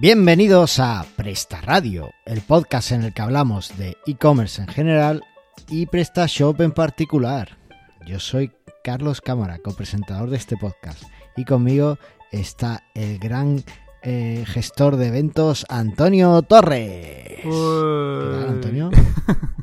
Bienvenidos 0.00 0.80
a 0.80 1.04
Presta 1.14 1.60
Radio, 1.60 2.08
el 2.24 2.40
podcast 2.40 2.92
en 2.92 3.02
el 3.02 3.12
que 3.12 3.20
hablamos 3.20 3.76
de 3.76 3.98
e-commerce 4.06 4.62
en 4.62 4.68
general 4.68 5.22
y 5.68 5.84
PrestaShop 5.84 6.58
en 6.62 6.72
particular. 6.72 7.58
Yo 8.06 8.18
soy 8.18 8.50
Carlos 8.82 9.20
Cámara, 9.20 9.58
copresentador 9.58 10.30
de 10.30 10.38
este 10.38 10.56
podcast, 10.56 11.02
y 11.36 11.44
conmigo 11.44 11.98
está 12.32 12.82
el 12.94 13.18
gran 13.18 13.62
eh, 14.00 14.44
gestor 14.46 14.96
de 14.96 15.08
eventos 15.08 15.66
Antonio 15.68 16.40
Torres. 16.40 17.42
¿Qué 17.42 18.30
tal, 18.32 18.48
Antonio? 18.48 18.90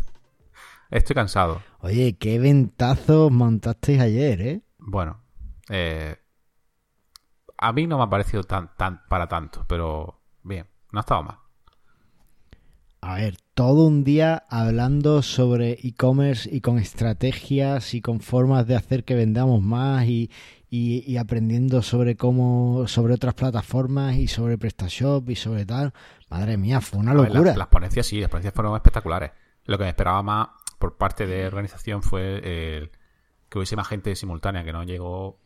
Estoy 0.91 1.15
cansado. 1.15 1.63
Oye, 1.79 2.15
qué 2.19 2.35
eventazo 2.35 3.32
montasteis 3.32 3.99
ayer, 4.01 4.41
¿eh? 4.41 4.61
Bueno, 4.77 5.19
eh, 5.69 6.15
a 7.57 7.74
mí 7.74 7.88
no 7.88 7.97
me 7.97 8.04
ha 8.04 8.10
parecido 8.11 8.43
tan, 8.43 8.75
tan 8.77 9.01
para 9.10 9.27
tanto, 9.27 9.65
pero 9.68 10.16
no 10.91 11.00
ha 11.00 11.01
estado 11.01 11.23
mal. 11.23 11.37
A 13.01 13.15
ver, 13.15 13.37
todo 13.54 13.86
un 13.87 14.04
día 14.04 14.43
hablando 14.50 15.21
sobre 15.21 15.73
e-commerce 15.83 16.50
y 16.51 16.61
con 16.61 16.79
estrategias 16.79 17.93
y 17.93 18.01
con 18.01 18.19
formas 18.21 18.65
de 18.68 18.75
hacer 18.75 19.04
que 19.04 19.13
vendamos 19.15 19.61
más 19.61 20.05
y, 20.07 20.32
y- 20.69 21.04
y 21.10 21.18
aprendiendo 21.18 21.82
sobre 21.83 22.15
cómo, 22.18 22.86
sobre 22.87 23.13
otras 23.13 23.36
plataformas 23.36 24.15
y 24.15 24.27
sobre 24.27 24.57
PrestaShop 24.57 25.29
y 25.29 25.36
sobre 25.36 25.65
tal. 25.65 25.93
Madre 26.29 26.57
mía, 26.57 26.82
fue 26.82 26.99
una 26.99 27.13
ver, 27.13 27.25
locura. 27.29 27.51
las, 27.51 27.57
las 27.57 27.68
ponencias 27.68 28.07
sí, 28.07 28.19
las 28.19 28.29
ponencias 28.29 28.54
fueron 28.54 28.75
espectaculares. 28.75 29.32
Lo 29.65 29.77
que 29.77 29.83
me 29.83 29.89
esperaba 29.91 30.24
más 30.24 30.47
por 30.79 30.97
parte 30.97 31.27
de 31.27 31.46
organización 31.46 32.02
fue 32.02 32.77
el 32.77 32.91
que 33.47 33.59
hubiese 33.59 33.75
más 33.75 33.88
gente 33.88 34.15
simultánea, 34.15 34.63
que 34.63 34.73
no 34.73 34.83
llegó 34.83 35.39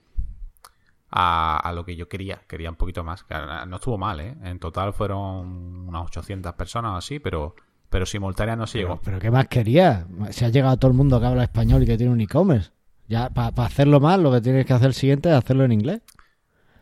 a, 1.11 1.57
a 1.57 1.73
lo 1.73 1.83
que 1.85 1.95
yo 1.95 2.07
quería. 2.07 2.41
Quería 2.47 2.69
un 2.69 2.75
poquito 2.77 3.03
más. 3.03 3.25
No 3.67 3.75
estuvo 3.75 3.97
mal, 3.97 4.19
¿eh? 4.21 4.35
En 4.43 4.59
total 4.59 4.93
fueron 4.93 5.87
unas 5.87 6.03
800 6.05 6.53
personas 6.53 6.91
o 6.93 6.95
así, 6.95 7.19
pero, 7.19 7.55
pero 7.89 8.05
simultánea 8.05 8.55
no 8.55 8.65
se 8.67 8.79
Pero, 8.79 8.87
llegó. 8.89 9.01
pero 9.03 9.19
¿qué 9.19 9.29
más 9.31 9.47
quería? 9.47 10.07
Si 10.31 10.45
ha 10.45 10.49
llegado 10.49 10.77
todo 10.77 10.91
el 10.91 10.97
mundo 10.97 11.19
que 11.19 11.25
habla 11.27 11.43
español 11.43 11.83
y 11.83 11.85
que 11.85 11.97
tiene 11.97 12.13
un 12.13 12.21
e-commerce. 12.21 12.71
Ya, 13.07 13.29
para 13.29 13.65
hacerlo 13.65 13.99
más, 13.99 14.19
lo 14.19 14.31
que 14.31 14.39
tienes 14.41 14.65
que 14.65 14.73
hacer 14.73 14.87
el 14.87 14.93
siguiente 14.93 15.29
es 15.29 15.35
hacerlo 15.35 15.65
en 15.65 15.73
inglés. 15.73 16.01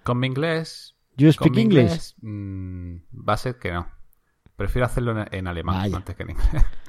Con 0.03 0.19
mi 0.19 0.27
inglés 0.27 0.95
You 1.17 1.31
speak 1.33 1.55
mi 1.55 1.61
English. 1.63 1.81
inglés, 1.81 2.15
mm, 2.21 2.95
va 3.27 3.33
a 3.33 3.37
ser 3.37 3.57
que 3.57 3.71
no. 3.73 3.87
Prefiero 4.55 4.85
hacerlo 4.85 5.19
en, 5.19 5.27
en 5.31 5.47
alemán 5.47 5.75
Vaya. 5.77 5.97
antes 5.97 6.15
que 6.15 6.23
en 6.23 6.29
inglés. 6.31 6.47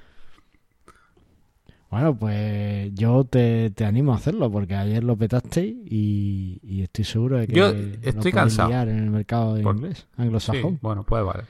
Bueno, 1.90 2.16
pues 2.16 2.94
yo 2.94 3.24
te, 3.24 3.70
te 3.70 3.84
animo 3.84 4.12
a 4.12 4.16
hacerlo 4.16 4.50
porque 4.50 4.76
ayer 4.76 5.02
lo 5.02 5.16
petaste 5.16 5.60
y, 5.66 6.60
y 6.62 6.82
estoy 6.82 7.04
seguro 7.04 7.38
de 7.38 7.48
que 7.48 7.52
Yo 7.54 7.66
estoy 8.02 8.30
cansado. 8.32 8.70
en 8.82 8.88
el 8.96 9.10
mercado 9.10 9.54
de 9.56 9.62
Por- 9.64 9.74
inglés, 9.76 9.98
Sí, 9.98 10.22
anglosajón. 10.22 10.78
bueno, 10.80 11.04
pues 11.04 11.24
vale. 11.24 11.44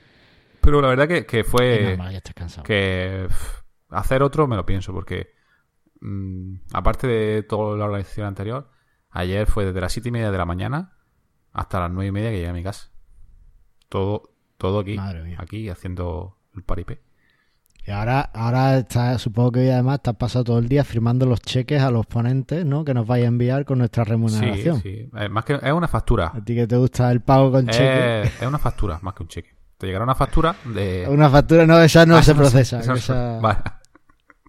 Pero 0.62 0.80
la 0.80 0.88
verdad 0.88 1.06
que, 1.08 1.27
que 1.27 1.44
fue 1.44 1.91
normal 1.91 2.10
que 2.10 2.16
estés 2.16 2.34
cansado. 2.34 2.62
que 2.62 3.27
pff, 3.28 3.60
hacer 3.91 4.22
otro 4.22 4.47
me 4.47 4.56
lo 4.56 4.64
pienso 4.64 4.92
porque 4.94 5.28
mm, 6.00 6.54
aparte 6.72 7.06
de 7.06 7.42
toda 7.42 7.77
la 7.77 7.84
organización 7.84 8.27
anterior, 8.27 8.70
ayer 9.10 9.47
fue 9.47 9.66
desde 9.66 9.80
las 9.82 9.92
siete 9.92 10.08
y 10.08 10.12
media 10.12 10.30
de 10.30 10.38
la 10.38 10.47
mañana 10.47 10.97
hasta 11.52 11.80
las 11.80 11.91
nueve 11.91 12.08
y 12.08 12.12
media 12.12 12.30
que 12.30 12.36
llegué 12.36 12.48
a 12.48 12.52
mi 12.54 12.62
casa. 12.62 12.91
Todo, 13.91 14.32
todo 14.56 14.78
aquí, 14.80 14.97
Madre 14.97 15.22
mía. 15.22 15.36
aquí 15.38 15.69
haciendo 15.69 16.38
el 16.54 16.62
paripé. 16.62 17.00
Y 17.86 17.90
ahora, 17.92 18.20
ahora 18.34 18.78
está, 18.78 19.18
supongo 19.18 19.52
que 19.52 19.60
hoy 19.60 19.70
además 19.70 20.00
te 20.02 20.10
has 20.10 20.16
pasado 20.16 20.44
todo 20.44 20.58
el 20.58 20.68
día 20.68 20.84
firmando 20.84 21.26
los 21.26 21.40
cheques 21.40 21.80
a 21.82 21.90
los 21.90 22.06
ponentes, 22.06 22.64
¿no? 22.64 22.84
Que 22.84 22.92
nos 22.94 23.06
vaya 23.06 23.24
a 23.24 23.28
enviar 23.28 23.64
con 23.64 23.78
nuestra 23.78 24.04
Sí, 24.04 24.10
remuneración. 24.10 24.80
sí. 24.82 25.08
Eh, 25.16 25.28
más 25.28 25.44
que 25.44 25.54
es 25.54 25.72
una 25.72 25.88
factura. 25.88 26.30
A 26.34 26.44
ti 26.44 26.54
que 26.54 26.66
te 26.66 26.76
gusta 26.76 27.10
el 27.10 27.20
pago 27.22 27.50
con 27.50 27.66
cheque. 27.66 27.82
Eh, 28.22 28.22
es 28.40 28.46
una 28.46 28.58
factura, 28.58 28.98
más 29.02 29.14
que 29.14 29.22
un 29.22 29.28
cheque. 29.28 29.50
Te 29.78 29.86
llegará 29.86 30.04
una 30.04 30.14
factura 30.14 30.54
de. 30.66 31.06
Una 31.10 31.30
factura, 31.30 31.66
no, 31.66 31.80
esa 31.80 32.04
no 32.04 32.16
Ah, 32.16 32.22
se 32.22 32.32
esa 32.32 32.38
procesa. 32.40 32.80
esa 32.80 32.92
esa, 32.94 33.38
Vale. 33.40 33.58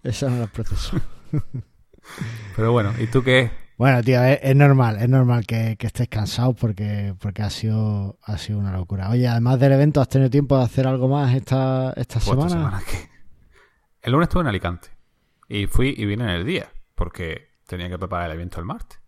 esa 0.02 0.28
no 0.28 0.40
la 0.40 0.46
proceso. 0.46 0.98
Pero 2.56 2.72
bueno, 2.72 2.92
¿y 2.98 3.06
tú 3.06 3.22
qué? 3.22 3.50
Bueno, 3.78 4.02
tío, 4.02 4.22
es, 4.22 4.38
es 4.42 4.54
normal, 4.54 4.98
es 5.00 5.08
normal 5.08 5.46
que, 5.46 5.76
que 5.78 5.86
estés 5.86 6.06
cansado 6.08 6.52
porque, 6.52 7.14
porque 7.18 7.42
ha 7.42 7.50
sido 7.50 8.18
ha 8.24 8.36
sido 8.38 8.58
una 8.58 8.72
locura. 8.72 9.08
Oye, 9.10 9.26
además 9.26 9.58
del 9.58 9.72
evento, 9.72 10.00
¿has 10.00 10.08
tenido 10.08 10.30
tiempo 10.30 10.56
de 10.58 10.64
hacer 10.64 10.86
algo 10.86 11.08
más 11.08 11.34
esta, 11.34 11.92
esta 11.96 12.20
Pues 12.20 12.24
semana? 12.26 12.46
esta 12.46 12.58
semana 12.58 12.82
que- 12.86 13.11
El 14.02 14.12
lunes 14.12 14.28
estuve 14.28 14.42
en 14.42 14.48
Alicante. 14.48 14.88
Y 15.48 15.66
fui 15.66 15.94
y 15.96 16.04
vine 16.06 16.24
en 16.24 16.30
el 16.30 16.44
día. 16.44 16.70
Porque 16.94 17.50
tenía 17.66 17.88
que 17.88 17.98
preparar 17.98 18.26
el 18.30 18.34
evento 18.36 18.58
el 18.60 18.66
martes. 18.66 19.00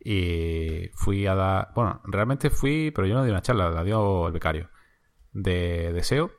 Y 0.00 0.88
fui 0.94 1.26
a 1.26 1.34
dar. 1.34 1.72
Bueno, 1.74 2.00
realmente 2.04 2.50
fui, 2.50 2.90
pero 2.94 3.06
yo 3.06 3.14
no 3.14 3.24
di 3.24 3.30
una 3.30 3.42
charla, 3.42 3.70
la 3.70 3.84
dio 3.84 4.26
el 4.26 4.32
becario. 4.32 4.70
De 5.32 5.92
deseo. 5.92 6.30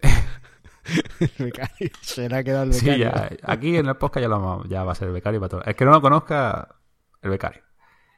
El 1.20 1.30
becario, 1.46 1.90
se 2.00 2.28
le 2.28 2.36
ha 2.36 2.42
quedado 2.42 2.64
el 2.64 2.72
Sí, 2.72 2.86
becario. 2.86 3.12
ya, 3.12 3.30
aquí 3.44 3.76
en 3.76 3.86
el 3.86 3.96
podcast 3.96 4.22
ya, 4.22 4.28
lo 4.28 4.64
ya 4.64 4.82
va 4.82 4.92
a 4.92 4.94
ser 4.94 5.08
el 5.08 5.14
becario 5.14 5.38
para 5.38 5.50
todo. 5.50 5.62
El 5.64 5.76
que 5.76 5.84
no 5.84 5.90
lo 5.92 6.00
conozca, 6.00 6.76
el 7.22 7.30
becario. 7.30 7.62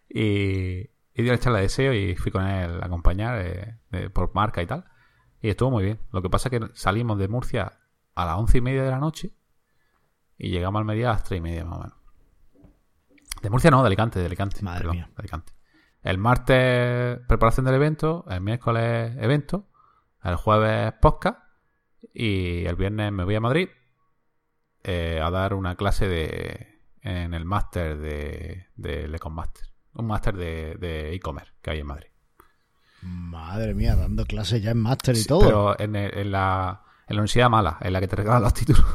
Y, 0.09 0.79
y 1.13 1.23
dio 1.23 1.33
la 1.33 1.39
charla 1.39 1.59
de 1.59 1.65
deseo 1.65 1.93
y 1.93 2.15
fui 2.17 2.31
con 2.33 2.47
él 2.47 2.81
a 2.81 2.87
acompañar 2.87 3.43
eh, 3.45 4.09
por 4.11 4.33
marca 4.35 4.63
y 4.63 4.67
tal. 4.67 4.85
Y 5.43 5.51
estuvo 5.51 5.71
muy 5.73 5.85
bien. 5.85 5.99
Lo 6.13 6.23
que 6.23 6.31
pasa 6.31 6.49
es 6.49 6.61
que 6.61 6.67
salimos 6.75 7.19
de 7.19 7.29
Murcia 7.29 7.73
a 8.15 8.25
las 8.27 8.37
once 8.37 8.59
y 8.59 8.61
media 8.61 8.83
de 8.85 8.91
la 8.91 8.99
noche 8.99 9.33
y 10.39 10.51
llegamos 10.51 10.79
a 10.79 10.81
Almería 10.81 11.11
a 11.11 11.13
las 11.15 11.25
tres 11.25 11.39
y 11.39 11.41
media 11.41 11.65
más 11.65 11.79
o 11.79 11.83
menos. 11.83 11.97
De 13.43 13.51
Murcia 13.51 13.71
no, 13.71 13.81
de 13.83 13.87
Alicante, 13.89 14.19
de 14.21 14.27
Alicante. 14.27 14.63
Madre 14.63 14.81
perdón, 14.81 14.97
mía. 14.97 15.07
de 15.09 15.15
Alicante. 15.17 15.53
El 16.03 16.19
martes 16.19 17.19
preparación 17.27 17.65
del 17.67 17.75
evento, 17.77 18.25
el 18.29 18.41
miércoles 18.41 19.17
evento, 19.19 19.69
el 20.23 20.37
jueves 20.37 20.93
podcast 21.01 21.39
y 22.13 22.65
el 22.67 22.77
viernes 22.77 23.13
me 23.13 23.25
voy 23.25 23.35
a 23.37 23.41
Madrid 23.41 23.69
eh, 24.85 25.21
a 25.23 25.31
dar 25.31 25.55
una 25.55 25.77
clase 25.77 26.09
de 26.09 26.81
en 27.03 27.35
el 27.35 27.45
máster 27.45 27.99
de, 27.99 28.67
del 28.77 29.15
Econ 29.15 29.33
Master. 29.35 29.69
Un 29.95 30.07
máster 30.07 30.37
de 30.37 30.77
de 30.77 31.13
e-commerce 31.15 31.53
que 31.61 31.71
hay 31.71 31.81
en 31.81 31.87
Madrid. 31.87 32.07
Madre 33.03 33.75
mía, 33.75 33.97
dando 33.97 34.25
clases 34.25 34.63
ya 34.63 34.71
en 34.71 34.79
máster 34.81 35.15
y 35.17 35.19
Sí, 35.23 35.27
todo. 35.29 35.41
Pero 35.45 35.81
en, 35.81 35.97
el- 35.97 36.17
en 36.17 36.31
la, 36.33 36.83
en 37.09 37.17
la 37.17 37.21
universidad 37.21 37.51
mala, 37.51 37.79
en 37.81 37.93
la 37.93 38.01
que 38.01 38.09
te 38.09 38.17
regalan 38.17 38.43
los 38.43 38.55
títulos. 38.55 38.85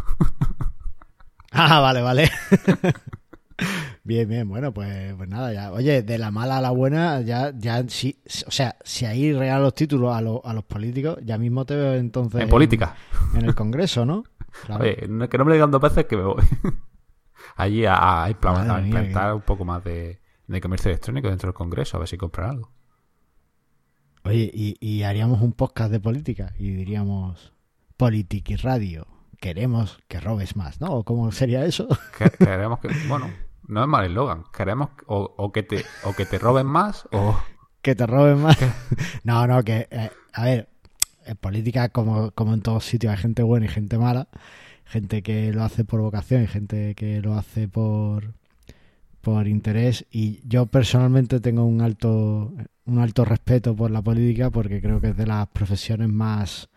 Ah, 1.54 1.80
vale, 1.80 2.02
vale. 2.02 2.30
bien, 4.04 4.28
bien, 4.30 4.48
bueno, 4.48 4.74
pues, 4.74 5.14
pues 5.16 5.28
nada, 5.30 5.54
ya. 5.54 5.72
Oye, 5.72 6.04
de 6.04 6.18
la 6.18 6.30
mala 6.30 6.58
a 6.58 6.62
la 6.62 6.72
buena, 6.72 7.22
ya, 7.22 7.52
ya, 7.58 7.84
sí, 7.88 8.22
o 8.46 8.52
sea, 8.52 8.76
si 8.84 9.06
ahí 9.06 9.34
regalan 9.34 9.64
los 9.64 9.74
títulos 9.74 10.14
a, 10.16 10.22
los- 10.22 10.42
a 10.44 10.54
los 10.54 10.66
políticos, 10.66 11.18
ya 11.24 11.38
mismo 11.38 11.66
te 11.66 11.76
veo 11.76 11.94
entonces. 11.96 12.42
en 12.42 12.50
política. 12.50 12.96
En, 13.34 13.46
el 13.46 13.56
Congreso, 13.56 14.06
¿no? 14.06 14.24
Claro. 14.66 14.84
Oye, 14.84 14.96
que 15.30 15.38
no 15.38 15.46
me 15.46 15.54
digan 15.54 15.72
dos 15.72 15.82
veces 15.82 16.06
que 16.06 16.18
me 16.18 16.24
voy. 16.24 16.44
Allí 17.56 17.86
a, 17.86 18.24
a 18.24 18.30
impla- 18.30 18.54
Madre 18.54 18.72
a 18.74 18.82
implantar 18.82 19.34
un 19.36 19.42
poco 19.42 19.64
más 19.66 19.84
de, 19.84 20.20
de 20.48 20.62
comercio 20.62 20.90
electrónico 20.90 21.30
dentro 21.30 21.48
del 21.48 21.54
Congreso, 21.54 21.96
a 21.98 22.00
ver 22.00 22.10
si 22.10 22.18
compran 22.18 22.50
algo. 22.52 22.72
Oye, 24.24 24.50
y, 24.54 24.76
y 24.80 25.04
haríamos 25.04 25.42
un 25.42 25.54
podcast 25.54 25.92
de 25.92 26.00
política 26.00 26.54
y 26.60 26.72
diríamos 26.72 27.54
Politiki 27.98 28.56
Radio. 28.58 29.08
Queremos 29.40 30.00
que 30.08 30.20
robes 30.20 30.56
más, 30.56 30.80
¿no? 30.82 30.88
¿O 30.88 31.04
cómo 31.04 31.32
sería 31.32 31.66
eso? 31.66 31.88
Que- 32.18 32.30
Queremos 32.32 32.80
que, 32.80 32.90
bueno, 33.08 33.30
no 33.68 33.82
es 33.84 33.88
mal 33.88 34.06
eslogan. 34.06 34.44
Queremos 34.56 34.90
o, 35.08 35.34
o 35.38 35.52
que 35.52 35.64
te 35.64 35.84
o 36.04 36.14
que 36.14 36.26
te 36.26 36.40
roben 36.40 36.66
más 36.68 37.08
o 37.12 37.38
que 37.82 37.96
te 37.96 38.06
roben 38.08 38.42
más. 38.42 38.58
no, 39.24 39.46
no, 39.48 39.64
que, 39.64 39.88
eh, 39.92 40.10
a 40.34 40.46
ver, 40.46 40.70
en 41.26 41.36
política, 41.38 41.90
como, 41.90 42.32
como 42.32 42.54
en 42.54 42.62
todos 42.62 42.86
sitios, 42.86 43.12
hay 43.12 43.18
gente 43.18 43.44
buena 43.44 43.66
y 43.66 43.70
gente 43.70 43.98
mala. 43.98 44.28
Gente 44.86 45.22
que 45.22 45.52
lo 45.52 45.64
hace 45.64 45.84
por 45.84 46.00
vocación 46.00 46.44
y 46.44 46.48
gente 46.48 46.96
que 46.96 47.20
lo 47.22 47.34
hace 47.38 47.68
por, 47.68 48.34
por 49.22 49.48
interés. 49.48 50.06
Y 50.10 50.40
yo 50.48 50.66
personalmente 50.68 51.42
tengo 51.42 51.66
un 51.66 51.82
alto, 51.82 52.54
un 52.86 53.00
alto 53.00 53.26
respeto 53.26 53.76
por 53.76 53.92
la 53.92 54.02
política 54.02 54.50
porque 54.50 54.82
creo 54.82 55.02
que 55.02 55.10
es 55.10 55.18
de 55.18 55.28
las 55.28 55.48
profesiones 55.48 56.08
más, 56.08 56.70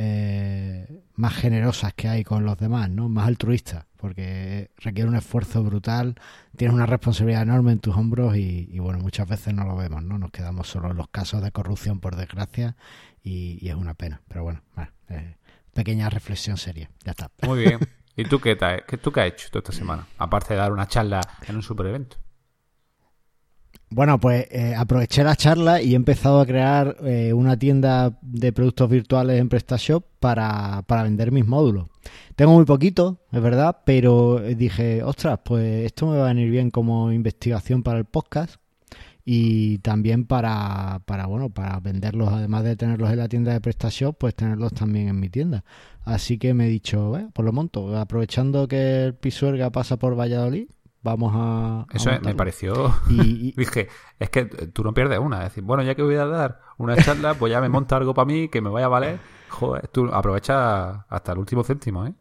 eh, 0.00 1.02
más 1.16 1.34
generosas 1.34 1.92
que 1.92 2.08
hay 2.08 2.22
con 2.22 2.44
los 2.44 2.56
demás, 2.56 2.88
¿no? 2.88 3.08
Más 3.08 3.26
altruistas, 3.26 3.84
porque 3.96 4.70
requiere 4.76 5.08
un 5.08 5.16
esfuerzo 5.16 5.64
brutal, 5.64 6.14
tienes 6.56 6.72
una 6.72 6.86
responsabilidad 6.86 7.42
enorme 7.42 7.72
en 7.72 7.80
tus 7.80 7.96
hombros 7.96 8.36
y, 8.36 8.68
y, 8.70 8.78
bueno, 8.78 9.00
muchas 9.00 9.28
veces 9.28 9.54
no 9.54 9.64
lo 9.64 9.76
vemos, 9.76 10.04
¿no? 10.04 10.16
Nos 10.16 10.30
quedamos 10.30 10.68
solo 10.68 10.92
en 10.92 10.96
los 10.96 11.08
casos 11.08 11.42
de 11.42 11.50
corrupción, 11.50 11.98
por 11.98 12.14
desgracia, 12.14 12.76
y, 13.24 13.68
es 13.68 13.74
una 13.74 13.94
pena. 13.94 14.22
Pero 14.28 14.44
bueno, 14.44 14.62
eh, 15.08 15.36
pequeña 15.74 16.08
reflexión 16.10 16.56
seria, 16.56 16.90
ya 17.04 17.10
está. 17.10 17.30
Muy 17.42 17.60
bien. 17.60 17.80
¿Y 18.16 18.24
tú 18.24 18.40
qué, 18.40 18.54
te, 18.54 18.84
qué, 18.86 18.98
tú 18.98 19.10
qué 19.10 19.22
has 19.22 19.26
hecho 19.28 19.48
toda 19.50 19.60
esta 19.60 19.72
semana? 19.72 20.06
Aparte 20.18 20.54
de 20.54 20.60
dar 20.60 20.72
una 20.72 20.86
charla 20.86 21.20
en 21.46 21.56
un 21.56 21.62
super 21.62 21.86
evento. 21.86 22.18
Bueno, 23.90 24.20
pues 24.20 24.46
eh, 24.50 24.74
aproveché 24.76 25.24
la 25.24 25.34
charla 25.34 25.80
y 25.80 25.92
he 25.94 25.96
empezado 25.96 26.40
a 26.40 26.46
crear 26.46 26.96
eh, 27.04 27.32
una 27.32 27.58
tienda 27.58 28.18
de 28.20 28.52
productos 28.52 28.90
virtuales 28.90 29.40
en 29.40 29.48
PrestaShop 29.48 30.04
para, 30.20 30.82
para 30.86 31.04
vender 31.04 31.32
mis 31.32 31.46
módulos. 31.46 31.88
Tengo 32.36 32.52
muy 32.52 32.66
poquito, 32.66 33.20
es 33.32 33.40
verdad, 33.40 33.78
pero 33.86 34.40
dije, 34.40 35.02
ostras, 35.02 35.40
pues 35.42 35.86
esto 35.86 36.06
me 36.06 36.18
va 36.18 36.26
a 36.26 36.34
venir 36.34 36.50
bien 36.50 36.70
como 36.70 37.10
investigación 37.12 37.82
para 37.82 37.98
el 37.98 38.04
podcast. 38.04 38.56
y 39.30 39.78
también 39.80 40.24
para, 40.24 41.02
para, 41.04 41.26
bueno, 41.26 41.50
para 41.50 41.80
venderlos, 41.80 42.30
además 42.32 42.64
de 42.64 42.76
tenerlos 42.76 43.10
en 43.10 43.18
la 43.18 43.28
tienda 43.28 43.52
de 43.52 43.60
PrestaShop, 43.60 44.16
pues 44.18 44.34
tenerlos 44.34 44.72
también 44.72 45.08
en 45.08 45.20
mi 45.20 45.28
tienda. 45.28 45.64
Así 46.04 46.38
que 46.38 46.54
me 46.54 46.66
he 46.66 46.70
dicho, 46.70 47.14
eh, 47.18 47.28
pues 47.34 47.44
lo 47.44 47.52
monto, 47.52 47.94
aprovechando 47.98 48.66
que 48.68 49.04
el 49.04 49.14
Pisuerga 49.14 49.70
pasa 49.70 49.98
por 49.98 50.18
Valladolid, 50.18 50.68
vamos 51.02 51.32
a... 51.34 51.80
a 51.82 51.86
Eso 51.92 52.10
me 52.22 52.34
pareció... 52.34 52.94
Y, 53.08 53.48
y- 53.48 53.52
Dije, 53.56 53.88
es 54.18 54.30
que 54.30 54.44
tú 54.46 54.82
no 54.84 54.92
pierdes 54.94 55.18
una. 55.18 55.38
Es 55.38 55.44
decir, 55.50 55.64
bueno, 55.64 55.82
ya 55.82 55.94
que 55.94 56.02
voy 56.02 56.16
a 56.16 56.26
dar 56.26 56.60
una 56.78 56.96
charla, 56.96 57.34
pues 57.34 57.50
ya 57.52 57.60
me 57.60 57.68
monta 57.68 57.96
algo 57.96 58.14
para 58.14 58.26
mí 58.26 58.48
que 58.48 58.60
me 58.60 58.70
vaya 58.70 58.86
a 58.86 58.90
valer. 58.90 59.18
Joder, 59.48 59.88
tú 59.88 60.06
aprovecha 60.12 61.06
hasta 61.08 61.32
el 61.32 61.38
último 61.38 61.64
céntimo, 61.64 62.06
¿eh? 62.06 62.12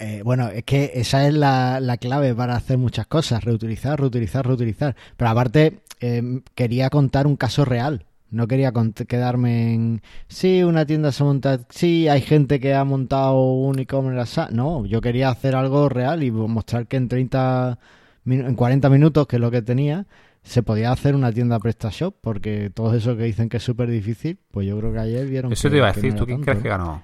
Eh, 0.00 0.22
bueno, 0.24 0.48
es 0.48 0.62
que 0.64 0.92
esa 0.94 1.26
es 1.26 1.34
la, 1.34 1.80
la 1.80 1.96
clave 1.96 2.34
para 2.34 2.54
hacer 2.54 2.78
muchas 2.78 3.06
cosas, 3.08 3.42
reutilizar, 3.42 3.98
reutilizar, 3.98 4.46
reutilizar. 4.46 4.94
Pero 5.16 5.30
aparte, 5.30 5.80
eh, 6.00 6.42
quería 6.54 6.88
contar 6.88 7.26
un 7.26 7.36
caso 7.36 7.64
real. 7.64 8.06
No 8.30 8.46
quería 8.46 8.72
quedarme 9.06 9.72
en, 9.74 10.02
sí, 10.28 10.62
una 10.62 10.84
tienda 10.84 11.12
se 11.12 11.24
monta, 11.24 11.60
sí, 11.70 12.08
hay 12.08 12.20
gente 12.20 12.60
que 12.60 12.74
ha 12.74 12.84
montado 12.84 13.40
un 13.40 13.78
e-commerce. 13.78 14.20
asa-". 14.20 14.48
No, 14.52 14.84
yo 14.84 15.00
quería 15.00 15.30
hacer 15.30 15.54
algo 15.56 15.88
real 15.88 16.22
y 16.22 16.30
mostrar 16.30 16.86
que 16.86 16.96
en 16.98 17.08
30, 17.08 17.78
min- 18.24 18.44
en 18.44 18.54
40 18.54 18.90
minutos, 18.90 19.26
que 19.26 19.36
es 19.36 19.40
lo 19.40 19.50
que 19.50 19.62
tenía, 19.62 20.06
se 20.42 20.62
podía 20.62 20.92
hacer 20.92 21.14
una 21.14 21.32
tienda 21.32 21.58
PrestaShop, 21.58 22.14
porque 22.20 22.70
todos 22.70 22.94
esos 22.94 23.16
que 23.16 23.24
dicen 23.24 23.48
que 23.48 23.56
es 23.58 23.62
súper 23.62 23.88
difícil, 23.90 24.38
pues 24.50 24.66
yo 24.66 24.78
creo 24.78 24.92
que 24.92 24.98
ayer 24.98 25.26
vieron 25.26 25.52
Eso 25.52 25.68
que- 25.68 25.72
te 25.72 25.76
iba 25.78 25.88
a 25.88 25.92
decir, 25.92 26.12
no 26.12 26.18
¿tú 26.20 26.26
quién 26.26 26.38
tanto, 26.38 26.50
crees 26.52 26.62
que 26.62 26.68
ganó? 26.68 27.02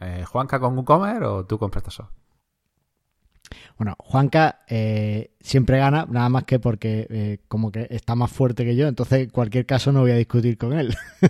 Eh, 0.00 0.24
¿Juanca 0.26 0.58
con 0.60 0.76
WooCommerce 0.76 1.24
o 1.24 1.44
tú 1.44 1.58
con 1.58 1.70
PrestaShop? 1.70 2.06
Bueno, 3.76 3.94
Juanca 3.98 4.60
eh, 4.68 5.30
siempre 5.40 5.78
gana, 5.78 6.06
nada 6.10 6.28
más 6.28 6.44
que 6.44 6.58
porque 6.58 7.06
eh, 7.10 7.38
como 7.48 7.70
que 7.72 7.86
está 7.90 8.14
más 8.14 8.30
fuerte 8.32 8.64
que 8.64 8.76
yo, 8.76 8.88
entonces 8.88 9.20
en 9.24 9.30
cualquier 9.30 9.66
caso 9.66 9.92
no 9.92 10.00
voy 10.00 10.10
a 10.12 10.16
discutir 10.16 10.58
con 10.58 10.72
él. 10.78 10.94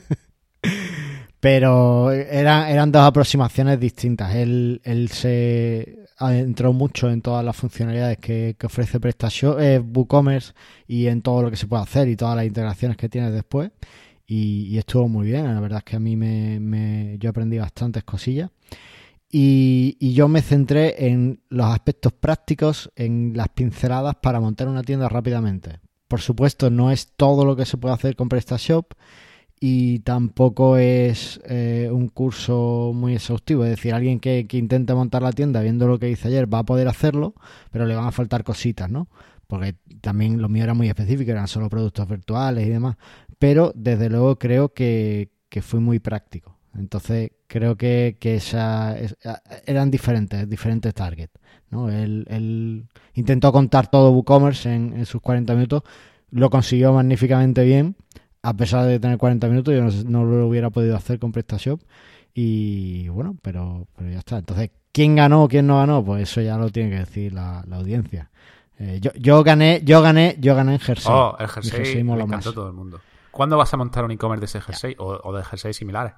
Pero 1.41 2.11
eran, 2.11 2.69
eran 2.69 2.91
dos 2.91 3.03
aproximaciones 3.03 3.79
distintas. 3.79 4.35
Él, 4.35 4.81
él 4.85 5.09
se 5.09 5.99
adentró 6.19 6.73
mucho 6.73 7.09
en 7.11 7.23
todas 7.23 7.45
las 7.45 7.55
funcionalidades 7.57 8.19
que, 8.19 8.57
que 8.59 8.67
ofrece 8.67 8.99
PrestaShop, 8.99 9.61
eh, 9.61 9.79
WooCommerce 9.79 10.53
y 10.89 11.07
en 11.07 11.23
todo 11.23 11.43
lo 11.43 11.51
que 11.51 11.57
se 11.57 11.69
puede 11.69 11.83
hacer 11.85 12.09
y 12.09 12.17
todas 12.17 12.35
las 12.37 12.45
integraciones 12.47 12.97
que 12.97 13.09
tiene 13.09 13.31
después. 13.31 13.71
Y, 14.27 14.67
y 14.69 14.79
estuvo 14.79 15.09
muy 15.09 15.27
bien. 15.29 15.47
La 15.55 15.61
verdad 15.61 15.79
es 15.79 15.85
que 15.85 15.97
a 15.97 16.01
mí 16.01 16.17
me, 16.17 16.59
me- 16.61 17.17
yo 17.19 17.31
aprendí 17.31 17.59
bastantes 17.59 18.03
cosillas. 18.05 18.51
Y, 19.31 20.15
yo 20.15 20.29
me 20.29 20.43
centré 20.43 21.07
en 21.09 21.43
los 21.51 21.67
aspectos 21.67 22.13
prácticos, 22.13 22.91
en 22.97 23.33
las 23.37 23.49
pinceladas 23.51 24.17
para 24.17 24.41
montar 24.41 24.69
una 24.69 24.83
tienda 24.83 25.09
rápidamente. 25.09 25.81
Por 26.09 26.21
supuesto, 26.21 26.71
no 26.71 26.91
es 26.91 27.13
todo 27.17 27.45
lo 27.45 27.55
que 27.55 27.67
se 27.67 27.77
puede 27.77 27.95
hacer 27.95 28.17
con 28.17 28.31
PrestaShop 28.31 28.95
y 29.61 29.99
tampoco 30.01 30.79
es 30.79 31.41
eh, 31.45 31.91
un 31.93 32.09
curso 32.09 32.93
muy 32.95 33.15
exhaustivo. 33.15 33.65
Es 33.65 33.71
decir, 33.71 33.93
alguien 33.93 34.19
que, 34.21 34.47
que 34.47 34.57
intente 34.57 34.95
montar 34.95 35.23
la 35.23 35.33
tienda 35.33 35.61
viendo 35.61 35.87
lo 35.87 35.99
que 35.99 36.11
hice 36.11 36.29
ayer 36.29 36.53
va 36.53 36.61
a 36.61 36.65
poder 36.65 36.89
hacerlo, 36.89 37.35
pero 37.71 37.85
le 37.85 37.95
van 37.95 38.07
a 38.07 38.13
faltar 38.13 38.45
cositas, 38.45 38.91
¿no? 38.91 39.09
Porque 39.47 39.77
también 40.01 40.41
lo 40.41 40.49
mío 40.49 40.65
era 40.65 40.75
muy 40.75 40.89
específico, 40.89 41.31
eran 41.31 41.49
solo 41.49 41.69
productos 41.69 42.09
virtuales 42.09 42.67
y 42.67 42.71
demás. 42.71 42.97
Pero 43.39 43.73
desde 43.75 44.09
luego 44.09 44.39
creo 44.39 44.73
que, 44.73 45.31
que 45.51 45.61
fui 45.61 45.81
muy 45.81 45.99
práctico. 45.99 46.58
Entonces 46.79 47.31
creo 47.47 47.77
que, 47.77 48.17
que 48.21 48.37
esa, 48.37 48.99
es- 48.99 49.17
eran 49.67 49.91
diferentes, 49.91 50.49
diferentes 50.49 50.95
targets. 50.95 51.33
¿no? 51.71 51.91
Él, 51.91 52.27
él 52.31 52.87
intentó 53.15 53.53
contar 53.53 53.91
todo 53.91 54.11
WooCommerce 54.13 54.75
en, 54.75 54.95
en 54.97 55.07
sus 55.07 55.21
40 55.21 55.55
minutos, 55.55 55.83
lo 56.31 56.51
consiguió 56.51 56.93
magníficamente 56.93 57.65
bien, 57.65 57.97
a 58.43 58.55
pesar 58.55 58.87
de 58.87 58.99
tener 59.01 59.19
40 59.19 59.49
minutos, 59.49 59.75
yo 59.75 59.83
no, 59.83 60.23
no 60.23 60.25
lo 60.25 60.47
hubiera 60.47 60.71
podido 60.71 60.97
hacer 60.97 61.19
con 61.19 61.33
PrestaShop. 61.33 61.81
Y 62.35 63.09
bueno, 63.09 63.37
pero, 63.43 63.87
pero 63.97 64.11
ya 64.11 64.19
está. 64.19 64.39
Entonces, 64.39 64.71
¿quién 64.93 65.17
ganó 65.17 65.45
o 65.45 65.49
quién 65.49 65.67
no 65.67 65.79
ganó? 65.79 66.05
Pues 66.05 66.23
eso 66.31 66.41
ya 66.41 66.57
lo 66.57 66.71
tiene 66.71 66.91
que 66.91 66.99
decir 67.01 67.33
la, 67.33 67.65
la 67.67 67.77
audiencia. 67.77 68.31
Eh, 68.79 68.99
yo, 69.03 69.11
yo 69.15 69.43
gané, 69.43 69.81
yo 69.85 70.03
gané, 70.03 70.37
yo 70.39 70.55
gané 70.55 70.75
en 70.75 70.79
jersey. 70.79 71.11
Oh, 71.13 71.37
el 71.41 71.49
jersey, 71.49 71.73
jersey 71.73 72.05
mola 72.05 72.25
encantó 72.25 72.53
todo 72.53 72.69
el 72.69 72.75
mundo. 72.75 73.01
¿Cuándo 73.33 73.57
vas 73.57 73.73
a 73.75 73.77
montar 73.77 74.05
un 74.05 74.13
e-commerce 74.13 74.41
de 74.41 74.47
ese 74.47 74.61
jersey 74.61 74.95
o, 74.99 75.19
o 75.23 75.37
de 75.37 75.43
jerseys 75.45 75.77
similares? 75.77 76.13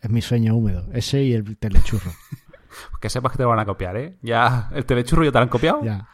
Es 0.00 0.10
mi 0.10 0.22
sueño 0.22 0.54
húmedo. 0.54 0.86
Ese 0.92 1.22
y 1.22 1.32
el 1.34 1.56
telechurro. 1.56 2.10
Que 3.00 3.08
sepas 3.08 3.30
que 3.30 3.36
te 3.38 3.44
lo 3.44 3.50
van 3.50 3.60
a 3.60 3.64
copiar, 3.64 3.96
¿eh? 3.96 4.16
Ya, 4.20 4.68
el 4.74 4.84
telechurro 4.84 5.22
ya 5.24 5.30
te 5.30 5.38
lo 5.38 5.42
han 5.44 5.48
copiado. 5.48 5.84
ya. 5.84 6.08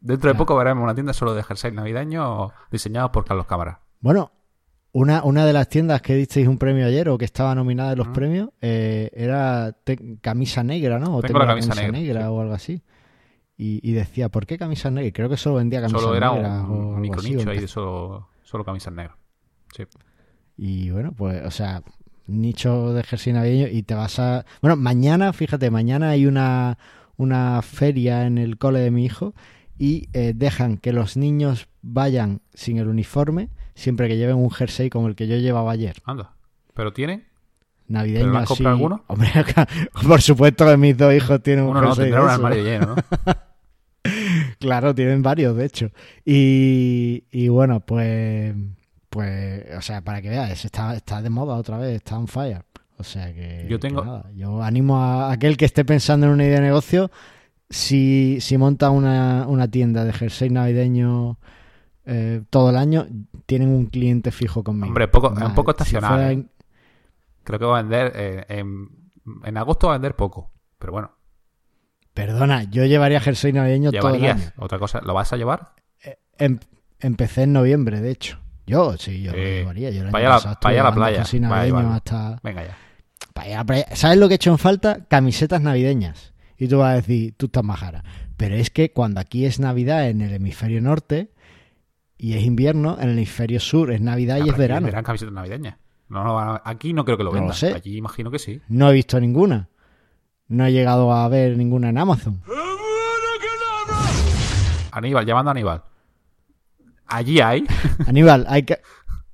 Dentro 0.00 0.30
de 0.30 0.34
poco 0.36 0.56
veremos 0.56 0.82
una 0.82 0.94
tienda 0.94 1.12
solo 1.12 1.34
de 1.34 1.42
jerseys 1.42 1.74
navideños 1.74 2.50
diseñados 2.70 3.10
por 3.10 3.26
Carlos 3.26 3.44
Cámara. 3.44 3.80
Bueno, 4.00 4.32
una, 4.92 5.22
una 5.22 5.44
de 5.44 5.52
las 5.52 5.68
tiendas 5.68 6.00
que 6.00 6.14
disteis 6.14 6.48
un 6.48 6.56
premio 6.56 6.86
ayer 6.86 7.10
o 7.10 7.18
que 7.18 7.26
estaba 7.26 7.54
nominada 7.54 7.92
en 7.92 7.98
los 7.98 8.08
Mm. 8.08 8.12
premios 8.14 8.48
eh, 8.62 9.10
era 9.12 9.72
te- 9.84 10.18
camisa 10.22 10.62
negra, 10.64 10.98
¿no? 10.98 11.16
O 11.16 11.20
Tengo 11.22 11.38
la 11.40 11.46
camisa 11.46 11.74
camisa 11.74 11.92
negra, 11.92 12.20
sí. 12.22 12.26
o 12.26 12.40
algo 12.40 12.54
así. 12.54 12.82
Y, 13.58 13.86
y 13.86 13.92
decía, 13.92 14.30
¿por 14.30 14.46
qué 14.46 14.56
camisa 14.56 14.90
negra? 14.90 15.08
Y 15.08 15.12
creo 15.12 15.28
que 15.28 15.36
solo 15.36 15.56
vendía 15.56 15.82
camisas 15.82 16.00
Solo 16.00 16.14
era 16.16 16.30
un, 16.30 16.36
negras 16.42 16.62
un 16.64 16.70
algo 16.70 16.96
micro 16.98 17.20
así, 17.20 17.34
nicho 17.34 17.48
o 17.48 17.52
ahí 17.52 17.58
de 17.58 17.68
solo, 17.68 18.28
solo 18.44 18.64
camisas 18.64 18.94
negras. 18.94 19.16
Sí. 19.76 19.84
Y 20.56 20.90
bueno, 20.90 21.12
pues, 21.12 21.44
o 21.44 21.50
sea, 21.50 21.82
nicho 22.26 22.92
de 22.92 23.02
jersey 23.02 23.32
navideño 23.32 23.68
y 23.68 23.82
te 23.82 23.94
vas 23.94 24.18
a... 24.18 24.44
Bueno, 24.60 24.76
mañana, 24.76 25.32
fíjate, 25.32 25.70
mañana 25.70 26.10
hay 26.10 26.26
una, 26.26 26.78
una 27.16 27.62
feria 27.62 28.26
en 28.26 28.38
el 28.38 28.58
cole 28.58 28.80
de 28.80 28.90
mi 28.90 29.04
hijo 29.04 29.34
y 29.78 30.08
eh, 30.12 30.32
dejan 30.34 30.78
que 30.78 30.92
los 30.92 31.16
niños 31.16 31.68
vayan 31.82 32.40
sin 32.54 32.78
el 32.78 32.88
uniforme 32.88 33.50
siempre 33.74 34.08
que 34.08 34.16
lleven 34.16 34.36
un 34.36 34.50
jersey 34.50 34.90
como 34.90 35.06
el 35.06 35.14
que 35.14 35.28
yo 35.28 35.36
llevaba 35.36 35.70
ayer. 35.70 35.96
Anda. 36.04 36.32
¿Pero 36.74 36.92
tiene? 36.92 37.24
Navideño 37.88 38.32
¿Pero 38.32 38.38
así. 38.38 38.66
alguno? 38.66 39.04
Hombre, 39.06 39.30
por 40.08 40.20
supuesto 40.20 40.66
que 40.66 40.76
mis 40.76 40.96
dos 40.96 41.14
hijos 41.14 41.40
tienen 41.42 41.64
un 41.64 41.70
Uno 41.70 41.82
no, 41.82 41.86
jersey 41.88 42.04
tendrá 42.04 42.20
de 42.20 42.24
un 42.26 42.30
armario 42.32 42.64
lleno, 42.64 42.96
¿no? 42.96 42.96
Claro, 44.58 44.94
tienen 44.94 45.22
varios, 45.22 45.56
de 45.56 45.64
hecho. 45.64 45.90
Y, 46.24 47.24
y 47.30 47.48
bueno, 47.48 47.80
pues, 47.80 48.54
pues, 49.16 49.64
o 49.76 49.80
sea, 49.80 50.02
para 50.02 50.20
que 50.22 50.28
veas, 50.28 50.64
está, 50.64 50.94
está 50.94 51.22
de 51.22 51.30
moda 51.30 51.54
otra 51.56 51.78
vez, 51.78 51.96
está 51.96 52.18
on 52.18 52.28
fire. 52.28 52.62
O 52.98 53.02
sea 53.04 53.32
que, 53.34 53.66
Yo 53.68 53.78
tengo- 53.80 54.02
que 54.02 54.06
nada, 54.06 54.30
yo 54.34 54.62
animo 54.62 54.98
a 55.02 55.32
aquel 55.32 55.56
que 55.56 55.64
esté 55.64 55.84
pensando 55.84 56.26
en 56.26 56.32
una 56.32 56.44
idea 56.44 56.56
de 56.60 56.66
negocio, 56.66 57.10
si, 57.70 58.38
si 58.40 58.56
monta 58.58 58.90
una, 58.90 59.46
una 59.48 59.68
tienda 59.70 60.04
de 60.04 60.12
jersey 60.12 60.50
navideño 60.50 61.38
eh, 62.04 62.42
todo 62.50 62.70
el 62.70 62.76
año, 62.76 63.06
tienen 63.46 63.68
un 63.70 63.86
cliente 63.86 64.30
fijo 64.30 64.62
conmigo. 64.62 64.86
Hombre, 64.88 65.08
poco- 65.08 65.34
es 65.36 65.42
un 65.42 65.54
poco 65.54 65.72
si 65.72 65.82
estacional, 65.82 66.10
fuera 66.10 66.32
¿eh? 66.32 66.44
Creo 67.42 67.58
que 67.58 67.64
va 67.64 67.78
a 67.78 67.82
vender... 67.82 68.12
eh, 68.14 68.44
en, 68.48 68.88
en 69.44 69.56
agosto 69.56 69.88
va 69.88 69.94
a 69.94 69.96
vender 69.98 70.14
poco. 70.14 70.50
Pero 70.78 70.92
bueno, 70.92 71.10
Perdona, 72.14 72.62
yo 72.64 72.84
llevaría 72.86 73.20
jersey 73.20 73.52
navideño 73.52 73.90
todo 73.92 74.14
el 74.14 74.24
año. 74.24 74.52
Otra 74.56 74.78
cosa, 74.78 75.00
¿lo 75.02 75.12
vas 75.14 75.32
a 75.32 75.36
llevar? 75.36 75.72
Em- 76.38 76.60
empecé 77.00 77.42
en 77.42 77.52
noviembre, 77.52 78.00
de 78.00 78.10
hecho. 78.10 78.38
Yo, 78.66 78.96
sí, 78.96 79.22
yo 79.22 79.32
lo 79.32 79.38
llevaría. 79.38 79.90
Yo 79.90 80.00
el 80.00 80.06
año 80.06 80.12
vaya 80.12 80.26
a 80.26 80.30
la- 80.30 80.36
pasado 80.36 80.52
estuve 80.54 80.70
vaya 80.72 80.80
a 80.80 80.84
la 80.84 80.94
playa, 80.94 81.22
hasta... 81.94 82.40
Venga 82.42 82.64
ya. 82.64 82.76
para 83.32 83.48
ir 83.48 83.54
a 83.54 83.56
la 83.58 83.64
playa. 83.64 83.86
¿Sabes 83.94 84.18
lo 84.18 84.28
que 84.28 84.34
he 84.34 84.36
hecho 84.36 84.50
en 84.50 84.58
falta? 84.58 85.04
Camisetas 85.08 85.60
navideñas. 85.60 86.32
Y 86.58 86.68
tú 86.68 86.78
vas 86.78 86.92
a 86.92 86.94
decir, 86.96 87.34
tú 87.36 87.46
estás 87.46 87.62
majara. 87.64 88.02
Pero 88.36 88.54
es 88.56 88.70
que 88.70 88.90
cuando 88.92 89.20
aquí 89.20 89.44
es 89.46 89.60
Navidad 89.60 90.08
en 90.08 90.20
el 90.20 90.32
hemisferio 90.34 90.80
norte 90.80 91.30
y 92.18 92.34
es 92.34 92.42
invierno, 92.44 92.96
en 93.00 93.10
el 93.10 93.16
hemisferio 93.18 93.60
sur 93.60 93.92
es 93.92 94.00
Navidad 94.00 94.38
y 94.44 94.48
es 94.48 94.56
verano. 94.56 94.82
venderán 94.86 95.04
camisetas 95.04 95.32
navideñas. 95.34 95.76
No, 96.08 96.22
no, 96.24 96.60
aquí 96.64 96.92
no 96.92 97.04
creo 97.04 97.16
que 97.16 97.24
lo 97.24 97.30
No 97.30 97.34
lo 97.36 97.40
vendan. 97.42 97.56
sé. 97.56 97.72
Allí 97.74 97.96
imagino 97.96 98.30
que 98.30 98.38
sí. 98.38 98.60
No 98.68 98.90
he 98.90 98.94
visto 98.94 99.18
ninguna. 99.20 99.68
No 100.48 100.64
he 100.66 100.72
llegado 100.72 101.12
a 101.12 101.28
ver 101.28 101.56
ninguna 101.56 101.88
en 101.90 101.98
Amazon. 101.98 102.42
Aníbal, 104.92 105.26
llamando 105.26 105.50
a 105.50 105.52
Aníbal. 105.52 105.82
Allí 107.08 107.40
hay. 107.40 107.64
Aníbal, 108.06 108.46
¿hay, 108.48 108.62
ca- 108.64 108.78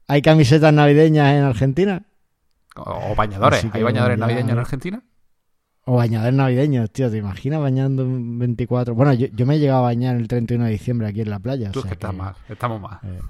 ¿hay 0.09 0.23
camisetas 0.23 0.73
navideñas 0.73 1.35
en 1.35 1.45
Argentina? 1.45 2.03
O 2.77 3.15
bañadores. 3.15 3.67
¿Hay 3.73 3.83
bañadores 3.83 4.19
ya- 4.19 4.21
navideños 4.27 4.53
en 4.53 4.59
Argentina? 4.59 5.03
O 5.85 5.97
bañadores 5.97 6.35
navideños, 6.35 6.91
tío. 6.93 7.11
¿Te 7.11 7.17
imaginas 7.19 7.61
bañando 7.61 8.05
un 8.05 8.39
24? 8.39 8.95
Bueno, 8.95 9.13
yo, 9.15 9.27
yo 9.33 9.47
me 9.47 9.57
he 9.57 9.59
llegado 9.59 9.81
a 9.81 9.83
bañar 9.83 10.17
el 10.17 10.29
31 10.29 10.65
de 10.67 10.71
diciembre 10.71 11.09
aquí 11.09 11.23
en 11.23 11.31
la 11.31 11.39
playa. 11.41 11.71
o 11.71 11.73
Tú 11.73 11.81
es 11.81 11.87
que 11.87 11.93
estás 11.95 12.11
que- 12.13 12.17
mal. 12.17 12.35
Estamos 12.49 12.81
mal. 12.81 12.99
Eh, 13.03 13.21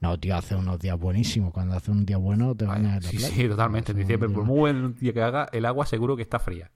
no, 0.00 0.18
tío, 0.20 0.36
hace 0.36 0.54
unos 0.54 0.78
días 0.78 0.98
buenísimos. 0.98 1.52
Cuando 1.52 1.74
hace 1.76 1.90
un 1.90 2.04
día 2.06 2.18
bueno 2.18 2.54
te 2.54 2.66
bañas 2.66 2.98
en 2.98 3.02
la 3.04 3.08
Sí, 3.10 3.16
playa. 3.16 3.34
sí, 3.34 3.48
totalmente. 3.48 3.92
En 3.92 3.98
diciembre, 3.98 4.28
por 4.28 4.44
muy 4.44 4.58
buen 4.60 4.94
día 4.96 5.12
que 5.12 5.22
haga, 5.22 5.48
el 5.52 5.64
agua 5.64 5.86
seguro 5.86 6.14
que 6.14 6.22
está 6.22 6.38
fría. 6.38 6.70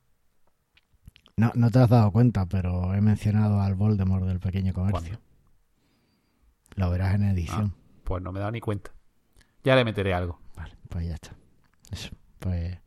No, 1.37 1.53
no 1.55 1.71
te 1.71 1.79
has 1.79 1.89
dado 1.89 2.11
cuenta, 2.11 2.47
pero 2.47 2.95
he 2.95 3.01
mencionado 3.01 3.61
al 3.61 3.75
Voldemort 3.77 4.25
del 4.25 4.41
pequeño 4.41 4.73
comercio. 4.73 5.19
Lo 6.79 6.91
verás 6.91 7.15
en 7.15 7.25
edición. 7.25 7.75
Pues 8.05 8.23
no 8.23 8.31
me 8.31 8.39
he 8.39 8.41
dado 8.41 8.53
ni 8.53 8.61
cuenta. 8.61 8.93
Ya 9.65 9.75
le 9.75 9.85
meteré 9.85 10.15
algo. 10.15 10.41
Vale, 10.57 10.77
pues 10.89 11.07
ya 11.07 11.15
está. 11.15 11.33
Eso. 11.91 12.11
Pues 12.39 12.79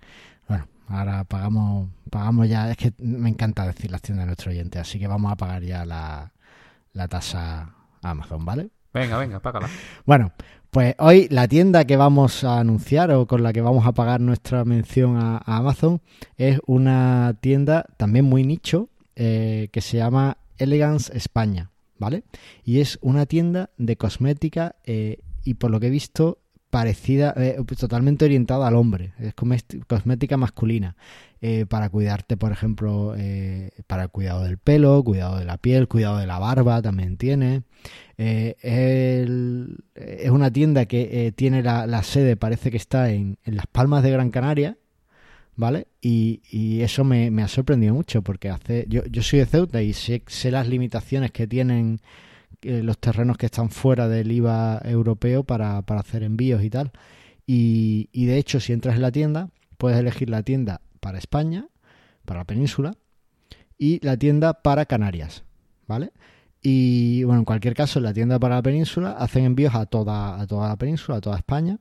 bueno, 0.48 0.68
ahora 0.88 1.26
pagamos, 1.26 1.90
pagamos 2.10 2.48
ya. 2.48 2.72
Es 2.72 2.78
que 2.78 2.94
me 3.00 3.30
encanta 3.30 3.68
decir 3.68 3.92
las 3.92 4.02
tiendas 4.02 4.24
de 4.24 4.28
nuestro 4.28 4.52
oyente, 4.52 4.80
así 4.80 4.98
que 4.98 5.08
vamos 5.08 5.32
a 5.32 5.36
pagar 5.36 5.64
ya 5.64 5.84
la, 5.84 6.32
la 6.94 7.08
tasa 7.10 7.76
Amazon, 8.02 8.46
¿vale? 8.46 8.70
Venga, 8.94 9.18
venga, 9.18 9.40
págala. 9.42 9.68
Bueno, 10.06 10.32
pues 10.70 10.96
hoy 10.98 11.28
la 11.30 11.50
tienda 11.50 11.84
que 11.84 11.98
vamos 11.98 12.46
a 12.46 12.60
anunciar 12.60 13.12
o 13.12 13.28
con 13.28 13.44
la 13.44 13.52
que 13.52 13.62
vamos 13.62 13.86
a 13.86 13.92
pagar 13.92 14.22
nuestra 14.22 14.64
mención 14.64 15.18
a, 15.18 15.38
a 15.38 15.58
Amazon 15.58 16.02
es 16.38 16.62
una 16.66 17.36
tienda 17.42 17.86
también 17.98 18.24
muy 18.24 18.46
nicho 18.46 18.88
eh, 19.18 19.68
que 19.74 19.82
se 19.82 19.98
llama 19.98 20.38
Elegance 20.58 21.16
España, 21.18 21.71
¿vale? 22.02 22.24
Y 22.66 22.80
es 22.80 22.98
una 23.02 23.26
tienda 23.28 23.70
de 23.78 23.96
cosmética 23.96 24.76
eh, 24.86 25.20
y 25.44 25.54
por 25.54 25.70
lo 25.70 25.80
que 25.80 25.88
he 25.88 25.92
visto 25.92 26.40
parecida, 26.72 27.34
eh, 27.38 27.58
totalmente 27.78 28.26
orientada 28.26 28.68
al 28.68 28.76
hombre, 28.76 29.14
es 29.20 29.36
cosmética 29.36 30.36
masculina, 30.36 30.96
eh, 31.42 31.66
para 31.68 31.90
cuidarte, 31.90 32.38
por 32.38 32.52
ejemplo, 32.52 33.14
para 33.88 34.04
el 34.04 34.10
cuidado 34.10 34.44
del 34.44 34.58
pelo, 34.58 35.04
cuidado 35.04 35.38
de 35.38 35.46
la 35.46 35.58
piel, 35.58 35.88
cuidado 35.88 36.18
de 36.18 36.28
la 36.28 36.40
barba 36.40 36.82
también 36.82 37.18
tiene. 37.18 37.64
Es 38.18 39.28
una 40.32 40.52
tienda 40.52 40.86
que 40.86 41.34
tiene 41.36 41.62
la, 41.62 41.86
la 41.88 42.04
sede, 42.04 42.36
parece 42.36 42.72
que 42.72 42.78
está 42.78 43.12
en, 43.12 43.38
en 43.44 43.58
Las 43.58 43.68
Palmas 43.68 44.02
de 44.02 44.12
Gran 44.12 44.32
Canaria, 44.32 44.78
¿vale? 45.62 45.86
Y, 46.02 46.42
y 46.50 46.82
eso 46.82 47.04
me, 47.04 47.30
me 47.30 47.44
ha 47.44 47.48
sorprendido 47.48 47.94
mucho 47.94 48.24
porque 48.24 48.50
hace 48.50 48.86
yo, 48.90 49.06
yo 49.06 49.22
soy 49.22 49.38
de 49.40 49.46
Ceuta 49.46 49.84
y 49.84 49.94
sé, 49.94 50.24
sé 50.26 50.50
las 50.50 50.68
limitaciones 50.68 51.30
que 51.30 51.46
tienen 51.46 52.00
eh, 52.64 52.82
los 52.82 52.98
terrenos 52.98 53.38
que 53.38 53.46
están 53.46 53.70
fuera 53.70 54.08
del 54.08 54.32
IVA 54.32 54.82
europeo 54.84 55.44
para, 55.44 55.84
para 55.84 56.00
hacer 56.00 56.24
envíos 56.24 56.64
y 56.64 56.72
tal. 56.72 56.92
Y, 57.46 58.10
y 58.12 58.26
de 58.26 58.40
hecho, 58.40 58.60
si 58.60 58.74
entras 58.74 58.96
en 58.96 59.04
la 59.04 59.12
tienda, 59.12 59.50
puedes 59.78 60.00
elegir 60.00 60.32
la 60.32 60.42
tienda 60.42 60.82
para 61.00 61.20
España, 61.20 61.68
para 62.26 62.40
la 62.40 62.46
península, 62.46 62.96
y 63.78 64.04
la 64.04 64.18
tienda 64.18 64.54
para 64.54 64.88
Canarias, 64.88 65.44
¿vale? 65.88 66.12
Y 66.64 67.24
bueno, 67.24 67.42
en 67.42 67.46
cualquier 67.46 67.76
caso, 67.76 68.00
la 68.00 68.14
tienda 68.14 68.40
para 68.40 68.56
la 68.56 68.64
península 68.64 69.12
hacen 69.12 69.46
envíos 69.46 69.76
a 69.76 69.86
toda, 69.86 70.42
a 70.42 70.48
toda 70.48 70.70
la 70.70 70.76
península, 70.76 71.20
a 71.20 71.22
toda 71.22 71.38
España, 71.38 71.78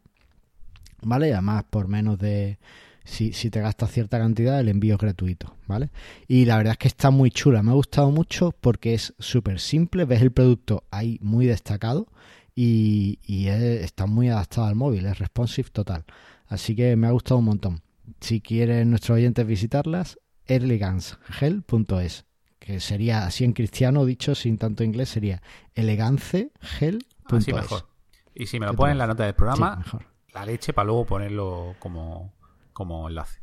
¿vale? 1.01 1.29
Y 1.29 1.33
además, 1.33 1.65
por 1.71 1.89
menos 1.89 2.19
de. 2.19 2.59
Si, 3.05 3.33
si 3.33 3.51
te 3.51 3.61
gastas 3.61 3.91
cierta 3.93 4.19
cantidad, 4.19 4.61
el 4.61 4.69
envío 4.69 4.95
es 4.95 5.01
gratuito, 5.01 5.57
¿vale? 5.67 5.91
Y 6.29 6.45
la 6.45 6.57
verdad 6.59 6.73
es 6.73 6.79
que 6.79 6.89
está 6.89 7.11
muy 7.11 7.31
chula, 7.31 7.63
me 7.63 7.71
ha 7.71 7.75
gustado 7.75 8.11
mucho 8.11 8.53
porque 8.61 8.95
es 8.95 9.15
súper 9.19 9.59
simple, 9.61 10.05
ves 10.05 10.21
el 10.23 10.31
producto 10.33 10.85
ahí 10.91 11.19
muy 11.23 11.47
destacado 11.47 12.07
y, 12.55 13.19
y 13.27 13.49
es- 13.49 13.83
está 13.85 14.07
muy 14.07 14.29
adaptado 14.29 14.67
al 14.67 14.75
móvil, 14.77 15.07
es 15.07 15.19
responsive 15.19 15.71
total. 15.71 16.05
Así 16.47 16.77
que 16.77 16.95
me 16.97 17.07
ha 17.07 17.11
gustado 17.11 17.39
un 17.39 17.47
montón. 17.47 17.83
Si 18.21 18.41
quieren 18.41 18.91
nuestros 18.91 19.17
oyentes 19.17 19.47
visitarlas, 19.47 20.19
elegancegel.es, 20.47 22.25
que 22.59 22.81
sería 22.81 23.25
así 23.25 23.45
en 23.45 23.53
cristiano 23.53 24.05
dicho, 24.05 24.35
sin 24.35 24.59
tanto 24.59 24.85
inglés, 24.85 25.09
sería 25.09 25.43
elegancegel.es. 25.75 26.99
Así 27.33 27.53
mejor. 27.53 27.87
Y 28.35 28.47
si 28.47 28.59
me 28.61 28.67
lo 28.67 28.73
¿Qué 28.73 28.77
te 28.77 28.79
ponen 28.79 28.93
en 28.93 28.99
la 28.99 29.07
nota 29.07 29.25
del 29.25 29.33
Sí, 29.33 29.37
programa, 29.39 29.77
mejor. 29.77 30.05
la 30.35 30.45
leche 30.45 30.73
para 30.73 30.87
luego 30.87 31.07
ponerlo 31.07 31.77
como, 31.79 32.33
como 32.81 33.07
enlace. 33.09 33.41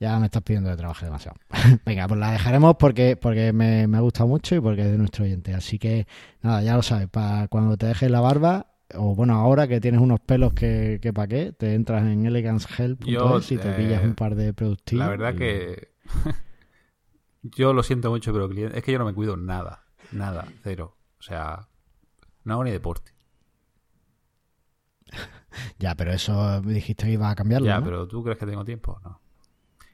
Ya 0.00 0.18
me 0.18 0.26
estás 0.26 0.42
pidiendo 0.42 0.70
que 0.70 0.76
trabaje 0.76 1.04
demasiado. 1.06 1.36
Venga, 1.86 2.06
pues 2.08 2.18
la 2.20 2.32
dejaremos 2.32 2.76
porque, 2.78 3.16
porque 3.16 3.52
me, 3.52 3.86
me 3.86 3.96
ha 3.96 4.00
gustado 4.00 4.26
mucho 4.28 4.54
y 4.54 4.60
porque 4.60 4.82
es 4.82 4.90
de 4.92 4.98
nuestro 4.98 5.24
oyente. 5.24 5.54
Así 5.54 5.78
que, 5.78 6.06
nada, 6.42 6.62
ya 6.62 6.74
lo 6.76 6.82
sabes, 6.82 7.08
para 7.08 7.48
cuando 7.48 7.76
te 7.76 7.86
dejes 7.86 8.10
la 8.10 8.20
barba, 8.20 8.72
o 8.94 9.14
bueno, 9.14 9.34
ahora 9.34 9.66
que 9.68 9.80
tienes 9.80 10.00
unos 10.00 10.20
pelos 10.20 10.52
que, 10.54 10.98
que 11.02 11.12
pa' 11.12 11.26
qué, 11.26 11.52
te 11.52 11.74
entras 11.74 12.02
en 12.04 12.22
Yo, 12.22 12.28
elegancegel.es 12.28 13.52
y 13.52 13.56
te 13.58 13.68
eh, 13.70 13.72
pillas 13.76 14.02
un 14.04 14.14
par 14.14 14.34
de 14.36 14.52
productivos. 14.54 15.04
La 15.04 15.10
verdad 15.10 15.34
y- 15.34 15.38
que 15.38 15.92
yo 17.42 17.72
lo 17.72 17.82
siento 17.82 18.10
mucho, 18.10 18.32
pero 18.32 18.48
cliente, 18.48 18.78
es 18.78 18.84
que 18.84 18.92
yo 18.92 18.98
no 18.98 19.04
me 19.06 19.14
cuido 19.14 19.36
nada, 19.36 19.84
nada, 20.12 20.46
cero. 20.62 20.96
O 21.18 21.22
sea, 21.22 21.68
no 22.44 22.52
hago 22.54 22.64
ni 22.64 22.70
deporte. 22.70 23.12
Ya, 25.78 25.94
pero 25.94 26.12
eso 26.12 26.60
me 26.64 26.72
dijiste 26.72 27.06
que 27.06 27.12
iba 27.12 27.30
a 27.30 27.34
cambiarlo, 27.34 27.66
Ya, 27.66 27.78
¿no? 27.78 27.84
pero 27.84 28.06
¿tú 28.08 28.22
crees 28.22 28.38
que 28.38 28.46
tengo 28.46 28.64
tiempo? 28.64 29.00
No. 29.04 29.20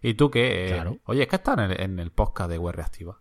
¿Y 0.03 0.15
tú 0.15 0.31
qué? 0.31 0.71
Claro. 0.73 0.99
Oye, 1.07 1.23
es 1.23 1.29
que 1.29 1.37
estás 1.37 1.59
en 1.59 1.65
el, 1.71 1.81
en 1.81 1.99
el 1.99 2.11
podcast 2.11 2.51
de 2.51 2.59
Web 2.59 2.75
Reactiva. 2.75 3.21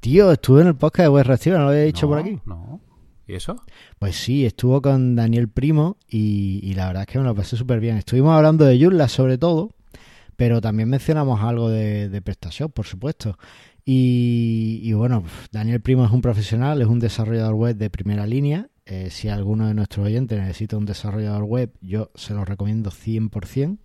Tío, 0.00 0.32
estuve 0.32 0.62
en 0.62 0.68
el 0.68 0.76
podcast 0.76 1.04
de 1.06 1.08
Web 1.08 1.26
Reactiva, 1.26 1.58
¿no 1.58 1.64
lo 1.64 1.70
había 1.70 1.82
dicho 1.82 2.06
No, 2.06 2.10
por 2.12 2.18
aquí? 2.18 2.38
No. 2.46 2.80
¿Y 3.26 3.34
eso? 3.34 3.56
Pues 3.98 4.16
sí, 4.16 4.44
estuvo 4.46 4.80
con 4.82 5.14
Daniel 5.14 5.48
Primo 5.48 5.98
y, 6.08 6.60
y 6.62 6.74
la 6.74 6.86
verdad 6.88 7.02
es 7.02 7.06
que 7.08 7.18
me 7.18 7.24
lo 7.24 7.34
pasé 7.34 7.56
súper 7.56 7.78
bien. 7.80 7.96
Estuvimos 7.96 8.32
hablando 8.34 8.64
de 8.64 8.80
Joomla 8.82 9.08
sobre 9.08 9.38
todo, 9.38 9.70
pero 10.36 10.60
también 10.60 10.88
mencionamos 10.88 11.40
algo 11.42 11.68
de, 11.68 12.08
de 12.08 12.22
PrestaShop, 12.22 12.72
por 12.72 12.86
supuesto. 12.86 13.38
Y, 13.84 14.80
y 14.82 14.92
bueno, 14.94 15.22
Daniel 15.52 15.80
Primo 15.80 16.04
es 16.04 16.10
un 16.10 16.22
profesional, 16.22 16.80
es 16.80 16.88
un 16.88 16.98
desarrollador 16.98 17.54
web 17.54 17.76
de 17.76 17.90
primera 17.90 18.26
línea. 18.26 18.68
Eh, 18.90 19.08
si 19.10 19.28
alguno 19.28 19.68
de 19.68 19.74
nuestros 19.74 20.04
oyentes 20.04 20.36
necesita 20.40 20.76
un 20.76 20.84
desarrollador 20.84 21.44
web, 21.44 21.72
yo 21.80 22.10
se 22.16 22.34
lo 22.34 22.44
recomiendo 22.44 22.90
100%, 22.90 23.78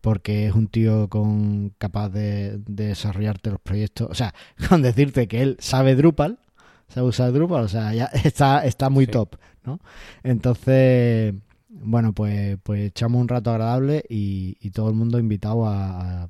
porque 0.00 0.48
es 0.48 0.54
un 0.54 0.66
tío 0.66 1.08
con 1.08 1.70
capaz 1.78 2.08
de, 2.08 2.58
de 2.58 2.88
desarrollarte 2.88 3.50
los 3.50 3.60
proyectos. 3.60 4.10
O 4.10 4.14
sea, 4.14 4.34
con 4.68 4.82
decirte 4.82 5.28
que 5.28 5.42
él 5.42 5.56
sabe 5.60 5.94
Drupal, 5.94 6.40
sabe 6.88 7.06
usar 7.06 7.32
Drupal, 7.32 7.62
o 7.62 7.68
sea, 7.68 7.94
ya 7.94 8.06
está, 8.24 8.66
está 8.66 8.90
muy 8.90 9.06
Sí. 9.06 9.12
top, 9.12 9.36
¿no? 9.64 9.78
Entonces, 10.24 11.34
bueno, 11.68 12.12
pues, 12.12 12.58
pues 12.64 12.88
echamos 12.88 13.20
un 13.20 13.28
rato 13.28 13.50
agradable 13.50 14.04
y, 14.08 14.56
y 14.60 14.70
todo 14.70 14.88
el 14.88 14.96
mundo 14.96 15.20
invitado 15.20 15.66
a, 15.66 16.28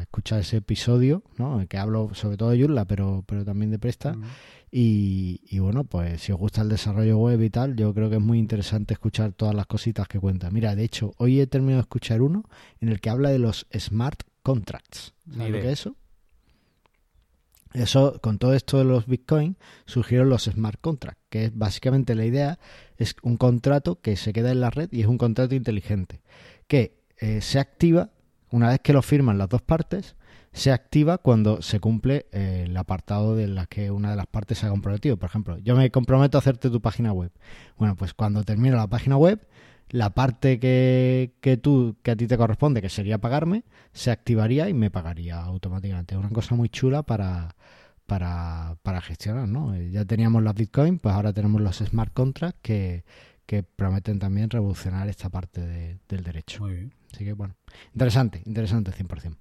escuchar 0.00 0.40
ese 0.40 0.58
episodio, 0.58 1.24
¿no? 1.38 1.56
En 1.56 1.62
el 1.62 1.68
que 1.68 1.76
hablo 1.76 2.10
sobre 2.14 2.36
todo 2.36 2.50
de 2.50 2.60
Joomla, 2.60 2.84
pero, 2.84 3.24
pero 3.26 3.44
también 3.44 3.72
de 3.72 3.80
Presta. 3.80 4.14
Mm. 4.14 4.22
Y, 4.70 5.40
y 5.48 5.58
bueno, 5.60 5.84
pues 5.84 6.22
si 6.22 6.32
os 6.32 6.38
gusta 6.38 6.62
el 6.62 6.68
desarrollo 6.68 7.18
web 7.18 7.40
y 7.42 7.50
tal, 7.50 7.76
yo 7.76 7.94
creo 7.94 8.10
que 8.10 8.16
es 8.16 8.22
muy 8.22 8.38
interesante 8.38 8.94
escuchar 8.94 9.32
todas 9.32 9.54
las 9.54 9.66
cositas 9.66 10.08
que 10.08 10.20
cuenta. 10.20 10.50
Mira, 10.50 10.74
de 10.74 10.84
hecho, 10.84 11.14
hoy 11.16 11.40
he 11.40 11.46
terminado 11.46 11.78
de 11.78 11.82
escuchar 11.82 12.20
uno 12.20 12.44
en 12.80 12.90
el 12.90 13.00
que 13.00 13.10
habla 13.10 13.30
de 13.30 13.38
los 13.38 13.66
smart 13.76 14.22
contracts. 14.42 15.14
¿Sabes 15.30 15.50
lo 15.52 15.60
que 15.60 15.66
es 15.72 15.80
eso? 15.80 15.96
Eso, 17.74 18.18
con 18.20 18.38
todo 18.38 18.54
esto 18.54 18.78
de 18.78 18.84
los 18.84 19.06
Bitcoin, 19.06 19.56
surgieron 19.84 20.28
los 20.30 20.44
smart 20.44 20.80
contracts, 20.80 21.22
que 21.28 21.44
es 21.46 21.56
básicamente 21.56 22.14
la 22.14 22.24
idea, 22.24 22.58
es 22.96 23.14
un 23.22 23.36
contrato 23.36 24.00
que 24.00 24.16
se 24.16 24.32
queda 24.32 24.50
en 24.50 24.60
la 24.60 24.70
red 24.70 24.88
y 24.90 25.02
es 25.02 25.06
un 25.06 25.18
contrato 25.18 25.54
inteligente, 25.54 26.20
que 26.66 26.98
eh, 27.18 27.40
se 27.40 27.58
activa 27.58 28.10
una 28.50 28.70
vez 28.70 28.80
que 28.80 28.92
lo 28.94 29.02
firman 29.02 29.36
las 29.36 29.50
dos 29.50 29.62
partes, 29.62 30.16
se 30.58 30.72
activa 30.72 31.18
cuando 31.18 31.62
se 31.62 31.78
cumple 31.80 32.26
eh, 32.32 32.64
el 32.66 32.76
apartado 32.76 33.36
de 33.36 33.46
la 33.46 33.66
que 33.66 33.90
una 33.90 34.10
de 34.10 34.16
las 34.16 34.26
partes 34.26 34.58
se 34.58 34.66
ha 34.66 34.70
comprometido. 34.70 35.16
Por 35.16 35.28
ejemplo, 35.28 35.58
yo 35.58 35.76
me 35.76 35.90
comprometo 35.90 36.36
a 36.36 36.40
hacerte 36.40 36.68
tu 36.70 36.80
página 36.80 37.12
web. 37.12 37.30
Bueno, 37.76 37.94
pues 37.96 38.12
cuando 38.14 38.42
termino 38.42 38.76
la 38.76 38.88
página 38.88 39.16
web, 39.16 39.46
la 39.90 40.10
parte 40.10 40.58
que, 40.58 41.34
que 41.40 41.56
tú, 41.56 41.96
que 42.02 42.10
a 42.10 42.16
ti 42.16 42.26
te 42.26 42.36
corresponde, 42.36 42.82
que 42.82 42.88
sería 42.88 43.18
pagarme, 43.18 43.64
se 43.92 44.10
activaría 44.10 44.68
y 44.68 44.74
me 44.74 44.90
pagaría 44.90 45.40
automáticamente. 45.40 46.14
Es 46.14 46.18
una 46.20 46.30
cosa 46.30 46.54
muy 46.54 46.68
chula 46.68 47.04
para, 47.04 47.54
para, 48.06 48.76
para 48.82 49.00
gestionar, 49.00 49.48
¿no? 49.48 49.74
Eh, 49.74 49.90
Ya 49.90 50.04
teníamos 50.04 50.42
las 50.42 50.54
Bitcoin, 50.54 50.98
pues 50.98 51.14
ahora 51.14 51.32
tenemos 51.32 51.60
los 51.60 51.76
smart 51.78 52.12
contracts 52.12 52.58
que, 52.62 53.04
que 53.46 53.62
prometen 53.62 54.18
también 54.18 54.50
revolucionar 54.50 55.08
esta 55.08 55.30
parte 55.30 55.60
de- 55.64 55.98
del 56.08 56.22
derecho. 56.24 56.64
Muy 56.64 56.72
bien. 56.74 56.94
Así 57.14 57.24
que 57.24 57.32
bueno, 57.32 57.54
interesante, 57.94 58.42
interesante 58.44 58.92
100%. 58.92 59.36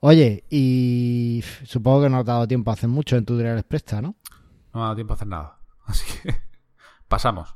Oye, 0.00 0.44
y 0.48 1.42
supongo 1.64 2.02
que 2.02 2.08
no 2.10 2.24
te 2.24 2.30
ha 2.30 2.34
dado 2.34 2.48
tiempo 2.48 2.70
a 2.70 2.74
hacer 2.74 2.88
mucho 2.88 3.16
en 3.16 3.24
tu 3.24 3.34
Tutorial 3.34 3.62
Presta, 3.64 4.00
¿no? 4.00 4.14
No 4.72 4.74
me 4.74 4.80
ha 4.80 4.84
dado 4.84 4.94
tiempo 4.96 5.12
a 5.12 5.16
hacer 5.16 5.28
nada. 5.28 5.58
Así 5.86 6.04
que 6.22 6.34
pasamos. 7.08 7.54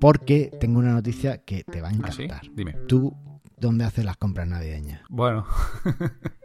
Porque 0.00 0.50
tengo 0.60 0.78
una 0.78 0.92
noticia 0.92 1.38
que 1.44 1.64
te 1.64 1.80
va 1.80 1.88
a 1.88 1.90
¿Ah, 2.02 2.12
sí? 2.12 2.24
encantar. 2.24 2.50
Dime. 2.54 2.72
¿Tú 2.88 3.14
dónde 3.58 3.84
haces 3.84 4.04
las 4.04 4.16
compras 4.16 4.46
navideñas? 4.48 5.00
Bueno, 5.08 5.46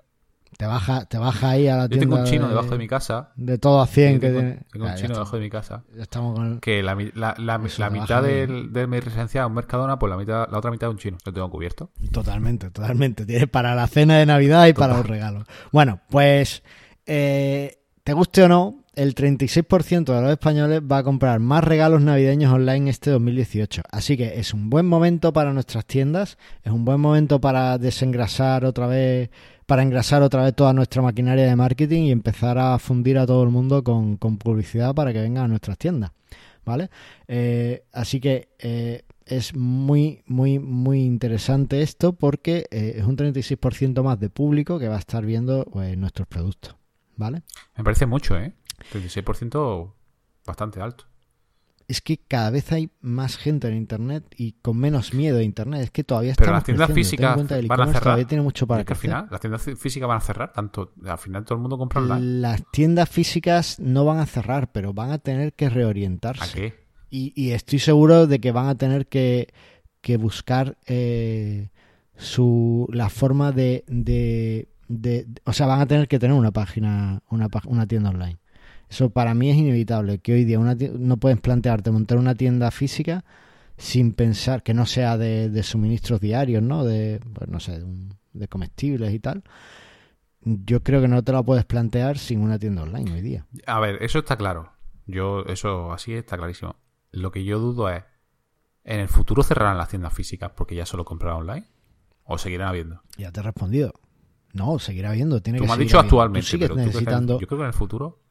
Te 0.58 0.66
baja, 0.66 1.06
te 1.06 1.20
baja 1.20 1.52
ahí 1.52 1.68
a 1.68 1.76
la 1.78 1.84
yo 1.84 1.90
tienda 1.90 2.06
tengo 2.06 2.16
un 2.18 2.24
chino 2.26 2.50
debajo 2.50 2.70
de 2.72 2.78
mi 2.80 2.88
casa. 2.88 3.30
de 3.36 3.60
todo 3.60 3.80
a 3.80 3.86
100 3.86 4.14
Sí, 4.16 4.20
que 4.20 4.30
tiene. 4.32 4.60
tengo 4.72 4.86
un 4.88 4.96
chino 4.96 5.14
debajo 5.14 5.36
de 5.38 5.44
mi 5.44 5.50
casa. 5.52 5.84
ya 5.96 6.02
estamos 6.02 6.36
con... 6.36 6.60
Que 6.60 6.82
la, 6.82 6.96
la, 7.14 7.36
la, 7.38 7.62
la 7.78 7.90
mitad 7.92 8.24
del- 8.24 8.74
de 8.74 8.88
mi 8.88 9.00
residencia 9.00 9.42
es 9.42 9.48
un 9.48 9.54
Mercadona, 9.54 10.00
pues 10.00 10.10
la 10.10 10.18
mitad, 10.18 10.50
la 10.52 10.58
otra 10.58 10.72
mitad 10.72 10.90
es 10.90 10.94
un 10.94 10.98
chino. 11.00 11.18
Lo 11.26 11.32
tengo 11.32 11.50
cubierto. 11.52 11.92
Totalmente, 12.12 12.72
totalmente. 12.72 13.26
Tienes 13.28 13.48
para 13.48 13.76
la 13.76 13.86
cena 13.88 14.18
de 14.18 14.26
Navidad 14.26 14.66
y 14.66 14.74
para 14.74 14.98
los 14.98 15.06
regalos. 15.06 15.44
Bueno, 15.72 16.00
pues, 16.10 16.64
eh, 17.06 17.78
te 18.04 18.14
guste 18.14 18.44
o 18.44 18.48
no, 18.48 18.84
el 18.96 19.14
36% 19.14 20.06
de 20.06 20.22
los 20.22 20.32
españoles 20.32 20.82
va 20.82 20.98
a 21.00 21.04
comprar 21.04 21.40
más 21.40 21.64
regalos 21.64 22.02
navideños 22.02 22.52
online 22.52 22.90
este 22.90 23.12
2018. 23.12 23.84
Así 23.92 24.18
que 24.18 24.40
es 24.40 24.54
un 24.56 24.70
buen 24.72 24.88
momento 24.88 25.34
para 25.34 25.54
nuestras 25.54 25.86
tiendas, 25.86 26.38
es 26.64 26.72
un 26.72 26.84
buen 26.84 27.00
momento 27.00 27.40
para 27.40 27.78
desengrasar 27.78 28.66
otra 28.66 28.88
vez, 28.88 29.30
para 29.68 29.84
engrasar 29.84 30.24
otra 30.24 30.44
vez 30.44 30.56
toda 30.56 30.74
nuestra 30.74 31.02
maquinaria 31.02 31.46
de 31.46 31.56
marketing 31.56 32.04
y 32.04 32.12
empezar 32.12 32.58
a 32.58 32.80
fundir 32.80 33.20
a 33.20 33.28
todo 33.28 33.44
el 33.44 33.50
mundo 33.50 33.84
con, 33.84 34.18
publicidad 34.18 34.96
para 34.96 35.14
que 35.14 35.22
vengan 35.22 35.44
a 35.44 35.48
nuestras 35.50 35.78
tiendas. 35.78 36.12
¿vale? 36.66 36.90
Eh, 37.28 37.84
así 37.92 38.20
que 38.20 38.50
eh, 38.60 39.04
es 39.26 39.54
muy, 39.56 40.24
muy, 40.26 40.58
muy 40.58 41.02
interesante 41.02 41.82
esto 41.82 42.14
porque 42.14 42.66
eh, 42.72 42.96
es 42.96 43.04
un 43.04 43.18
36% 43.18 44.02
más 44.04 44.20
de 44.20 44.30
público 44.30 44.80
que 44.80 44.88
va 44.88 44.96
a 44.96 45.00
estar 45.00 45.26
viendo 45.26 45.66
nuestros 45.98 46.28
productos, 46.28 46.76
¿vale? 47.18 47.44
Me 47.76 47.84
parece 47.84 48.06
mucho, 48.06 48.38
¿eh? 48.38 48.54
36% 48.94 49.92
bastante 50.46 50.80
alto. 50.80 51.06
Es 51.88 52.02
que 52.02 52.18
cada 52.18 52.50
vez 52.50 52.72
hay 52.74 52.90
más 53.00 53.38
gente 53.38 53.70
en 53.70 53.78
Internet 53.78 54.26
y 54.36 54.54
con 54.62 54.78
menos 54.78 55.14
miedo 55.14 55.38
a 55.38 55.44
Internet. 55.44 55.82
Es 55.84 55.92
que 55.92 56.04
todavía 56.04 56.34
Pero 56.38 56.52
las 56.52 56.64
tiendas 56.66 56.92
físicas 56.92 57.36
van 57.38 57.46
a 57.82 57.86
cerrar. 57.88 58.04
todavía 58.04 58.28
tiene 58.28 58.44
mucho 58.44 58.68
para 58.68 58.82
Es 58.82 58.88
que 58.88 58.94
al 58.94 59.00
final, 59.00 59.28
las 59.32 59.40
tiendas 59.40 59.62
físicas 59.80 60.08
van 60.08 60.18
a 60.18 60.22
cerrar, 60.22 60.52
tanto 60.52 60.92
al 61.06 61.18
final 61.18 61.46
todo 61.46 61.56
el 61.56 61.62
mundo 61.62 61.78
compra 61.78 62.02
online. 62.02 62.42
Las 62.42 62.64
tiendas 62.72 63.08
físicas 63.10 63.80
no 63.80 64.04
van 64.04 64.20
a 64.20 64.26
cerrar, 64.26 64.70
pero 64.74 64.94
van 64.94 65.12
a 65.12 65.18
tener 65.20 65.54
que 65.54 65.70
reorientarse. 65.70 66.44
¿A 66.44 66.54
qué? 66.54 66.74
Y, 67.10 67.32
y 67.42 67.52
estoy 67.52 67.80
seguro 67.80 68.28
de 68.28 68.40
que 68.40 68.52
van 68.52 68.68
a 68.68 68.76
tener 68.76 69.08
que, 69.08 69.48
que 70.02 70.18
buscar 70.18 70.78
eh, 70.88 71.70
su, 72.18 72.86
la 72.92 73.10
forma 73.10 73.54
de, 73.54 73.86
de, 73.88 74.68
de- 74.90 75.26
O 75.46 75.54
sea, 75.54 75.68
van 75.68 75.80
a 75.80 75.86
tener 75.86 76.10
que 76.10 76.20
tener 76.20 76.36
una 76.36 76.52
página, 76.52 77.22
una, 77.30 77.48
una 77.66 77.88
tienda 77.88 78.10
online. 78.10 78.40
Eso 78.90 79.10
para 79.10 79.34
mí 79.34 79.50
es 79.50 79.58
inevitable, 79.58 80.20
que 80.20 80.34
hoy 80.34 80.46
día 80.46 80.60
una 80.60 80.76
no 80.98 81.18
puedes 81.18 81.40
plantearte 81.40 81.92
montar 81.92 82.18
una 82.18 82.36
tienda 82.36 82.72
física 82.72 83.26
sin 83.78 84.14
pensar 84.14 84.64
que 84.64 84.74
no 84.74 84.86
sea 84.86 85.18
de, 85.18 85.50
de 85.50 85.64
suministros 85.64 86.20
diarios, 86.22 86.64
¿no? 86.64 86.84
De, 86.86 87.20
pues 87.34 87.50
no 87.50 87.60
sé, 87.60 87.80
de, 87.80 87.84
un- 87.84 88.14
de 88.34 88.48
comestibles 88.48 89.14
y 89.14 89.20
tal. 89.20 89.44
Yo 90.42 90.82
creo 90.82 91.02
que 91.02 91.08
no 91.08 91.24
te 91.24 91.32
la 91.34 91.44
puedes 91.44 91.66
plantear 91.66 92.18
sin 92.18 92.40
una 92.42 92.58
tienda 92.58 92.84
online 92.84 93.12
hoy 93.12 93.22
día. 93.22 93.46
A 93.66 93.80
ver, 93.80 94.02
eso 94.02 94.20
está 94.20 94.38
claro. 94.38 94.72
Yo, 95.06 95.44
eso 95.48 95.92
así 95.92 96.14
está 96.14 96.38
clarísimo. 96.38 96.78
Lo 97.12 97.32
que 97.32 97.44
yo 97.44 97.60
dudo 97.60 97.90
es, 97.90 98.04
¿en 98.86 99.00
el 99.02 99.10
futuro 99.10 99.44
cerrarán 99.44 99.78
las 99.78 99.90
tiendas 99.90 100.14
físicas 100.14 100.52
porque 100.56 100.76
ya 100.76 100.86
solo 100.86 101.04
comprarán 101.04 101.40
online? 101.40 101.66
¿O 102.24 102.38
seguirán 102.38 102.70
habiendo? 102.70 103.02
Ya 103.18 103.32
te 103.32 103.40
he 103.40 103.44
respondido. 103.44 103.94
No, 104.54 104.80
seguirá 104.80 105.10
habiendo. 105.10 105.42
Tiene 105.42 105.60
Tú 105.60 105.64
que 105.64 105.68
me 105.68 105.74
has 105.74 105.80
dicho 105.80 105.98
habiendo. 105.98 106.16
Tú 106.16 106.22
actualmente, 106.22 106.48
sigues 106.50 106.70
pero 106.70 106.76
tú 106.76 106.76
crees 106.76 106.94
que 106.94 107.00
necesitando. 107.00 107.40
yo 107.40 107.48
creo 107.48 107.58
que 107.58 107.64
en 107.64 107.68
el 107.68 107.74
futuro... 107.74 108.24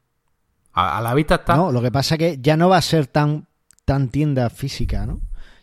A, 0.77 0.99
a 0.99 1.01
la 1.03 1.13
vista 1.15 1.35
está... 1.37 1.57
No, 1.57 1.73
lo 1.73 1.83
que 1.83 1.91
pasa 1.91 2.17
que 2.17 2.39
ya 2.41 2.57
no 2.57 2.69
va 2.69 2.77
a 2.77 2.83
ser 2.83 3.09
tan, 3.09 3.49
tan 3.85 4.09
tienda 4.11 4.49
física, 4.51 5.07
¿no? 5.07 5.21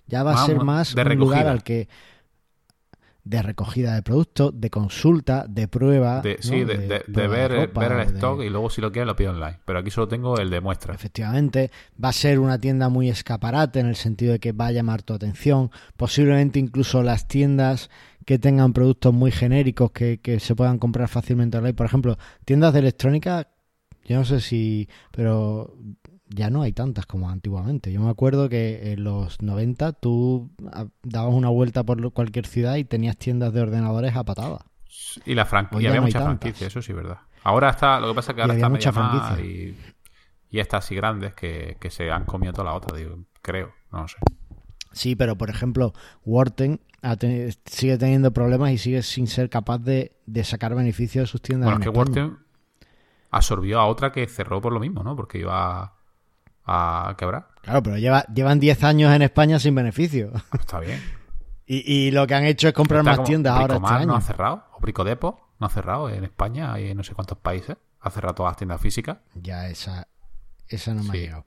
Ya 0.07 0.23
va 0.23 0.31
a 0.31 0.33
Vamos, 0.33 0.47
ser 0.49 0.59
más 0.59 0.95
de 0.95 1.01
un 1.03 1.15
lugar 1.15 1.47
al 1.47 1.63
que 1.63 1.87
de 3.23 3.41
recogida 3.41 3.95
de 3.95 4.01
productos, 4.01 4.51
de 4.59 4.69
consulta, 4.69 5.45
de 5.47 5.69
prueba, 5.69 6.19
de, 6.21 6.35
¿no? 6.35 6.41
sí, 6.41 6.65
de, 6.65 6.77
de- 6.77 6.87
de 6.87 6.99
prueba 6.99 7.35
ver, 7.37 7.51
ropa, 7.53 7.79
ver 7.87 7.91
el 7.93 7.99
stock 8.15 8.41
y 8.41 8.49
luego 8.49 8.69
si 8.69 8.81
lo 8.81 8.91
quieres 8.91 9.07
lo 9.07 9.15
pido 9.15 9.31
online. 9.31 9.59
Pero 9.63 9.79
aquí 9.79 9.91
solo 9.91 10.09
tengo 10.09 10.37
el 10.39 10.49
de 10.49 10.59
muestra. 10.59 10.93
Efectivamente, 10.93 11.71
va 12.03 12.09
a 12.09 12.13
ser 12.13 12.39
una 12.39 12.59
tienda 12.59 12.89
muy 12.89 13.09
escaparate 13.09 13.79
en 13.79 13.85
el 13.87 13.95
sentido 13.95 14.33
de 14.33 14.39
que 14.39 14.51
va 14.51 14.67
a 14.67 14.71
llamar 14.73 15.03
tu 15.03 15.13
atención. 15.13 15.71
Posiblemente 15.95 16.59
incluso 16.59 17.01
las 17.01 17.27
tiendas 17.29 17.89
que 18.25 18.39
tengan 18.39 18.73
productos 18.73 19.13
muy 19.13 19.31
genéricos 19.31 19.91
que, 19.91 20.19
que 20.19 20.41
se 20.41 20.53
puedan 20.53 20.77
comprar 20.77 21.07
fácilmente 21.07 21.57
online. 21.57 21.75
Por 21.75 21.85
ejemplo, 21.85 22.17
tiendas 22.43 22.73
de 22.73 22.79
electrónica, 22.79 23.47
yo 24.05 24.17
no 24.17 24.25
sé 24.25 24.39
si, 24.39 24.87
pero 25.11 25.75
ya 26.29 26.49
no 26.49 26.61
hay 26.63 26.73
tantas 26.73 27.05
como 27.05 27.29
antiguamente. 27.29 27.91
Yo 27.91 28.01
me 28.01 28.09
acuerdo 28.09 28.49
que 28.49 28.93
en 28.93 29.03
los 29.03 29.41
90 29.41 29.93
tú 29.93 30.51
ah, 30.71 30.87
dabas 31.03 31.33
una 31.33 31.49
vuelta 31.49 31.83
por 31.83 32.11
cualquier 32.11 32.47
ciudad 32.47 32.75
y 32.77 32.83
tenías 32.85 33.17
tiendas 33.17 33.53
de 33.53 33.61
ordenadores 33.61 34.15
a 34.15 34.23
patadas. 34.23 34.61
Y 35.25 35.35
la 35.35 35.45
franquicia, 35.45 35.81
y 35.83 35.87
había 35.87 35.99
no 36.01 36.05
mucha 36.07 36.19
franquicia, 36.21 36.67
eso 36.67 36.81
sí 36.81 36.93
verdad. 36.93 37.17
Ahora 37.43 37.69
está, 37.69 37.99
lo 37.99 38.09
que 38.09 38.13
pasa 38.15 38.31
es 38.31 38.35
que 38.35 38.39
Y 38.39 38.43
ahora 38.43 38.53
está 38.55 38.69
mucha 38.69 38.91
franquicia. 38.91 39.45
y, 39.45 39.77
y 40.49 40.59
estas 40.59 40.85
así 40.85 40.95
grandes 40.95 41.33
que, 41.33 41.77
que 41.79 41.89
se 41.89 42.09
han 42.11 42.25
comido 42.25 42.53
toda 42.53 42.65
la 42.65 42.73
otra, 42.73 42.97
digo, 42.97 43.17
creo, 43.41 43.73
no 43.91 44.01
lo 44.03 44.07
sé. 44.07 44.17
Sí, 44.91 45.15
pero 45.15 45.35
por 45.37 45.49
ejemplo, 45.49 45.93
te- 47.15 47.51
sigue 47.65 47.97
teniendo 47.97 48.31
problemas 48.31 48.71
y 48.71 48.77
sigue 48.77 49.01
sin 49.01 49.27
ser 49.27 49.49
capaz 49.49 49.79
de, 49.79 50.15
de 50.27 50.43
sacar 50.43 50.75
beneficio 50.75 51.21
de 51.21 51.27
sus 51.27 51.41
tiendas. 51.41 51.65
Bueno, 51.65 51.77
en 51.77 51.81
es 51.81 51.85
que 51.85 51.99
España. 51.99 52.37
Absorbió 53.33 53.79
a 53.79 53.85
otra 53.87 54.11
que 54.11 54.27
cerró 54.27 54.61
por 54.61 54.71
lo 54.73 54.79
mismo, 54.79 55.03
¿no? 55.03 55.15
Porque 55.15 55.39
iba 55.39 55.81
a, 56.65 57.09
a 57.09 57.15
quebrar. 57.17 57.47
Claro, 57.61 57.81
pero 57.83 57.97
lleva, 57.97 58.23
llevan 58.33 58.59
10 58.59 58.83
años 58.83 59.13
en 59.13 59.21
España 59.21 59.59
sin 59.59 59.75
beneficio. 59.75 60.31
Está 60.53 60.79
bien. 60.79 60.99
Y, 61.65 61.77
y 62.07 62.11
lo 62.11 62.27
que 62.27 62.35
han 62.35 62.43
hecho 62.43 62.67
es 62.67 62.73
comprar 62.73 62.99
Está 62.99 63.11
más 63.11 63.15
como 63.19 63.25
tiendas 63.27 63.57
ahora 63.57 63.75
este 63.77 63.87
año. 63.93 64.05
no 64.07 64.15
ha 64.17 64.21
cerrado, 64.21 64.65
o 64.73 64.81
Bricodepo 64.81 65.47
no 65.61 65.67
ha 65.67 65.69
cerrado 65.69 66.09
en 66.09 66.25
España 66.25 66.77
y 66.77 66.89
en 66.89 66.97
no 66.97 67.03
sé 67.05 67.13
cuántos 67.15 67.37
países. 67.37 67.77
Ha 68.01 68.09
cerrado 68.09 68.35
todas 68.35 68.51
las 68.51 68.57
tiendas 68.57 68.81
físicas. 68.81 69.19
Ya 69.33 69.69
esa, 69.69 70.09
esa 70.67 70.93
no 70.93 71.03
me 71.03 71.09
ha 71.09 71.13
Sí. 71.13 71.19
llegado. 71.19 71.45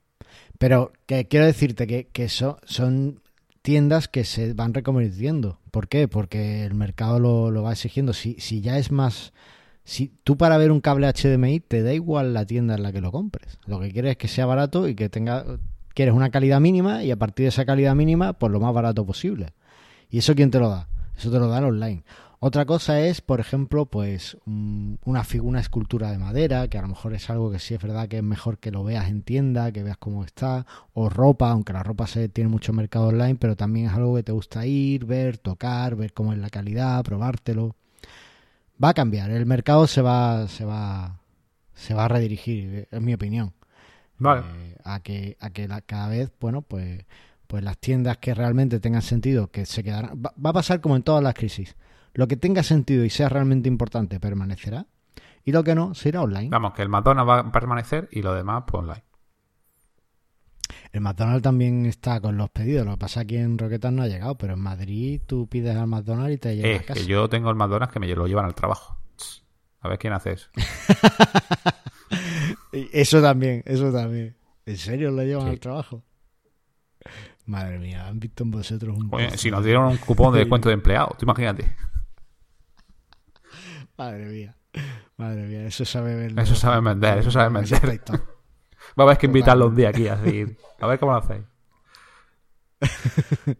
Pero 0.58 0.94
que 1.04 1.28
quiero 1.28 1.44
decirte 1.44 1.86
que, 1.86 2.08
que 2.08 2.30
so- 2.30 2.58
son 2.64 3.20
tiendas 3.60 4.08
que 4.08 4.24
se 4.24 4.54
van 4.54 4.72
reconvirtiendo. 4.72 5.60
¿Por 5.70 5.86
qué? 5.86 6.08
Porque 6.08 6.64
el 6.64 6.74
mercado 6.74 7.20
lo, 7.20 7.50
lo 7.50 7.62
va 7.62 7.72
exigiendo. 7.72 8.14
Si, 8.14 8.40
si 8.40 8.62
ya 8.62 8.78
es 8.78 8.90
más... 8.90 9.34
Si 9.86 10.12
tú 10.24 10.36
para 10.36 10.58
ver 10.58 10.72
un 10.72 10.80
cable 10.80 11.06
HDMI 11.06 11.60
te 11.60 11.82
da 11.84 11.94
igual 11.94 12.34
la 12.34 12.44
tienda 12.44 12.74
en 12.74 12.82
la 12.82 12.90
que 12.92 13.00
lo 13.00 13.12
compres. 13.12 13.56
Lo 13.66 13.78
que 13.78 13.92
quieres 13.92 14.10
es 14.10 14.16
que 14.16 14.26
sea 14.26 14.44
barato 14.44 14.88
y 14.88 14.96
que 14.96 15.08
tenga... 15.08 15.44
Quieres 15.94 16.12
una 16.12 16.30
calidad 16.30 16.60
mínima 16.60 17.04
y 17.04 17.12
a 17.12 17.16
partir 17.16 17.44
de 17.44 17.48
esa 17.50 17.64
calidad 17.64 17.94
mínima, 17.94 18.32
pues 18.34 18.50
lo 18.52 18.58
más 18.58 18.74
barato 18.74 19.06
posible. 19.06 19.54
¿Y 20.10 20.18
eso 20.18 20.34
quién 20.34 20.50
te 20.50 20.58
lo 20.58 20.68
da? 20.68 20.88
Eso 21.16 21.30
te 21.30 21.38
lo 21.38 21.48
dan 21.48 21.62
online. 21.64 22.02
Otra 22.40 22.66
cosa 22.66 23.00
es, 23.00 23.20
por 23.20 23.38
ejemplo, 23.38 23.86
pues 23.86 24.36
un- 24.44 24.98
una 25.04 25.22
figura, 25.24 25.60
escultura 25.60 26.10
de 26.10 26.18
madera, 26.18 26.68
que 26.68 26.78
a 26.78 26.82
lo 26.82 26.88
mejor 26.88 27.14
es 27.14 27.30
algo 27.30 27.50
que 27.52 27.60
sí 27.60 27.74
es 27.74 27.80
verdad 27.80 28.08
que 28.08 28.18
es 28.18 28.22
mejor 28.24 28.58
que 28.58 28.72
lo 28.72 28.84
veas 28.84 29.08
en 29.08 29.22
tienda, 29.22 29.70
que 29.72 29.84
veas 29.84 29.96
cómo 29.98 30.24
está, 30.24 30.66
o 30.94 31.08
ropa, 31.08 31.50
aunque 31.50 31.72
la 31.72 31.82
ropa 31.84 32.06
se 32.08 32.28
tiene 32.28 32.50
mucho 32.50 32.72
mercado 32.72 33.06
online, 33.06 33.36
pero 33.36 33.56
también 33.56 33.86
es 33.86 33.92
algo 33.92 34.16
que 34.16 34.22
te 34.24 34.32
gusta 34.32 34.66
ir, 34.66 35.06
ver, 35.06 35.38
tocar, 35.38 35.94
ver 35.96 36.12
cómo 36.12 36.32
es 36.32 36.38
la 36.38 36.50
calidad, 36.50 37.02
probártelo. 37.04 37.76
Va 38.82 38.90
a 38.90 38.94
cambiar, 38.94 39.30
el 39.30 39.46
mercado 39.46 39.86
se 39.86 40.02
va, 40.02 40.48
se 40.48 40.64
va, 40.64 41.20
se 41.74 41.94
va 41.94 42.04
a 42.04 42.08
redirigir, 42.08 42.88
es 42.90 43.00
mi 43.00 43.14
opinión. 43.14 43.52
Vale. 44.18 44.42
Eh, 44.46 44.76
a 44.84 45.00
que, 45.00 45.36
a 45.40 45.50
que 45.50 45.66
la- 45.68 45.80
cada 45.80 46.08
vez, 46.08 46.30
bueno, 46.40 46.62
pues, 46.62 47.04
pues 47.46 47.62
las 47.62 47.78
tiendas 47.78 48.18
que 48.18 48.34
realmente 48.34 48.80
tengan 48.80 49.02
sentido, 49.02 49.50
que 49.50 49.66
se 49.66 49.82
quedarán. 49.82 50.22
Va, 50.24 50.32
va 50.44 50.50
a 50.50 50.54
pasar 50.54 50.80
como 50.80 50.96
en 50.96 51.02
todas 51.02 51.22
las 51.22 51.34
crisis. 51.34 51.76
Lo 52.14 52.26
que 52.28 52.36
tenga 52.36 52.62
sentido 52.62 53.04
y 53.04 53.10
sea 53.10 53.28
realmente 53.28 53.68
importante 53.68 54.18
permanecerá. 54.20 54.86
Y 55.44 55.52
lo 55.52 55.62
que 55.62 55.74
no, 55.74 55.94
se 55.94 56.08
irá 56.08 56.22
online. 56.22 56.48
Vamos, 56.50 56.72
que 56.74 56.82
el 56.82 56.88
McDonald's 56.88 57.28
va 57.30 57.38
a 57.40 57.52
permanecer 57.52 58.08
y 58.10 58.22
lo 58.22 58.34
demás, 58.34 58.64
pues 58.66 58.82
online. 58.82 59.04
El 60.92 61.00
McDonald's 61.00 61.42
también 61.42 61.86
está 61.86 62.20
con 62.20 62.36
los 62.36 62.50
pedidos. 62.50 62.84
Lo 62.86 62.92
que 62.92 62.98
pasa 62.98 63.20
aquí 63.20 63.36
en 63.36 63.56
Roquetas 63.58 63.92
no 63.92 64.02
ha 64.02 64.08
llegado, 64.08 64.36
pero 64.36 64.54
en 64.54 64.60
Madrid 64.60 65.20
tú 65.26 65.46
pides 65.48 65.76
al 65.76 65.86
McDonald's 65.86 66.34
y 66.34 66.38
te 66.38 66.56
llega 66.56 66.68
Eh, 66.68 66.76
a 66.76 66.82
casa. 66.82 66.94
que 67.00 67.06
yo 67.06 67.28
tengo 67.28 67.50
el 67.50 67.56
McDonald's 67.56 67.92
que 67.92 68.00
me 68.00 68.08
lo 68.08 68.26
llevan 68.26 68.46
al 68.46 68.54
trabajo. 68.54 68.96
A 69.80 69.88
ver 69.88 69.98
quién 69.98 70.12
hace 70.12 70.32
eso. 70.32 70.48
Eso 72.92 73.22
también, 73.22 73.62
eso 73.64 73.90
también. 73.92 74.36
¿En 74.66 74.76
serio 74.76 75.10
lo 75.10 75.22
llevan 75.22 75.44
Sí. 75.44 75.50
al 75.50 75.60
trabajo? 75.60 76.02
Madre 77.46 77.78
mía, 77.78 78.06
han 78.06 78.18
visto 78.18 78.42
en 78.44 78.50
vosotros 78.50 78.96
un 78.98 79.08
Oye, 79.12 79.36
si 79.38 79.50
nos 79.50 79.64
dieron 79.64 79.86
un 79.86 79.96
cupón 79.96 80.32
de 80.34 80.40
descuento 80.40 80.68
de 80.68 80.74
empleado, 80.74 81.14
tú 81.18 81.24
imagínate. 81.24 81.74
Madre 83.96 84.26
mía. 84.26 84.56
Madre 85.16 85.46
mía, 85.46 85.64
eso 85.66 85.84
sabe 85.84 86.16
vender. 86.16 86.44
Eso 86.44 86.54
saben 86.54 86.84
vender, 86.84 87.18
eso 87.18 87.30
saben 87.30 87.56
Ese 87.62 87.78
vender. 87.80 88.00
Aspecto. 88.86 88.98
Va 89.00 89.04
a 89.04 89.06
haber 89.06 89.18
que 89.18 89.26
invitarlo 89.26 89.66
un 89.68 89.74
día 89.76 89.88
aquí, 89.90 90.08
así. 90.08 90.44
A 90.80 90.86
ver 90.86 90.98
cómo 90.98 91.12
lo 91.12 91.18
hacéis. 91.18 91.44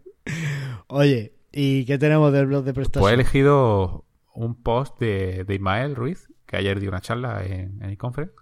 Oye, 0.89 1.35
¿y 1.53 1.85
qué 1.85 1.99
tenemos 1.99 2.33
del 2.33 2.47
blog 2.47 2.65
de 2.65 2.73
Pues 2.75 2.87
he 2.87 2.91
prestación? 2.91 3.12
elegido 3.15 4.05
un 4.35 4.62
post 4.62 4.99
de, 5.01 5.45
de 5.45 5.55
Ismael 5.55 5.95
Ruiz, 5.97 6.29
que 6.47 6.57
ayer 6.57 6.81
dio 6.81 6.91
una 6.91 7.01
charla 7.01 7.45
en, 7.45 7.83
en 7.83 7.91
eConference. 7.91 8.35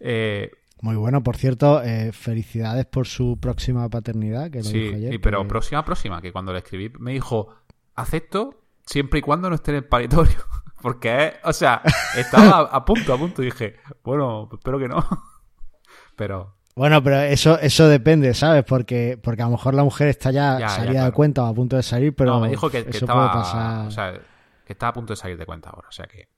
Eh, 0.00 0.50
Muy 0.80 0.96
bueno, 0.96 1.22
por 1.22 1.36
cierto, 1.36 1.82
eh, 1.82 2.12
felicidades 2.12 2.86
por 2.86 3.06
su 3.06 3.38
próxima 3.40 3.88
paternidad, 3.90 4.50
que 4.50 4.58
lo 4.58 4.64
sí, 4.64 4.78
dijo 4.78 4.96
ayer. 4.96 5.14
y- 5.14 5.18
pero 5.18 5.46
próxima, 5.46 5.84
próxima, 5.84 6.22
que 6.22 6.32
cuando 6.32 6.52
le 6.52 6.60
escribí 6.60 6.90
me 6.98 7.12
dijo, 7.12 7.48
acepto 7.94 8.62
siempre 8.86 9.18
y 9.18 9.22
cuando 9.22 9.48
no 9.50 9.54
esté 9.56 9.72
en 9.72 9.76
el 9.78 9.84
paritorio. 9.84 10.38
Porque, 10.80 11.34
o 11.44 11.52
sea, 11.52 11.82
estaba 12.16 12.60
a, 12.60 12.76
a 12.76 12.84
punto, 12.86 13.12
a 13.12 13.18
punto. 13.18 13.42
Y 13.42 13.46
dije, 13.46 13.76
bueno, 14.02 14.48
espero 14.50 14.78
que 14.78 14.88
no. 14.88 15.06
Pero, 16.20 16.54
Bueno, 16.76 17.02
pero 17.02 17.18
eso 17.22 17.58
eso 17.60 17.88
depende, 17.88 18.34
¿sabes? 18.34 18.62
Porque 18.64 19.18
porque 19.22 19.40
a 19.40 19.46
lo 19.46 19.52
mejor 19.52 19.72
la 19.72 19.82
mujer 19.84 20.08
está 20.08 20.30
ya, 20.30 20.54
Ya, 20.54 20.60
ya, 20.60 20.68
salida 20.68 21.04
de 21.06 21.12
cuenta 21.12 21.42
o 21.44 21.46
a 21.46 21.54
punto 21.54 21.76
de 21.76 21.82
salir, 21.82 22.14
pero 22.14 22.32
no, 22.32 22.40
me 22.40 22.50
dijo 22.50 22.68
que, 22.68 22.84
que 22.84 22.90
eso 22.90 23.06
estaba, 23.06 23.32
puede 23.32 23.42
pasar. 23.42 23.86
o 23.86 23.90
sea, 23.90 24.12
que 24.66 24.72
estaba 24.74 24.90
a 24.90 24.92
punto 24.92 25.14
de 25.14 25.16
salir 25.16 25.38
de 25.38 25.46
cuenta 25.46 25.70
ahora. 25.70 25.88
O 25.88 25.92
sea 25.92 26.04
que, 26.06 26.28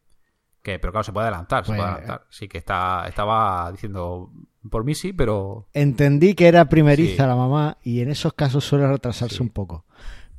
que 0.63 0.79
pero 0.79 0.93
claro, 0.93 1.03
se 1.03 1.13
puede 1.13 1.27
adelantar, 1.27 1.65
se 1.65 1.71
Pues- 1.73 1.79
puede 1.81 1.91
adelantar. 1.91 2.27
Sí, 2.31 2.47
que 2.47 2.59
está, 2.59 3.07
estaba 3.09 3.73
diciendo, 3.73 4.31
por 4.71 4.85
mí 4.85 4.95
sí, 4.95 5.13
pero 5.13 5.67
Entendí 5.73 6.35
que 6.35 6.47
era 6.47 6.67
primeriza 6.69 7.25
Sí. 7.25 7.29
la 7.29 7.35
mamá 7.35 7.79
y 7.83 8.01
en 8.03 8.09
esos 8.11 8.33
casos 8.35 8.65
suele 8.65 8.87
retrasarse 8.87 9.39
Sí. 9.39 9.43
un 9.43 9.49
poco. 9.51 9.85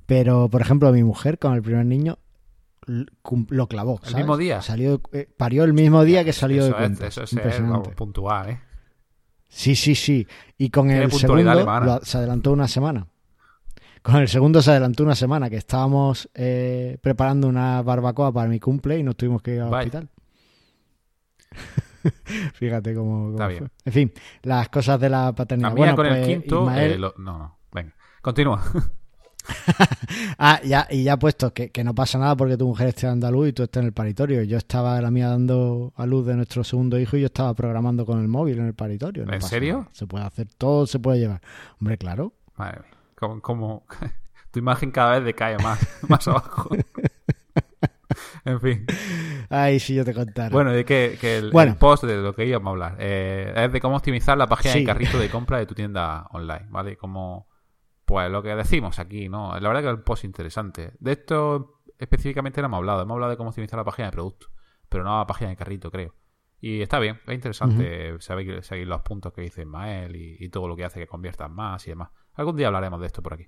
Pero, 0.05 0.47
por 0.47 0.61
ejemplo, 0.61 0.89
mi 0.93 1.03
mujer 1.03 1.37
con 1.37 1.53
el 1.53 1.61
primer 1.61 1.85
niño 1.85 2.17
lo 2.85 3.67
clavó. 3.67 3.99
¿El 4.07 4.15
mismo 4.15 4.37
día? 4.37 4.61
Salió, 4.61 5.01
eh, 5.11 5.27
parió 5.37 5.65
el 5.65 5.73
mismo 5.73 6.03
día 6.03 6.23
que 6.23 6.33
salió 6.33 6.59
eso 6.63 6.67
de 6.67 6.73
cuenta. 6.77 7.07
es, 7.07 7.17
eso 7.17 7.23
es 7.23 7.29
ser, 7.55 7.61
vamos, 7.63 7.89
puntual, 7.89 8.49
¿eh? 8.49 8.59
Sí, 9.55 9.75
sí, 9.75 9.93
sí. 9.95 10.27
Y 10.57 10.69
con 10.69 10.89
el 10.89 11.11
segundo 11.11 11.43
lo- 11.53 11.99
se 12.03 12.17
adelantó 12.17 12.51
una 12.51 12.67
semana. 12.67 13.05
Con 14.01 14.15
el 14.17 14.27
segundo 14.27 14.61
se 14.61 14.71
adelantó 14.71 15.03
una 15.03 15.15
semana, 15.15 15.49
que 15.49 15.55
estábamos 15.57 16.27
eh, 16.33 16.97
preparando 17.01 17.47
una 17.47 17.81
barbacoa 17.83 18.31
para 18.33 18.49
mi 18.49 18.59
cumple 18.59 18.97
y 18.97 19.03
nos 19.03 19.15
tuvimos 19.15 19.41
que 19.41 19.55
ir 19.55 19.61
al 19.61 19.73
hospital. 19.73 20.09
Fíjate 22.55 22.93
cómo, 22.95 23.31
cómo 23.31 23.31
Está 23.33 23.45
fue. 23.45 23.53
bien. 23.59 23.71
En 23.85 23.93
fin, 23.93 24.11
las 24.41 24.69
cosas 24.69 24.99
de 24.99 25.09
la 25.09 25.33
paternidad. 25.33 25.69
La 25.69 25.75
mía 25.75 25.79
Bueno, 25.81 25.95
con 25.95 26.05
el 26.07 26.13
pues, 26.15 26.27
quinto. 26.27 26.61
Ismael- 26.63 26.91
eh, 26.91 26.97
lo- 26.97 27.13
No, 27.17 27.37
no. 27.37 27.57
Venga. 27.71 27.93
Continúa. 28.21 28.61
Ah, 30.37 30.59
ya, 30.63 30.87
y 30.89 31.03
ya 31.03 31.17
puesto 31.17 31.53
que, 31.53 31.69
que 31.71 31.83
no 31.83 31.93
pasa 31.95 32.17
nada 32.17 32.35
porque 32.35 32.57
tu 32.57 32.67
mujer 32.67 32.89
esté 32.89 33.07
andaluz 33.07 33.49
y 33.49 33.53
tú 33.53 33.63
estés 33.63 33.81
en 33.81 33.87
el 33.87 33.93
paritorio. 33.93 34.43
Yo 34.43 34.57
estaba 34.57 34.99
la 35.01 35.11
mía 35.11 35.29
dando 35.29 35.93
a 35.95 36.05
luz 36.05 36.25
de 36.25 36.35
nuestro 36.35 36.63
segundo 36.63 36.97
hijo 36.99 37.17
y 37.17 37.21
yo 37.21 37.25
estaba 37.27 37.53
programando 37.53 38.05
con 38.05 38.19
el 38.21 38.27
móvil 38.27 38.59
en 38.59 38.67
el 38.67 38.73
paritorio. 38.73 39.25
No 39.25 39.33
¿En 39.33 39.41
serio? 39.41 39.77
nada. 39.79 39.89
Se 39.91 40.07
puede 40.07 40.25
hacer 40.25 40.47
todo, 40.57 40.85
se 40.87 40.99
puede 40.99 41.19
llevar. 41.19 41.41
Hombre, 41.79 41.97
claro. 41.97 42.33
Madre 42.57 42.79
mía. 42.81 42.91
Como, 43.15 43.41
como- 43.41 43.83
tu 44.51 44.59
imagen 44.59 44.91
cada 44.91 45.13
vez 45.13 45.25
decae 45.25 45.57
más, 45.59 45.79
más 46.09 46.27
abajo. 46.27 46.69
en 48.45 48.59
fin. 48.61 48.85
Ay, 49.49 49.79
si 49.79 49.95
yo 49.95 50.05
te 50.05 50.13
contara. 50.13 50.49
Bueno, 50.49 50.71
de 50.71 50.85
que, 50.85 51.17
que 51.19 51.37
el, 51.37 51.51
Bueno. 51.51 51.71
el 51.73 51.77
post 51.77 52.03
de 52.03 52.17
lo 52.17 52.33
que 52.35 52.45
íbamos 52.45 52.67
a 52.67 52.71
hablar 52.71 52.95
eh, 52.99 53.53
es 53.55 53.71
de 53.71 53.79
cómo 53.81 53.95
optimizar 53.97 54.37
la 54.37 54.47
página 54.47 54.73
Sí. 54.73 54.79
de 54.79 54.85
carrito 54.85 55.17
de 55.19 55.29
compra 55.29 55.57
de 55.57 55.65
tu 55.65 55.73
tienda 55.73 56.27
online, 56.31 56.65
¿vale? 56.69 56.97
Como, 56.97 57.47
pues 58.13 58.29
lo 58.29 58.43
que 58.43 58.55
decimos 58.55 58.99
aquí, 58.99 59.27
¿no? 59.27 59.59
La 59.59 59.67
verdad 59.69 59.81
que 59.81 59.87
es 59.87 59.95
un 59.95 60.03
post 60.03 60.23
interesante. 60.23 60.93
De 60.99 61.13
esto 61.13 61.81
específicamente 61.97 62.61
no 62.61 62.67
hemos 62.67 62.77
hablado, 62.77 63.01
hemos 63.01 63.15
hablado 63.15 63.31
de 63.31 63.37
cómo 63.37 63.49
optimizar 63.49 63.75
la 63.75 63.83
página 63.83 64.09
de 64.09 64.11
producto, 64.11 64.51
pero 64.87 65.03
no 65.03 65.17
la 65.17 65.25
página 65.25 65.49
de 65.49 65.55
carrito, 65.55 65.89
creo. 65.89 66.13
Y 66.61 66.83
está 66.83 66.99
bien, 66.99 67.19
es 67.25 67.33
interesante 67.33 68.15
saber, 68.19 68.63
seguir 68.63 68.87
los 68.87 69.01
puntos 69.01 69.33
que 69.33 69.41
dice 69.41 69.61
Ismael 69.61 70.15
y, 70.15 70.37
y 70.39 70.49
todo 70.49 70.67
lo 70.67 70.75
que 70.75 70.85
hace 70.85 70.99
que 70.99 71.07
conviertas 71.07 71.49
más 71.49 71.87
y 71.87 71.89
demás. 71.89 72.11
Algún 72.35 72.55
día 72.55 72.67
hablaremos 72.67 72.99
de 72.99 73.07
esto 73.07 73.23
por 73.23 73.33
aquí. 73.33 73.47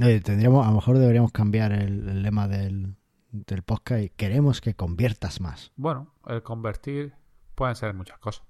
Oye, 0.00 0.20
tendríamos, 0.20 0.66
a 0.66 0.70
lo 0.70 0.74
mejor 0.74 0.98
deberíamos 0.98 1.30
cambiar 1.30 1.70
el, 1.70 2.08
el 2.08 2.22
lema 2.24 2.48
del, 2.48 2.96
del 3.30 3.62
podcast 3.62 4.02
y 4.02 4.08
queremos 4.08 4.60
que 4.60 4.74
conviertas 4.74 5.40
más. 5.40 5.70
Bueno, 5.76 6.12
el 6.26 6.42
convertir 6.42 7.14
pueden 7.54 7.76
ser 7.76 7.94
muchas 7.94 8.18
cosas. 8.18 8.44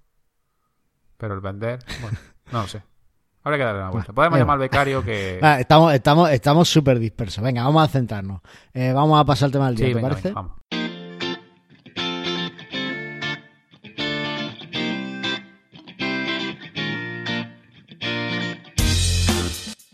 Pero 1.19 1.35
el 1.35 1.43
vender, 1.43 1.81
bueno, 2.01 2.19
no 2.53 2.63
lo 2.63 2.69
sé. 2.69 2.85
Habrá 3.45 3.59
que 3.59 3.65
darle 3.65 3.81
una 3.81 3.91
vuelta. 3.91 4.13
Podemos 4.13 4.35
venga. 4.35 4.43
llamar 4.45 4.55
al 4.55 4.61
becario 4.61 5.05
que. 5.05 5.41
Estamos 5.59 5.95
estamos 5.95 6.31
estamos 6.31 6.69
súper 6.69 6.99
dispersos. 6.99 7.43
Venga, 7.43 7.65
vamos 7.65 7.83
a 7.85 7.89
centrarnos. 7.89 8.41
Eh, 8.73 8.93
vamos 8.93 9.21
a 9.21 9.25
pasar 9.25 9.47
al 9.47 9.53
tema 9.53 9.67
del 9.67 9.77
día, 9.77 9.87
sí, 9.87 9.93
¿te 9.93 9.97
venga, 9.97 10.09
parece? 10.09 10.29
venga, 10.29 10.41
vamos. 10.43 10.63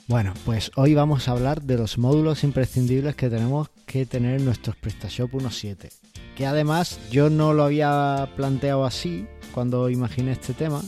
Bueno, 0.06 0.32
pues 0.46 0.70
hoy 0.76 0.94
vamos 0.94 1.28
a 1.28 1.32
hablar 1.32 1.60
de 1.62 1.76
los 1.76 1.98
módulos 1.98 2.42
imprescindibles 2.42 3.14
que 3.14 3.28
tenemos 3.28 3.68
que 3.86 4.06
tener 4.06 4.38
en 4.38 4.44
nuestros 4.46 4.74
PrestaShop 4.76 5.32
1.7. 5.34 5.90
Que 6.34 6.46
además 6.46 6.98
yo 7.10 7.28
no 7.28 7.52
lo 7.52 7.64
había 7.64 8.30
planteado 8.36 8.86
así 8.86 9.26
cuando 9.52 9.90
imaginé 9.90 10.32
este 10.32 10.54
tema, 10.54 10.80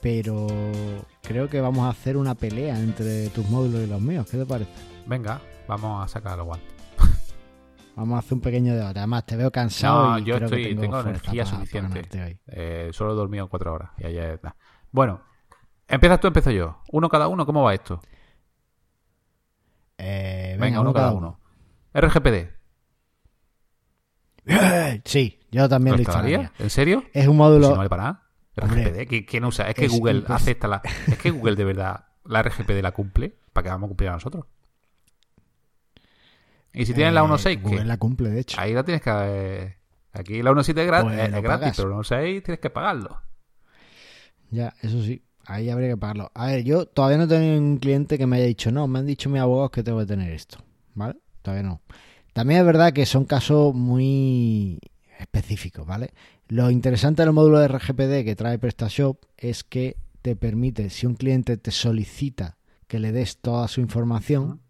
pero 0.00 0.46
creo 1.22 1.48
que 1.48 1.60
vamos 1.60 1.86
a 1.86 1.90
hacer 1.90 2.16
una 2.16 2.34
pelea 2.34 2.78
entre 2.78 3.28
tus 3.30 3.48
módulos 3.48 3.82
y 3.82 3.86
los 3.86 4.00
míos. 4.00 4.26
¿Qué 4.30 4.36
te 4.38 4.46
parece? 4.46 4.70
Venga, 5.06 5.40
vamos 5.66 6.04
a 6.04 6.08
sacar 6.08 6.36
los 6.38 6.46
guantes. 6.46 6.72
Vamos 7.96 8.16
a 8.16 8.18
hacer 8.18 8.34
un 8.34 8.40
pequeño 8.42 8.74
debate. 8.74 8.98
Además, 8.98 9.24
te 9.24 9.36
veo 9.36 9.50
cansado 9.50 10.10
No, 10.10 10.18
y 10.18 10.24
yo 10.24 10.36
creo 10.36 10.50
que 10.50 10.60
estoy- 10.60 10.76
tengo, 10.76 11.00
energía 11.00 11.44
para- 11.44 11.56
suficiente. 11.56 12.22
hoy. 12.24 12.38
Eh, 12.48 12.90
solo 12.92 13.12
he 13.12 13.16
dormido 13.16 13.48
cuatro 13.48 13.72
horas 13.72 13.90
y 13.98 14.04
ayer. 14.04 14.38
nah. 14.42 14.50
Bueno, 14.92 15.22
empiezas 15.88 16.20
tú, 16.20 16.26
empiezo 16.26 16.50
yo. 16.50 16.82
Uno 16.92 17.08
cada 17.08 17.28
uno, 17.28 17.46
¿cómo 17.46 17.62
va 17.62 17.72
esto? 17.72 18.00
Eh, 19.98 20.56
Venga, 20.60 20.80
uno 20.82 20.92
cada 20.92 21.12
uno. 21.12 21.40
RGPD. 21.94 22.54
Sí, 25.04 25.40
yo 25.50 25.68
también 25.68 25.96
¿Lo 25.96 26.02
instalaría. 26.02 26.52
¿En 26.58 26.70
serio? 26.70 27.02
Es 27.12 27.26
un 27.26 27.32
Si 27.34 27.38
módulo. 27.38 27.70
no 27.70 27.76
vale 27.76 27.88
para 27.88 28.02
nada. 28.04 28.22
RGPD, 28.56 29.08
¿qui- 29.08 29.26
¿quién 29.26 29.44
usa? 29.44 29.68
Es 29.68 29.74
que 29.74 29.84
es 29.86 29.92
Google 29.92 30.24
acepta 30.28 30.66
la. 30.68 30.82
Es 31.06 31.18
que 31.18 31.30
Google 31.30 31.56
de 31.56 31.64
verdad 31.64 32.06
la 32.24 32.42
RGPD 32.42 32.82
la 32.82 32.92
cumple. 32.92 33.34
¿Para 33.52 33.64
qué 33.64 33.68
vamos 33.70 33.86
a 33.86 33.88
cumplir 33.88 34.10
a 34.10 34.12
nosotros? 34.14 34.44
Y 36.72 36.84
si 36.84 36.92
tienes 36.94 37.14
la 37.14 37.20
eh, 37.20 37.24
1.6, 37.24 37.62
Google 37.62 37.78
¿qué? 37.78 37.84
la 37.84 37.96
cumple, 37.96 38.30
de 38.30 38.40
hecho. 38.40 38.60
Ahí 38.60 38.72
la 38.74 38.84
tienes 38.84 39.02
que. 39.02 39.10
eh, 39.12 39.76
Aquí 40.12 40.42
la 40.42 40.50
1.7 40.52 40.68
es, 40.82 40.88
gra- 40.90 41.02
Pues 41.02 41.18
es 41.18 41.42
gratis, 41.42 41.72
pero 41.76 41.88
la 41.90 41.96
1.6 41.96 42.42
tienes 42.42 42.60
que 42.60 42.70
pagarlo. 42.70 43.20
Ya, 44.50 44.74
eso 44.82 45.02
sí. 45.02 45.22
Ahí 45.44 45.70
habría 45.70 45.88
que 45.90 45.96
pagarlo. 45.96 46.30
A 46.34 46.46
ver, 46.46 46.64
yo 46.64 46.86
todavía 46.86 47.18
no 47.18 47.24
he 47.24 47.28
tenido 47.28 47.58
un 47.58 47.76
cliente 47.78 48.18
que 48.18 48.26
me 48.26 48.36
haya 48.36 48.46
dicho, 48.46 48.72
no, 48.72 48.86
me 48.88 48.98
han 48.98 49.06
dicho 49.06 49.28
mis 49.30 49.40
abogados 49.40 49.70
que 49.70 49.82
tengo 49.82 49.98
que 50.00 50.06
tener 50.06 50.32
esto. 50.32 50.58
¿Vale? 50.94 51.16
Todavía 51.42 51.62
no. 51.68 51.82
También 52.32 52.60
es 52.60 52.66
verdad 52.66 52.92
que 52.92 53.06
son 53.06 53.24
casos 53.26 53.74
muy 53.74 54.78
específicos, 55.18 55.86
¿vale? 55.86 56.12
Lo 56.48 56.70
interesante 56.70 57.22
del 57.22 57.32
módulo 57.32 57.58
de 57.58 57.66
RGPD 57.66 58.24
que 58.24 58.36
trae 58.36 58.58
PrestaShop 58.58 59.24
es 59.36 59.64
que 59.64 59.96
te 60.22 60.36
permite, 60.36 60.90
si 60.90 61.06
un 61.06 61.14
cliente 61.14 61.56
te 61.56 61.70
solicita 61.70 62.56
que 62.86 63.00
le 63.00 63.12
des 63.12 63.38
toda 63.38 63.66
su 63.68 63.80
información, 63.80 64.60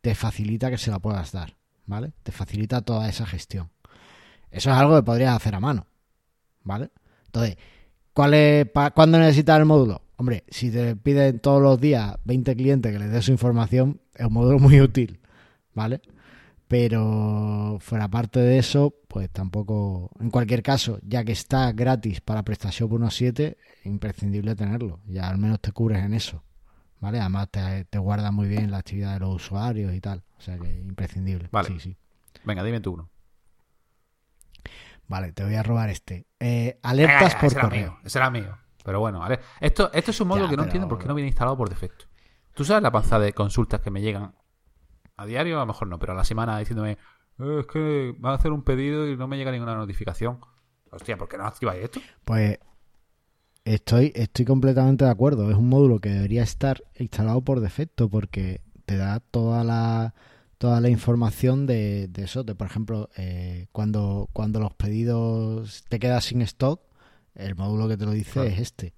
te 0.00 0.14
facilita 0.14 0.70
que 0.70 0.78
se 0.78 0.90
la 0.90 1.00
puedas 1.00 1.32
dar, 1.32 1.56
¿vale? 1.86 2.12
Te 2.22 2.30
facilita 2.30 2.82
toda 2.82 3.08
esa 3.08 3.26
gestión. 3.26 3.70
Eso 4.50 4.70
es 4.70 4.76
algo 4.76 4.94
que 4.96 5.02
podrías 5.02 5.34
hacer 5.34 5.54
a 5.56 5.60
mano, 5.60 5.86
¿vale? 6.62 6.90
Entonces, 7.26 7.56
¿cuál 8.12 8.34
es, 8.34 8.68
pa- 8.70 8.92
¿cuándo 8.92 9.18
necesitas 9.18 9.58
el 9.58 9.64
módulo? 9.64 10.02
Hombre, 10.16 10.44
si 10.48 10.70
te 10.70 10.94
piden 10.96 11.40
todos 11.40 11.60
los 11.60 11.80
días 11.80 12.16
20 12.24 12.54
clientes 12.56 12.92
que 12.92 12.98
les 12.98 13.10
des 13.10 13.24
su 13.24 13.32
información, 13.32 14.00
es 14.14 14.26
un 14.26 14.32
módulo 14.32 14.58
muy 14.60 14.80
útil, 14.80 15.18
¿vale? 15.74 16.00
Pero 16.68 17.78
fuera 17.80 18.08
parte 18.08 18.40
de 18.40 18.58
eso, 18.58 18.94
pues 19.08 19.30
tampoco, 19.30 20.10
en 20.18 20.30
cualquier 20.30 20.62
caso, 20.64 20.98
ya 21.02 21.24
que 21.24 21.32
está 21.32 21.70
gratis 21.72 22.20
para 22.20 22.42
PrestaShop 22.42 22.90
1.7, 22.90 23.56
imprescindible 23.84 24.56
tenerlo, 24.56 25.00
ya 25.06 25.28
al 25.28 25.38
menos 25.38 25.60
te 25.60 25.70
cubres 25.70 26.02
en 26.04 26.12
eso, 26.12 26.42
¿vale? 27.00 27.20
Además 27.20 27.48
te, 27.52 27.84
te 27.84 27.98
guarda 27.98 28.32
muy 28.32 28.48
bien 28.48 28.72
la 28.72 28.78
actividad 28.78 29.14
de 29.14 29.20
los 29.20 29.36
usuarios 29.36 29.94
y 29.94 30.00
tal, 30.00 30.24
o 30.38 30.40
sea 30.40 30.58
que 30.58 30.68
imprescindible. 30.80 31.48
Vale. 31.52 31.68
Sí, 31.68 31.78
sí. 31.78 31.96
Venga, 32.44 32.64
dime 32.64 32.80
tú 32.80 32.94
uno. 32.94 33.10
Vale, 35.08 35.32
te 35.32 35.44
voy 35.44 35.54
a 35.54 35.62
robar 35.62 35.88
este. 35.88 36.26
Eh, 36.40 36.80
alertas 36.82 37.34
ya, 37.34 37.38
por 37.38 37.46
ese 37.46 37.54
era 37.58 37.62
correo. 37.68 37.90
mío, 37.92 37.98
ese 38.04 38.18
era 38.18 38.30
mío. 38.30 38.58
Pero 38.84 38.98
bueno. 39.00 39.22
Esto, 39.60 39.90
esto 39.92 40.10
es 40.10 40.20
un 40.20 40.28
módulo 40.28 40.46
Ya, 40.46 40.50
que 40.50 40.56
no 40.56 40.62
pero- 40.62 40.68
entiendo 40.70 40.88
por 40.88 40.98
qué 40.98 41.06
no 41.06 41.14
viene 41.14 41.28
instalado 41.28 41.56
por 41.56 41.68
defecto. 41.68 42.06
¿Tú 42.54 42.64
sabes 42.64 42.82
la 42.82 42.90
panza 42.90 43.18
de 43.20 43.32
consultas 43.32 43.80
que 43.80 43.90
me 43.92 44.00
llegan 44.00 44.34
a 45.16 45.26
diario? 45.26 45.56
A 45.56 45.60
lo 45.60 45.66
mejor 45.66 45.88
no, 45.88 45.98
pero 45.98 46.12
a 46.12 46.16
la 46.16 46.24
semana 46.24 46.58
diciéndome, 46.58 46.98
"Eh, 47.38 47.58
es 47.60 47.66
que 47.66 48.14
van 48.18 48.32
a 48.32 48.36
hacer 48.36 48.52
un 48.52 48.62
pedido 48.62 49.08
y 49.08 49.16
no 49.16 49.26
me 49.28 49.36
llega 49.36 49.50
ninguna 49.52 49.74
notificación. 49.74 50.38
Hostia, 50.90 51.16
¿por 51.16 51.28
qué 51.28 51.36
no 51.38 51.44
activáis 51.46 51.84
esto? 51.84 52.00
Pues 52.24 52.58
estoy, 53.64 54.12
estoy 54.14 54.44
completamente 54.44 55.04
de 55.04 55.10
acuerdo. 55.10 55.50
Es 55.50 55.56
un 55.56 55.68
módulo 55.68 55.98
que 56.00 56.08
debería 56.10 56.42
estar 56.42 56.82
instalado 56.98 57.42
por 57.42 57.60
defecto 57.60 58.08
porque 58.08 58.60
te 58.84 58.96
da 58.96 59.20
toda 59.20 59.64
la 59.64 60.14
toda 60.58 60.80
la 60.80 60.88
información 60.88 61.66
de, 61.66 62.08
de 62.08 62.24
eso. 62.24 62.42
De, 62.42 62.54
por 62.54 62.66
ejemplo, 62.66 63.10
eh, 63.18 63.66
cuando, 63.72 64.30
cuando 64.32 64.58
los 64.58 64.72
pedidos 64.72 65.84
te 65.90 65.98
quedas 65.98 66.24
sin 66.24 66.40
stock, 66.42 66.80
el 67.34 67.56
módulo 67.56 67.88
que 67.88 67.98
te 67.98 68.06
lo 68.06 68.12
dice 68.12 68.30
Claro. 68.32 68.48
es 68.48 68.58
este. 68.60 68.94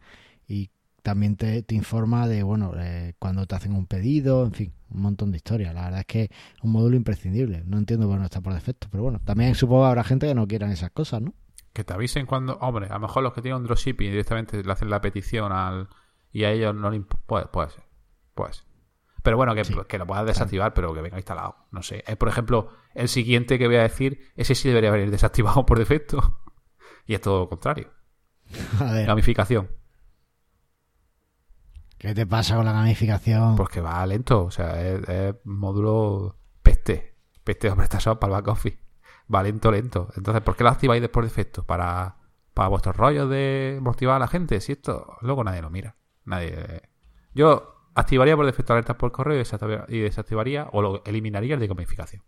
Y 0.46 0.70
también 1.08 1.36
te, 1.36 1.62
te 1.62 1.74
informa 1.74 2.28
de, 2.28 2.42
bueno, 2.42 2.72
eh, 2.76 3.14
cuando 3.18 3.46
te 3.46 3.54
hacen 3.54 3.72
un 3.74 3.86
pedido, 3.86 4.44
en 4.44 4.52
fin, 4.52 4.72
un 4.90 5.00
montón 5.02 5.30
de 5.30 5.38
historias. 5.38 5.74
La 5.74 5.84
verdad 5.84 6.00
es 6.00 6.06
que 6.06 6.22
es 6.24 6.30
un 6.62 6.72
módulo 6.72 6.96
imprescindible. 6.96 7.62
No 7.66 7.78
entiendo 7.78 8.06
por 8.06 8.16
qué 8.16 8.20
no 8.20 8.24
está 8.26 8.40
por 8.40 8.52
defecto, 8.54 8.88
pero 8.90 9.02
bueno, 9.04 9.20
también 9.24 9.54
supongo 9.54 9.84
que 9.84 9.88
habrá 9.88 10.04
gente 10.04 10.26
que 10.26 10.34
no 10.34 10.46
quieran 10.46 10.70
esas 10.70 10.90
cosas, 10.90 11.22
¿no? 11.22 11.34
Que 11.72 11.84
te 11.84 11.92
avisen 11.94 12.26
cuando. 12.26 12.56
Hombre, 12.58 12.86
a 12.90 12.94
lo 12.94 13.00
mejor 13.00 13.22
los 13.22 13.32
que 13.32 13.40
tienen 13.42 13.60
un 13.60 13.66
dropshipping 13.66 14.10
directamente 14.10 14.62
le 14.62 14.72
hacen 14.72 14.90
la 14.90 15.00
petición 15.00 15.52
al. 15.52 15.88
Y 16.32 16.44
a 16.44 16.50
ellos 16.50 16.74
no 16.74 16.90
le 16.90 16.98
imp- 17.00 17.18
Puede, 17.26 17.46
puede 17.46 17.70
ser. 17.70 17.84
Puede 18.34 18.52
ser. 18.52 18.64
Pero 19.22 19.36
bueno, 19.36 19.54
que, 19.54 19.64
Sí. 19.64 19.74
que 19.88 19.98
lo 19.98 20.06
puedas 20.06 20.26
desactivar, 20.26 20.74
pero 20.74 20.92
que 20.94 21.00
venga 21.02 21.16
instalado. 21.16 21.56
No 21.70 21.82
sé. 21.82 22.04
Eh, 22.06 22.16
por 22.16 22.28
ejemplo, 22.28 22.68
el 22.94 23.08
siguiente 23.08 23.58
que 23.58 23.66
voy 23.66 23.76
a 23.76 23.82
decir, 23.82 24.20
ese 24.36 24.54
sí 24.54 24.68
debería 24.68 24.90
venir 24.90 25.10
desactivado 25.10 25.64
por 25.66 25.78
defecto. 25.78 26.40
Y 27.06 27.14
es 27.14 27.20
todo 27.20 27.40
lo 27.40 27.48
contrario. 27.48 27.90
A 28.80 28.92
ver. 28.92 29.06
Gamificación. 29.06 29.68
¿Qué 31.98 32.14
te 32.14 32.26
pasa 32.26 32.56
con 32.56 32.64
la 32.64 32.72
gamificación? 32.72 33.56
Porque 33.56 33.80
va 33.80 34.06
lento. 34.06 34.44
O 34.44 34.50
sea, 34.50 34.80
es, 34.80 35.08
es 35.08 35.34
módulo 35.44 36.38
peste. 36.62 37.16
Peste 37.42 37.70
o 37.70 37.76
PrestaShop 37.76 38.18
para 38.20 38.36
el 38.36 38.42
back 38.42 38.48
office. 38.48 38.78
Va 39.32 39.42
lento, 39.42 39.70
lento. 39.70 40.08
Entonces, 40.16 40.42
¿por 40.42 40.56
qué 40.56 40.64
lo 40.64 40.70
activáis 40.70 41.02
de 41.02 41.08
por 41.08 41.24
defecto? 41.24 41.64
Para, 41.64 42.16
para 42.54 42.68
vuestros 42.68 42.96
rollos 42.96 43.28
de 43.28 43.78
motivar 43.82 44.16
a 44.16 44.20
la 44.20 44.28
gente. 44.28 44.60
Si 44.60 44.72
esto 44.72 45.16
luego 45.22 45.42
nadie 45.42 45.60
lo 45.60 45.70
mira. 45.70 45.96
Nadie. 46.24 46.82
Yo 47.34 47.90
activaría 47.94 48.36
por 48.36 48.46
defecto 48.46 48.74
alertas 48.74 48.96
por 48.96 49.10
correo 49.10 49.34
y 49.34 49.38
desactivaría, 49.38 49.84
y 49.88 49.98
desactivaría 49.98 50.68
o 50.72 50.82
lo 50.82 51.02
eliminaría 51.04 51.54
el 51.54 51.60
de 51.60 51.66
gamificación. 51.66 52.22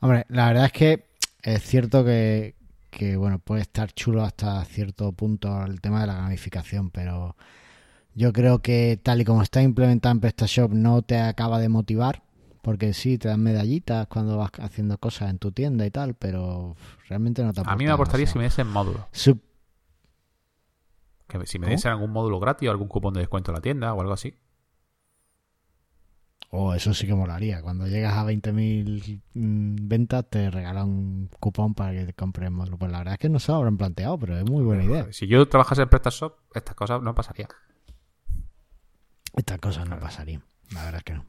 Hombre, 0.00 0.26
la 0.28 0.48
verdad 0.48 0.66
es 0.66 0.72
que 0.72 1.08
es 1.42 1.62
cierto 1.62 2.04
que, 2.04 2.57
que, 2.90 3.16
bueno, 3.16 3.38
puede 3.38 3.62
estar 3.62 3.92
chulo 3.92 4.22
hasta 4.22 4.64
cierto 4.64 5.12
punto 5.12 5.64
el 5.64 5.80
tema 5.80 6.00
de 6.00 6.06
la 6.08 6.14
gamificación, 6.14 6.90
pero 6.90 7.36
yo 8.14 8.32
creo 8.32 8.60
que 8.60 8.98
tal 9.02 9.20
y 9.20 9.24
como 9.24 9.42
está 9.42 9.62
implementado 9.62 10.12
en 10.12 10.20
PrestaShop 10.20 10.72
no 10.72 11.02
te 11.02 11.18
acaba 11.18 11.58
de 11.60 11.68
motivar, 11.68 12.22
porque 12.62 12.92
sí, 12.92 13.18
te 13.18 13.28
dan 13.28 13.40
medallitas 13.42 14.06
cuando 14.08 14.36
vas 14.36 14.50
haciendo 14.58 14.98
cosas 14.98 15.30
en 15.30 15.38
tu 15.38 15.52
tienda 15.52 15.86
y 15.86 15.90
tal, 15.90 16.14
pero 16.14 16.76
realmente 17.08 17.42
no 17.44 17.52
te 17.52 17.60
A 17.64 17.76
mí 17.76 17.84
me 17.84 17.92
aportaría 17.92 18.26
si 18.26 18.36
me 18.38 18.44
diesen 18.44 18.66
módulos. 18.68 19.02
Sup- 19.12 19.40
Que 21.28 21.46
si 21.46 21.58
me 21.58 21.68
diesen 21.68 21.92
algún 21.92 22.10
módulo 22.10 22.40
gratis 22.40 22.68
o 22.68 22.72
algún 22.72 22.88
cupón 22.88 23.12
de 23.14 23.20
descuento 23.20 23.50
en 23.50 23.56
la 23.56 23.60
tienda 23.60 23.92
o 23.94 24.00
algo 24.00 24.12
así. 24.14 24.34
Oh, 26.50 26.72
eso 26.72 26.94
sí 26.94 27.06
que 27.06 27.14
molaría. 27.14 27.60
Cuando 27.60 27.86
llegas 27.86 28.14
a 28.16 28.24
20.000 28.24 29.20
mm, 29.34 29.76
ventas 29.86 30.24
te 30.30 30.50
regalan 30.50 30.88
un 30.88 31.30
cupón 31.40 31.74
para 31.74 31.92
que 31.92 32.04
te 32.06 32.14
compres 32.14 32.50
módulo. 32.50 32.78
Pues 32.78 32.90
la 32.90 32.98
verdad 32.98 33.14
es 33.14 33.20
que 33.20 33.28
no 33.28 33.38
se 33.38 33.52
lo 33.52 33.58
habrán 33.58 33.76
planteado, 33.76 34.18
pero 34.18 34.38
es 34.38 34.44
muy 34.48 34.64
buena 34.64 34.84
idea. 34.84 35.06
Si 35.12 35.26
yo 35.26 35.46
trabajase 35.46 35.82
en 35.82 35.88
PrestaShop, 35.90 36.34
estas 36.54 36.74
cosas 36.74 37.02
no 37.02 37.14
pasarían. 37.14 37.48
Estas 39.36 39.58
cosas 39.58 39.88
no 39.88 39.98
pasarían. 39.98 40.42
La 40.72 40.84
verdad 40.84 40.98
es 40.98 41.04
que 41.04 41.12
no. 41.14 41.24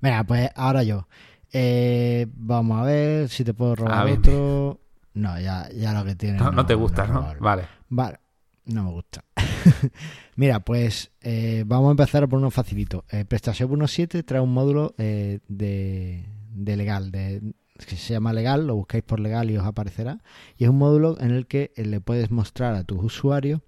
Venga, 0.00 0.24
pues 0.24 0.50
ahora 0.54 0.82
yo. 0.82 1.08
Eh, 1.52 2.26
vamos 2.34 2.78
a 2.78 2.84
ver 2.84 3.28
si 3.30 3.44
te 3.44 3.54
puedo 3.54 3.74
robar 3.76 4.06
Ah, 4.06 4.12
otro. 4.12 4.80
No, 5.14 5.40
ya, 5.40 5.68
ya 5.70 5.92
lo 5.94 6.04
que 6.04 6.14
tienes. 6.14 6.40
No, 6.42 6.52
no 6.52 6.66
te 6.66 6.74
gusta, 6.74 7.06
¿no? 7.06 7.34
Vale. 7.40 7.66
Vale, 7.88 8.20
no 8.68 8.84
me 8.84 8.90
gusta. 8.90 9.24
Mira, 10.36 10.60
pues 10.60 11.10
eh, 11.20 11.64
vamos 11.66 11.88
a 11.88 11.90
empezar 11.92 12.28
por 12.28 12.38
uno 12.38 12.50
facilito. 12.50 13.04
Eh, 13.10 13.24
PrestaShop 13.24 13.70
1.7 13.70 14.24
trae 14.24 14.40
un 14.40 14.52
módulo 14.52 14.94
eh, 14.98 15.40
de, 15.48 16.26
de 16.50 16.76
legal, 16.76 17.10
de, 17.10 17.42
que 17.86 17.96
se 17.96 18.14
llama 18.14 18.32
legal, 18.32 18.66
lo 18.66 18.74
buscáis 18.74 19.04
por 19.04 19.20
legal 19.20 19.50
y 19.50 19.56
os 19.56 19.66
aparecerá. 19.66 20.20
Y 20.56 20.64
es 20.64 20.70
un 20.70 20.78
módulo 20.78 21.16
en 21.20 21.30
el 21.30 21.46
que 21.46 21.72
eh, 21.76 21.84
le 21.84 22.00
puedes 22.00 22.30
mostrar 22.30 22.74
a 22.74 22.84
tus 22.84 23.02
usuarios 23.02 23.60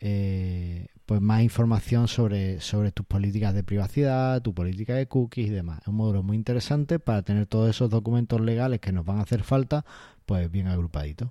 eh, 0.00 0.88
pues 1.06 1.20
más 1.20 1.42
información 1.42 2.08
sobre, 2.08 2.60
sobre 2.60 2.90
tus 2.92 3.06
políticas 3.06 3.54
de 3.54 3.62
privacidad, 3.62 4.42
tu 4.42 4.52
política 4.54 4.94
de 4.94 5.06
cookies 5.06 5.46
y 5.46 5.50
demás. 5.50 5.80
Es 5.82 5.88
un 5.88 5.96
módulo 5.96 6.22
muy 6.22 6.36
interesante 6.36 6.98
para 6.98 7.22
tener 7.22 7.46
todos 7.46 7.70
esos 7.70 7.90
documentos 7.90 8.40
legales 8.40 8.80
que 8.80 8.92
nos 8.92 9.04
van 9.04 9.18
a 9.18 9.22
hacer 9.22 9.44
falta, 9.44 9.84
pues 10.26 10.50
bien 10.50 10.66
agrupaditos. 10.66 11.30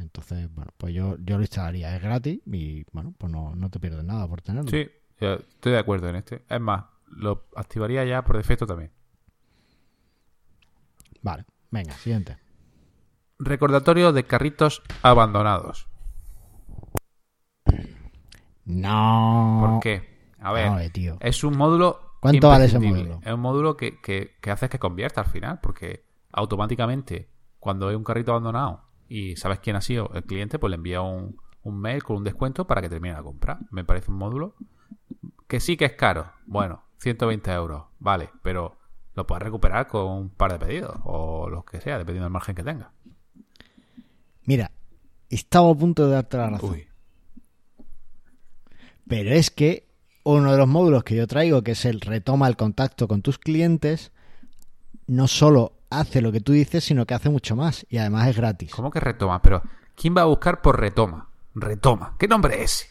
Entonces, 0.00 0.52
bueno, 0.54 0.72
pues 0.76 0.94
yo, 0.94 1.16
yo 1.18 1.36
lo 1.36 1.42
instalaría, 1.42 1.94
es 1.94 2.02
gratis 2.02 2.40
y 2.46 2.84
bueno, 2.92 3.14
pues 3.18 3.30
no, 3.30 3.54
no 3.54 3.70
te 3.70 3.78
pierdes 3.78 4.04
nada 4.04 4.26
por 4.26 4.40
tenerlo. 4.40 4.70
Sí, 4.70 4.88
estoy 5.18 5.72
de 5.72 5.78
acuerdo 5.78 6.08
en 6.08 6.16
este. 6.16 6.44
Es 6.48 6.60
más, 6.60 6.84
lo 7.06 7.46
activaría 7.54 8.04
ya 8.04 8.24
por 8.24 8.36
defecto 8.36 8.66
también. 8.66 8.90
Vale, 11.22 11.44
venga, 11.70 11.92
siguiente. 11.94 12.38
Recordatorio 13.38 14.12
de 14.12 14.24
carritos 14.24 14.82
abandonados. 15.02 15.86
No. 18.64 19.58
¿Por 19.60 19.80
qué? 19.80 20.10
A 20.38 20.52
ver, 20.52 20.90
tío. 20.90 21.18
es 21.20 21.44
un 21.44 21.56
módulo. 21.56 22.00
¿Cuánto 22.20 22.48
vale 22.48 22.66
ese 22.66 22.78
módulo? 22.78 23.20
Es 23.22 23.32
un 23.32 23.40
módulo 23.40 23.76
que, 23.76 24.00
que, 24.00 24.36
que 24.40 24.50
hace 24.50 24.68
que 24.68 24.78
convierta 24.78 25.22
al 25.22 25.26
final, 25.26 25.60
porque 25.60 26.04
automáticamente, 26.32 27.30
cuando 27.58 27.88
hay 27.88 27.94
un 27.94 28.04
carrito 28.04 28.32
abandonado 28.32 28.89
y 29.10 29.34
sabes 29.34 29.58
quién 29.58 29.74
ha 29.74 29.80
sido 29.80 30.08
el 30.14 30.22
cliente, 30.22 30.60
pues 30.60 30.70
le 30.70 30.76
envía 30.76 31.00
un, 31.00 31.36
un 31.64 31.80
mail 31.80 32.02
con 32.04 32.16
un 32.16 32.24
descuento 32.24 32.68
para 32.68 32.80
que 32.80 32.88
termine 32.88 33.12
la 33.12 33.24
compra. 33.24 33.58
Me 33.72 33.84
parece 33.84 34.12
un 34.12 34.16
módulo 34.16 34.54
que 35.48 35.58
sí 35.58 35.76
que 35.76 35.84
es 35.84 35.94
caro. 35.94 36.30
Bueno, 36.46 36.84
120 36.98 37.50
euros, 37.50 37.86
vale, 37.98 38.30
pero 38.42 38.78
lo 39.14 39.26
puedes 39.26 39.42
recuperar 39.42 39.88
con 39.88 40.06
un 40.06 40.30
par 40.30 40.52
de 40.52 40.64
pedidos 40.64 40.96
o 41.02 41.50
lo 41.50 41.64
que 41.64 41.80
sea, 41.80 41.98
dependiendo 41.98 42.26
del 42.26 42.32
margen 42.32 42.54
que 42.54 42.62
tenga. 42.62 42.92
Mira, 44.44 44.70
estaba 45.28 45.70
a 45.70 45.74
punto 45.74 46.06
de 46.06 46.12
darte 46.12 46.36
la 46.36 46.50
razón. 46.50 46.70
Uy, 46.70 46.86
Pero 49.08 49.30
es 49.32 49.50
que 49.50 49.88
uno 50.22 50.52
de 50.52 50.58
los 50.58 50.68
módulos 50.68 51.02
que 51.02 51.16
yo 51.16 51.26
traigo, 51.26 51.62
que 51.62 51.72
es 51.72 51.84
el 51.84 52.00
retoma 52.00 52.46
el 52.46 52.56
contacto 52.56 53.08
con 53.08 53.22
tus 53.22 53.40
clientes, 53.40 54.12
no 55.08 55.26
solo 55.26 55.79
hace 55.90 56.22
lo 56.22 56.32
que 56.32 56.40
tú 56.40 56.52
dices, 56.52 56.84
sino 56.84 57.04
que 57.04 57.14
hace 57.14 57.28
mucho 57.28 57.56
más. 57.56 57.86
Y 57.90 57.98
además 57.98 58.28
es 58.28 58.36
gratis. 58.36 58.72
¿cómo 58.72 58.90
que 58.90 59.00
retoma? 59.00 59.42
Pero, 59.42 59.62
¿quién 59.94 60.16
va 60.16 60.22
a 60.22 60.26
buscar 60.26 60.62
por 60.62 60.80
retoma? 60.80 61.28
Retoma. 61.54 62.14
¿Qué 62.18 62.28
nombre 62.28 62.62
es 62.62 62.72
ese? 62.72 62.90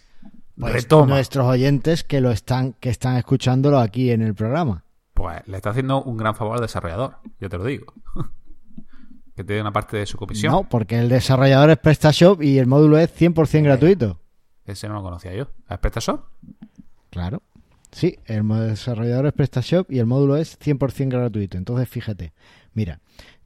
Pues 0.60 0.74
retoma. 0.74 1.16
Nuestros 1.16 1.48
oyentes 1.48 2.04
que 2.04 2.22
lo 2.22 2.32
están, 2.32 2.74
que 2.74 2.90
están 2.90 3.16
escuchándolo 3.16 3.80
aquí 3.80 4.12
en 4.12 4.22
el 4.22 4.36
programa. 4.36 4.84
Pues 5.14 5.42
le 5.48 5.58
está 5.58 5.72
haciendo 5.72 6.04
un 6.04 6.18
gran 6.18 6.36
favor 6.36 6.56
al 6.56 6.62
desarrollador, 6.62 7.18
yo 7.40 7.50
te 7.50 7.58
lo 7.58 7.64
digo. 7.64 7.94
que 9.36 9.44
te 9.44 9.54
dé 9.54 9.62
una 9.62 9.72
parte 9.72 9.98
de 9.98 10.06
su 10.06 10.18
comisión. 10.18 10.52
No, 10.52 10.64
porque 10.68 11.00
el 11.00 11.08
desarrollador 11.08 11.70
es 11.70 11.78
PrestaShop 11.78 12.42
y 12.42 12.58
el 12.58 12.68
módulo 12.68 12.98
es 12.98 13.10
100% 13.20 13.64
gratuito. 13.64 14.20
Ese 14.66 14.88
no 14.88 14.96
lo 14.96 15.02
conocía 15.02 15.34
yo. 15.34 15.48
¿Es 15.70 15.78
PrestaShop? 15.78 16.26
Claro. 17.10 17.42
Sí, 17.92 18.18
el 18.26 18.48
desarrollador 18.48 19.26
es 19.28 19.34
PrestaShop 19.34 19.92
y 19.92 20.00
el 20.00 20.06
módulo 20.06 20.38
es 20.38 20.60
100% 20.60 21.10
gratuito. 21.10 21.58
Entonces, 21.58 21.90
fíjate, 21.90 22.34
mira, 22.74 23.00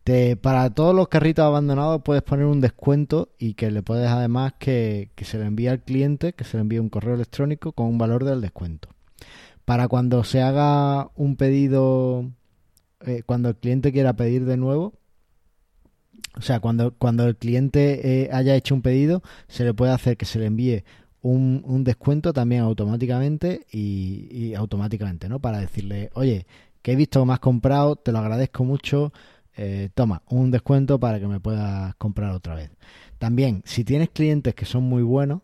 te, 0.04 0.36
para 0.36 0.70
todos 0.70 0.94
los 0.94 1.08
carritos 1.08 1.46
abandonados 1.46 2.02
puedes 2.04 2.24
poner 2.24 2.46
un 2.46 2.60
descuento 2.60 3.30
y 3.38 3.54
que 3.54 3.72
le 3.72 3.84
puedes 3.84 4.10
además 4.10 4.54
que, 4.60 5.12
que 5.16 5.24
se 5.26 5.38
le 5.40 5.46
envíe 5.46 5.68
al 5.68 5.82
cliente, 5.82 6.34
que 6.34 6.44
se 6.44 6.58
le 6.58 6.62
envíe 6.62 6.80
un 6.80 6.90
correo 6.90 7.16
electrónico 7.16 7.72
con 7.72 7.88
un 7.88 7.98
valor 7.98 8.26
del 8.26 8.42
descuento. 8.42 8.90
Para 9.66 9.88
cuando 9.88 10.26
se 10.26 10.42
haga 10.42 11.10
un 11.16 11.38
pedido, 11.38 12.30
eh, 13.06 13.24
cuando 13.26 13.50
el 13.50 13.56
cliente 13.56 13.94
quiera 13.94 14.14
pedir 14.14 14.44
de 14.46 14.58
nuevo, 14.58 14.94
o 16.36 16.42
sea, 16.42 16.60
cuando, 16.60 16.94
cuando 16.96 17.26
el 17.28 17.38
cliente 17.38 18.24
eh, 18.24 18.30
haya 18.34 18.56
hecho 18.56 18.76
un 18.76 18.82
pedido, 18.82 19.22
se 19.48 19.64
le 19.64 19.74
puede 19.74 19.94
hacer 19.94 20.18
que 20.18 20.26
se 20.26 20.40
le 20.40 20.48
envíe 20.48 20.84
un, 21.24 21.64
un 21.66 21.84
descuento 21.84 22.34
también 22.34 22.62
automáticamente 22.62 23.66
y, 23.72 24.54
automáticamente, 24.54 25.30
¿no? 25.30 25.40
Para 25.40 25.60
decirle, 25.60 26.12
oye, 26.14 26.46
que 26.82 26.92
he 26.92 26.96
visto 26.96 27.26
que 27.26 27.32
has 27.32 27.40
comprado, 27.40 27.96
te 27.96 28.12
lo 28.12 28.20
agradezco 28.20 28.66
mucho, 28.66 29.14
eh, 29.56 29.90
toma, 29.96 30.22
un 30.30 30.52
descuento 30.52 31.00
para 31.00 31.20
que 31.20 31.28
me 31.28 31.40
puedas 31.40 31.96
comprar 31.96 32.32
otra 32.32 32.56
vez. 32.56 32.72
También, 33.20 33.64
si 33.66 33.86
tienes 33.86 34.10
clientes 34.10 34.54
que 34.54 34.66
son 34.66 34.84
muy 34.84 35.02
buenos, 35.02 35.42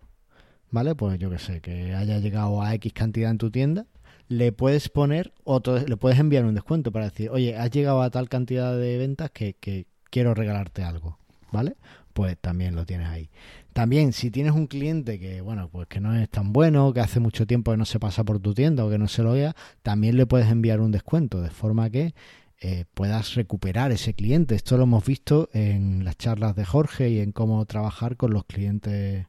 ¿vale? 0.69 0.95
Pues 0.95 1.17
yo 1.17 1.29
que 1.29 1.39
sé, 1.39 1.61
que 1.61 1.95
haya 1.95 2.19
llegado 2.19 2.61
a 2.61 2.73
X 2.75 2.91
cantidad 2.91 3.31
en 3.31 3.37
tu 3.37 3.49
tienda, 3.49 3.85
le 4.27 4.51
puedes 4.51 4.89
poner 4.89 5.33
otro, 5.45 5.79
le 5.79 5.95
puedes 5.95 6.19
enviar 6.19 6.43
un 6.43 6.55
descuento 6.55 6.91
para 6.91 7.05
decir, 7.05 7.29
oye, 7.29 7.55
has 7.55 7.71
llegado 7.71 8.01
a 8.01 8.09
tal 8.09 8.27
cantidad 8.27 8.77
de 8.77 8.97
ventas 8.97 9.31
que, 9.31 9.53
que 9.53 9.87
quiero 10.09 10.33
regalarte 10.33 10.83
algo, 10.83 11.17
¿vale? 11.53 11.77
Pues 12.13 12.37
también 12.37 12.75
lo 12.75 12.85
tienes 12.85 13.07
ahí. 13.07 13.29
También, 13.73 14.13
si 14.13 14.31
tienes 14.31 14.53
un 14.53 14.67
cliente 14.67 15.19
que, 15.19 15.41
bueno, 15.41 15.69
pues 15.69 15.87
que 15.87 15.99
no 15.99 16.15
es 16.15 16.29
tan 16.29 16.51
bueno, 16.51 16.91
que 16.93 16.99
hace 16.99 17.19
mucho 17.19 17.45
tiempo 17.47 17.71
que 17.71 17.77
no 17.77 17.85
se 17.85 17.99
pasa 17.99 18.23
por 18.23 18.39
tu 18.39 18.53
tienda 18.53 18.83
o 18.85 18.89
que 18.89 18.97
no 18.97 19.07
se 19.07 19.23
lo 19.23 19.33
vea, 19.33 19.55
también 19.83 20.17
le 20.17 20.25
puedes 20.25 20.49
enviar 20.49 20.81
un 20.81 20.91
descuento, 20.91 21.41
de 21.41 21.49
forma 21.49 21.89
que 21.89 22.13
eh, 22.61 22.85
puedas 22.93 23.35
recuperar 23.35 23.91
ese 23.91 24.13
cliente. 24.13 24.55
Esto 24.55 24.75
lo 24.77 24.83
hemos 24.83 25.05
visto 25.05 25.49
en 25.53 26.03
las 26.03 26.17
charlas 26.17 26.55
de 26.55 26.65
Jorge 26.65 27.09
y 27.09 27.19
en 27.19 27.31
cómo 27.31 27.65
trabajar 27.65 28.17
con 28.17 28.33
los 28.33 28.43
clientes, 28.45 29.27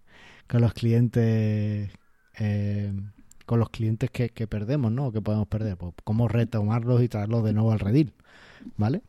con 0.48 0.62
los 0.62 0.72
clientes, 0.72 1.90
eh, 2.38 2.92
con 3.46 3.61
los 3.61 3.70
clientes 3.70 4.11
que, 4.11 4.31
que 4.31 4.46
perdemos, 4.48 4.90
¿no? 4.90 5.12
Que 5.12 5.20
podemos 5.22 5.46
perder. 5.46 5.76
Pues 5.76 5.94
cómo 6.03 6.26
retomarlos 6.29 7.03
y 7.03 7.09
traerlos 7.09 7.44
de 7.44 7.53
nuevo 7.53 7.70
al 7.72 7.79
redil, 7.79 8.14
¿vale? 8.76 9.03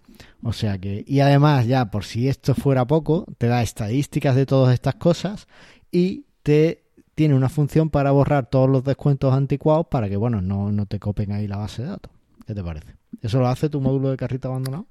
O 0.43 0.53
sea 0.53 0.77
que, 0.77 1.03
y 1.07 1.19
además 1.19 1.67
ya 1.67 1.91
por 1.91 2.03
si 2.03 2.27
esto 2.27 2.55
fuera 2.55 2.85
poco, 2.85 3.25
te 3.37 3.47
da 3.47 3.61
estadísticas 3.61 4.35
de 4.35 4.45
todas 4.45 4.73
estas 4.73 4.95
cosas 4.95 5.47
y 5.91 6.25
te 6.43 6.83
tiene 7.15 7.35
una 7.35 7.49
función 7.49 7.89
para 7.89 8.11
borrar 8.11 8.47
todos 8.47 8.69
los 8.69 8.83
descuentos 8.83 9.33
anticuados 9.33 9.87
para 9.87 10.09
que, 10.09 10.17
bueno, 10.17 10.41
no, 10.41 10.71
no 10.71 10.85
te 10.85 10.99
copen 10.99 11.31
ahí 11.31 11.47
la 11.47 11.57
base 11.57 11.83
de 11.83 11.89
datos. 11.89 12.11
¿Qué 12.47 12.55
te 12.55 12.63
parece? 12.63 12.95
¿Eso 13.21 13.39
lo 13.39 13.47
hace 13.47 13.69
tu 13.69 13.79
módulo 13.79 14.09
de 14.09 14.17
carrito 14.17 14.47
abandonado? 14.47 14.87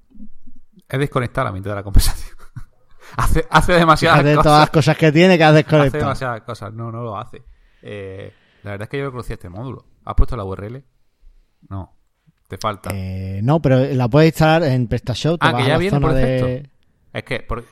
Es 0.87 0.99
desconectar 0.99 1.45
la 1.45 1.51
mitad 1.51 1.71
de 1.71 1.75
la 1.75 1.83
conversación. 1.83 2.37
hace, 3.17 3.45
hace 3.49 3.73
demasiadas 3.73 4.19
Fíjate 4.19 4.35
cosas. 4.35 4.43
todas 4.43 4.59
las 4.61 4.69
cosas 4.69 4.97
que 4.97 5.11
tiene 5.11 5.37
que 5.37 5.43
has 5.43 5.55
Hace 5.55 5.97
demasiadas 5.97 6.41
cosas. 6.41 6.73
No, 6.73 6.91
no 6.91 7.03
lo 7.03 7.17
hace. 7.17 7.43
Eh, 7.81 8.33
la 8.63 8.71
verdad 8.71 8.85
es 8.85 8.89
que 8.89 8.97
yo 8.97 9.05
no 9.05 9.11
conocía 9.11 9.33
este 9.33 9.49
módulo. 9.49 9.85
¿Has 10.05 10.15
puesto 10.15 10.37
la 10.37 10.43
URL? 10.43 10.83
No. 11.69 11.93
Te 12.51 12.57
falta. 12.57 12.89
Eh, 12.93 13.39
no, 13.41 13.61
pero 13.61 13.79
la 13.93 14.09
puedes 14.09 14.27
instalar 14.33 14.63
en 14.63 14.87
PrestaShop. 14.87 15.39
te 15.39 15.47
ah, 15.47 15.51
vas 15.53 15.61
que 15.61 15.63
a 15.63 15.67
ya 15.67 15.73
la 15.75 15.79
viene 15.79 15.95
zona 15.95 16.07
por 16.07 16.15
de-. 16.17 16.69
Es 17.13 17.23
que, 17.23 17.39
por- 17.39 17.63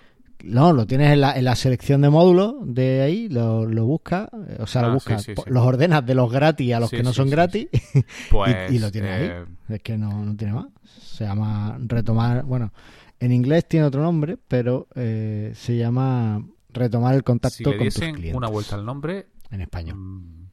No, 0.45 0.71
lo 0.71 0.87
tienes 0.87 1.11
en 1.11 1.19
la, 1.19 1.37
en 1.37 1.43
la 1.43 1.55
selección 1.57 1.99
de 1.99 2.09
módulos 2.09 2.55
de 2.61 3.01
ahí, 3.01 3.27
lo, 3.27 3.65
lo 3.65 3.83
buscas, 3.85 4.29
eh, 4.47 4.55
o 4.61 4.67
sea, 4.67 4.83
Ah, 4.83 4.87
lo 4.87 4.93
buscas, 4.93 5.21
sí, 5.21 5.31
sí, 5.31 5.35
po- 5.35 5.43
sí. 5.43 5.49
los 5.49 5.65
ordenas 5.65 6.05
de 6.05 6.15
los 6.15 6.31
gratis 6.31 6.73
a 6.73 6.79
los 6.79 6.89
que 6.89 7.03
no 7.03 7.11
son 7.11 7.29
gratis 7.29 7.67
pues. 8.31 8.71
y, 8.71 8.75
y 8.75 8.79
lo 8.79 8.89
tienes 8.89 9.19
eh, 9.21 9.33
ahí. 9.67 9.75
Es 9.75 9.81
que 9.81 9.97
no, 9.97 10.23
no 10.23 10.33
tiene 10.37 10.53
más. 10.53 10.67
Se 10.85 11.25
llama 11.25 11.77
retomar, 11.85 12.45
bueno, 12.45 12.71
en 13.19 13.33
inglés 13.33 13.67
tiene 13.67 13.85
otro 13.85 14.01
nombre, 14.01 14.37
pero 14.47 14.87
eh, 14.95 15.51
se 15.55 15.75
llama 15.75 16.41
retomar 16.69 17.15
el 17.15 17.23
contacto 17.25 17.57
Si 17.57 17.63
le 17.65 17.77
con 17.77 17.87
tus 17.87 17.95
clientes 17.95 18.33
una 18.33 18.47
vuelta 18.47 18.75
al 18.75 18.85
nombre, 18.85 19.27
en 19.51 19.59
español. 19.59 19.97
mm, 19.97 20.49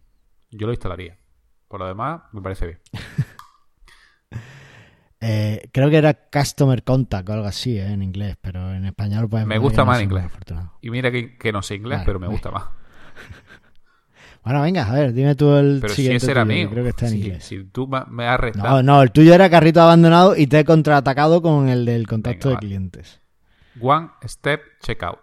yo 0.50 0.66
lo 0.66 0.72
instalaría. 0.72 1.16
Por 1.68 1.78
lo 1.78 1.86
demás, 1.86 2.22
me 2.32 2.40
parece 2.42 2.66
bien. 2.66 2.78
Eh, 5.28 5.70
creo 5.72 5.90
que 5.90 5.96
era 5.96 6.14
Customer 6.14 6.84
Contact 6.84 7.28
o 7.28 7.32
algo 7.32 7.46
así 7.46 7.76
eh, 7.76 7.92
en 7.92 8.00
inglés, 8.00 8.36
pero 8.40 8.72
en 8.72 8.84
español 8.84 9.28
pues 9.28 9.44
Me 9.44 9.58
gusta 9.58 9.84
más 9.84 9.98
en 9.98 10.04
inglés. 10.04 10.26
Y 10.80 10.90
mira 10.90 11.10
que, 11.10 11.36
que, 11.36 11.50
no 11.50 11.62
sé 11.62 11.74
inglés, 11.74 12.02
pero 12.06 12.20
me 12.20 12.28
gusta 12.28 12.50
más. 12.50 12.64
Bueno, 14.44 14.62
venga, 14.62 14.88
a 14.88 14.92
ver, 14.92 15.12
dime 15.12 15.34
tú 15.34 15.56
el 15.56 15.80
pero 15.80 15.92
siguiente. 15.92 16.20
si 16.20 16.26
ese 16.26 16.30
era 16.30 16.44
mío. 16.44 16.70
Creo 16.70 16.84
que 16.84 16.90
está 16.90 17.08
en 17.08 17.16
inglés. 17.16 17.44
Si 17.44 17.64
tú 17.64 17.88
me 17.88 18.28
has 18.28 18.38
restado. 18.38 18.76
No, 18.76 18.82
no, 18.84 19.02
el 19.02 19.10
tuyo 19.10 19.34
era 19.34 19.50
carrito 19.50 19.80
abandonado 19.80 20.36
y 20.36 20.46
te 20.46 20.60
he 20.60 20.64
contraatacado 20.64 21.42
con 21.42 21.68
el 21.68 21.84
del 21.84 22.06
contacto 22.06 22.50
de 22.50 22.56
clientes. 22.58 23.20
One 23.80 24.10
Step 24.24 24.60
Checkout. 24.82 25.18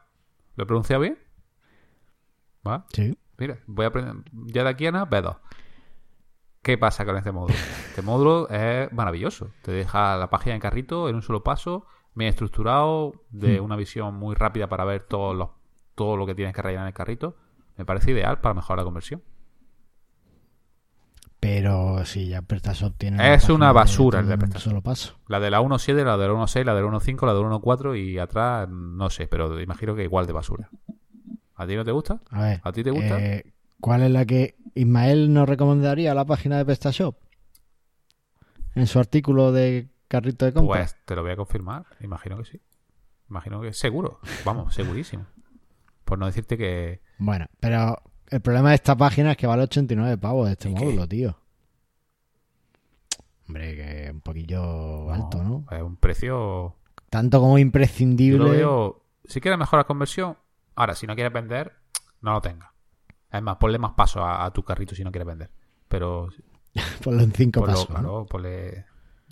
¿Lo 0.58 0.66
he 0.66 0.68
pronunciado 0.68 1.04
bien? 1.04 1.18
¿Va? 2.68 2.86
Sí. 2.92 3.18
Mira, 3.38 3.60
voy 3.66 3.86
a 3.86 3.88
aprender. 3.88 4.16
Ya 4.48 4.66
de 4.66 4.70
aquí 4.70 4.88
a 4.88 4.92
nada, 4.92 5.10
B2. 5.10 5.38
¿Qué 6.63 6.78
pasa 6.78 7.04
con 7.04 7.17
este 7.17 7.34
módulo? 7.34 7.54
Este 7.89 8.02
módulo 8.02 8.49
es 8.49 8.91
maravilloso. 8.93 9.49
Te 9.63 9.73
deja 9.73 10.15
la 10.15 10.30
página 10.30 10.56
en 10.56 10.62
carrito 10.62 11.10
en 11.10 11.15
un 11.15 11.21
solo 11.21 11.43
paso, 11.43 11.86
bien 12.15 12.30
estructurado, 12.30 13.26
de 13.32 13.60
hmm. 13.60 13.65
una 13.65 13.76
visión 13.76 14.15
muy 14.15 14.34
rápida 14.34 14.67
para 14.67 14.86
ver 14.86 15.04
todos 15.04 15.36
los, 15.36 15.49
todo 15.93 16.15
lo 16.15 16.26
que 16.26 16.36
tienes 16.36 16.56
que 16.56 16.62
rellenar 16.62 16.86
en 16.86 16.88
el 16.88 16.93
carrito. 16.93 17.36
Me 17.76 17.84
parece 17.84 18.12
ideal 18.12 18.39
para 18.39 18.56
mejorar 18.56 18.78
la 18.78 18.86
conversión. 18.86 19.21
Pero 21.41 22.06
si 22.06 22.30
ya 22.30 22.41
PrestaShop 22.41 22.95
tiene. 22.97 23.34
Es 23.34 23.49
una 23.49 23.73
basura 23.73 24.21
el 24.21 24.28
de 24.28 24.38
PrestaShop. 24.38 24.69
Solo 24.69 24.82
paso. 24.82 25.19
La 25.28 25.41
de 25.41 25.52
la 25.52 25.60
1.7, 25.60 26.06
la 26.06 26.15
de 26.15 26.28
la 26.30 26.34
1.6, 26.34 26.63
la 26.63 26.73
de 26.73 26.82
la 26.82 26.88
1.5, 26.88 27.26
la 27.26 27.34
de 27.34 27.41
la 27.41 27.47
1.4 27.49 27.99
y 28.02 28.19
atrás, 28.19 28.69
no 28.69 29.10
sé, 29.10 29.28
pero 29.28 29.60
imagino 29.60 29.95
que 29.95 30.04
igual 30.04 30.28
de 30.28 30.32
basura. 30.32 30.69
¿A 31.56 31.67
ti 31.67 31.76
no 31.76 31.84
te 31.84 31.91
gusta? 31.91 32.21
A 32.30 32.41
ver. 32.41 32.62
¿A 32.63 32.71
ti 32.71 32.84
te 32.84 32.91
gusta? 32.91 33.19
Eh, 33.19 33.53
¿Cuál 33.84 34.04
es 34.04 34.12
la 34.12 34.26
que 34.26 34.56
Ismael 34.76 35.34
nos 35.34 35.50
recomendaría 35.50 36.13
la 36.13 36.24
página 36.24 36.58
de 36.58 36.63
PrestaShop? 36.63 37.17
En 38.76 38.88
su 38.88 38.98
artículo 38.98 39.52
de 39.52 39.89
carrito 40.08 40.46
de 40.46 40.54
compra. 40.54 40.80
Pues 40.80 40.96
te 41.04 41.13
lo 41.17 41.22
voy 41.22 41.32
a 41.32 41.36
confirmar. 41.36 41.86
Imagino 42.00 42.38
que 42.38 42.46
sí. 42.46 42.62
Imagino 43.30 43.60
que 43.60 43.74
seguro. 43.74 44.22
Vamos, 44.46 44.74
segurísimo. 44.74 45.26
Por 46.06 46.17
no 46.17 46.28
decirte 46.28 46.58
que. 46.58 47.02
Bueno, 47.17 47.48
pero 47.60 48.02
el 48.30 48.39
problema 48.39 48.69
de 48.69 48.76
esta 48.76 48.96
página 48.96 49.32
es 49.32 49.38
que 49.38 49.48
vale 49.48 49.63
89 49.63 50.17
pavos 50.17 50.50
este 50.50 50.69
módulo, 50.69 51.06
tío. 51.06 51.38
Hombre, 53.50 53.76
que 53.76 54.06
es 54.06 54.12
un 54.12 54.22
poquillo 54.22 55.12
alto, 55.12 55.43
¿no? 55.43 55.65
Es 55.72 55.82
un 55.82 55.98
precio. 55.98 56.78
Tanto 57.10 57.41
como 57.41 57.58
imprescindible. 57.58 58.62
Yo 58.62 59.04
Si 59.26 59.41
quieres 59.41 59.60
mejorar 59.60 59.86
conversión, 59.86 60.38
ahora, 60.74 60.96
si 60.96 61.06
no 61.06 61.15
quieres 61.15 61.34
vender, 61.34 61.74
no 62.22 62.32
lo 62.32 62.41
tengas. 62.41 62.73
Es 63.34 63.41
más, 63.41 63.58
ponle 63.58 63.80
más 63.80 63.93
pasos 63.93 64.22
a, 64.24 64.50
tu 64.52 64.63
carrito 64.63 64.96
si 64.96 65.04
no 65.04 65.12
quieres 65.12 65.28
vender. 65.28 65.50
Pero. 65.88 66.30
ponle 67.04 67.24
en 67.24 67.34
5 67.34 67.65
pasos. 67.65 67.88
Claro, 67.88 68.26
ponle 68.26 68.86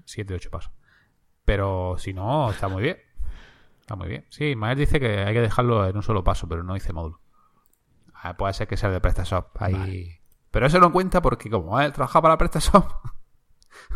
7, 0.06 0.34
8 0.34 0.50
pasos. 0.50 0.74
Pero 1.46 1.96
si 1.98 2.14
no, 2.14 2.50
está 2.50 2.68
muy 2.68 2.84
bien. 2.84 2.98
Está 3.80 3.96
muy 3.96 4.08
bien. 4.08 4.26
Sí, 4.30 4.56
Mael 4.56 4.78
dice 4.78 5.00
que 5.00 5.20
hay 5.20 5.34
que 5.34 5.42
dejarlo 5.42 5.88
en 5.88 5.96
un 5.96 6.04
solo 6.04 6.24
paso, 6.24 6.48
pero 6.48 6.64
no 6.64 6.74
dice 6.74 6.94
módulo. 6.94 7.22
Ah, 8.14 8.36
puede 8.38 8.54
ser 8.54 8.68
que 8.68 8.78
sea 8.78 8.90
de 8.90 9.00
PrestaShop. 9.00 9.62
Ahí... 9.62 10.20
Pero 10.52 10.66
eso 10.66 10.80
no 10.80 10.92
cuenta 10.92 11.22
porque 11.22 11.50
como 11.50 11.80
él 11.80 11.94
trabaja 11.94 12.22
para 12.22 12.38
PrestaShop, 12.38 12.86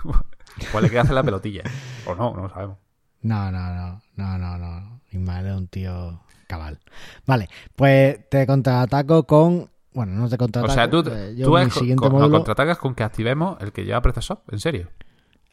pues 0.72 0.84
le 0.84 0.90
queda 0.90 1.02
hacer 1.02 1.16
la 1.16 1.24
pelotilla. 1.24 1.64
O 2.06 2.16
no, 2.16 2.34
no 2.34 2.44
lo 2.44 2.50
sabemos. 2.50 2.78
No, 3.22 3.52
no, 3.52 3.74
no, 3.74 4.02
no, 4.16 4.38
no, 4.38 4.58
no. 4.58 5.02
Ismael 5.12 5.48
es 5.48 5.56
un 5.56 5.68
tío 5.68 6.22
cabal. 6.48 6.80
Vale, 7.26 7.50
pues 7.76 8.30
te 8.30 8.46
contraataco 8.48 9.26
con... 9.26 9.70
Bueno, 9.96 10.12
no 10.12 10.28
te 10.28 10.38
contraataco. 10.38 10.74
O 10.74 10.76
sea, 10.76 10.90
tú, 10.90 11.04
eh, 11.10 11.36
tú 11.42 11.58
es, 11.58 11.74
con, 11.96 12.30
contraatacas 12.30 12.78
con 12.78 12.94
que 12.94 13.04
activemos 13.04 13.58
el 13.62 13.72
que 13.72 13.86
lleva 13.86 14.02
PrestaShop, 14.02 14.52
¿en 14.52 14.60
serio? 14.60 14.90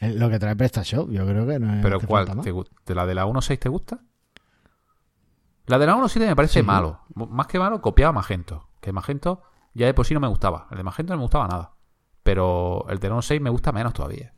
Lo 0.01 0.29
que 0.29 0.41
trae 0.41 0.57
PrestaShop, 0.57 1.11
yo 1.11 1.25
creo 1.25 1.47
que 1.47 1.61
no 1.61 1.75
es... 1.75 1.81
¿Pero 1.81 2.01
cuál? 2.01 2.27
¿Te, 2.85 2.95
¿La 2.95 3.07
de 3.07 3.15
la 3.15 3.25
1.6 3.25 3.59
te 3.61 3.69
gusta? 3.69 4.01
La 5.67 5.79
de 5.79 5.87
la 5.87 5.95
1.7 5.95 6.27
me 6.27 6.35
parece 6.35 6.65
malo. 6.65 7.03
Más 7.15 7.47
que 7.47 7.61
malo, 7.61 7.81
copiaba 7.81 8.13
Magento. 8.13 8.69
Que 8.81 8.93
Magento 8.93 9.43
ya 9.75 9.87
de 9.87 9.95
por 9.95 10.07
sí 10.07 10.13
no 10.13 10.19
me 10.19 10.27
gustaba. 10.27 10.67
El 10.73 10.79
de 10.79 10.83
Magento 10.83 11.13
no 11.13 11.19
me 11.19 11.23
gustaba 11.23 11.47
nada. 11.47 11.75
Pero 12.25 12.85
el 12.89 12.99
de 12.99 13.09
la 13.11 13.15
1.6 13.15 13.41
me 13.41 13.51
gusta 13.51 13.71
menos 13.71 13.95
todavía. 13.95 14.35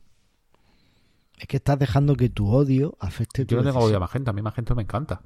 Es 1.39 1.47
que 1.47 1.57
estás 1.57 1.79
dejando 1.79 2.15
que 2.15 2.29
tu 2.29 2.53
odio 2.53 2.95
afecte 2.99 3.43
tu 3.45 3.55
Yo 3.55 3.63
no 3.63 3.71
tengo 3.71 3.83
odio 3.83 3.97
a 3.97 4.01
Magento. 4.01 4.29
A 4.29 4.33
mí 4.33 4.43
Magento 4.43 4.75
me 4.75 4.83
encanta. 4.83 5.23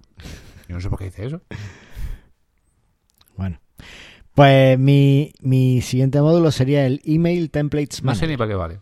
Yo 0.69 0.75
no 0.75 0.79
sé 0.79 0.89
por 0.89 0.99
qué 0.99 1.05
dice 1.05 1.25
eso. 1.25 1.41
Bueno. 3.35 3.59
Pues 4.39 4.79
mi, 4.79 5.81
siguiente 5.81 6.21
módulo 6.21 6.49
sería 6.51 6.85
el 6.85 7.01
Email 7.03 7.51
Templates 7.51 8.01
Manager. 8.01 8.21
No 8.21 8.25
sé 8.25 8.31
ni 8.31 8.37
para 8.37 8.47
qué 8.47 8.55
vale. 8.55 8.79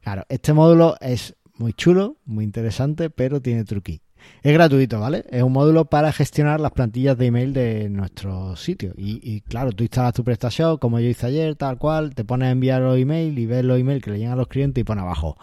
claro, 0.00 0.24
este 0.28 0.52
módulo 0.52 0.94
es 1.00 1.34
muy 1.56 1.72
chulo, 1.72 2.16
muy 2.24 2.44
interesante, 2.44 3.10
pero 3.10 3.42
tiene 3.42 3.64
truqui. 3.64 4.00
Es 4.44 4.52
gratuito, 4.52 5.00
¿vale? 5.00 5.24
Es 5.30 5.42
un 5.42 5.50
módulo 5.50 5.86
para 5.86 6.12
gestionar 6.12 6.60
las 6.60 6.70
plantillas 6.70 7.18
de 7.18 7.26
email 7.26 7.52
de 7.52 7.88
nuestro 7.88 8.54
sitio. 8.54 8.94
Y, 8.96 9.40
claro, 9.40 9.72
tú 9.72 9.82
instalas 9.82 10.14
tu 10.14 10.22
PrestaShop, 10.22 10.78
como 10.78 11.00
yo 11.00 11.08
hice 11.08 11.26
ayer, 11.26 11.56
tal 11.56 11.76
cual, 11.76 12.14
te 12.14 12.24
pones 12.24 12.46
a 12.46 12.50
enviar 12.52 12.82
los 12.82 12.96
emails 12.96 13.36
y 13.36 13.46
ves 13.46 13.64
los 13.64 13.80
emails 13.80 14.04
que 14.04 14.12
le 14.12 14.18
llegan 14.18 14.34
a 14.34 14.36
los 14.36 14.46
clientes 14.46 14.80
y 14.80 14.84
pone 14.84 15.00
abajo 15.00 15.36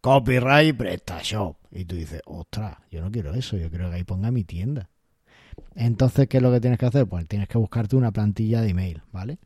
copyright 0.00 0.76
PrestaShop. 0.76 1.56
Y 1.70 1.84
tú 1.84 1.94
dices, 1.94 2.20
ostras, 2.26 2.78
yo 2.90 3.00
no 3.00 3.12
quiero 3.12 3.32
eso, 3.32 3.56
yo 3.56 3.70
quiero 3.70 3.90
que 3.90 3.94
ahí 3.94 4.02
ponga 4.02 4.32
mi 4.32 4.42
tienda. 4.42 4.90
Entonces, 5.76 6.26
¿qué 6.28 6.38
es 6.38 6.42
lo 6.42 6.50
que 6.50 6.60
tienes 6.60 6.78
que 6.78 6.86
hacer? 6.86 7.06
Pues 7.06 7.26
tienes 7.28 7.48
que 7.48 7.58
buscarte 7.58 7.96
una 7.96 8.10
plantilla 8.10 8.62
de 8.62 8.70
email, 8.70 9.02
¿vale? 9.12 9.38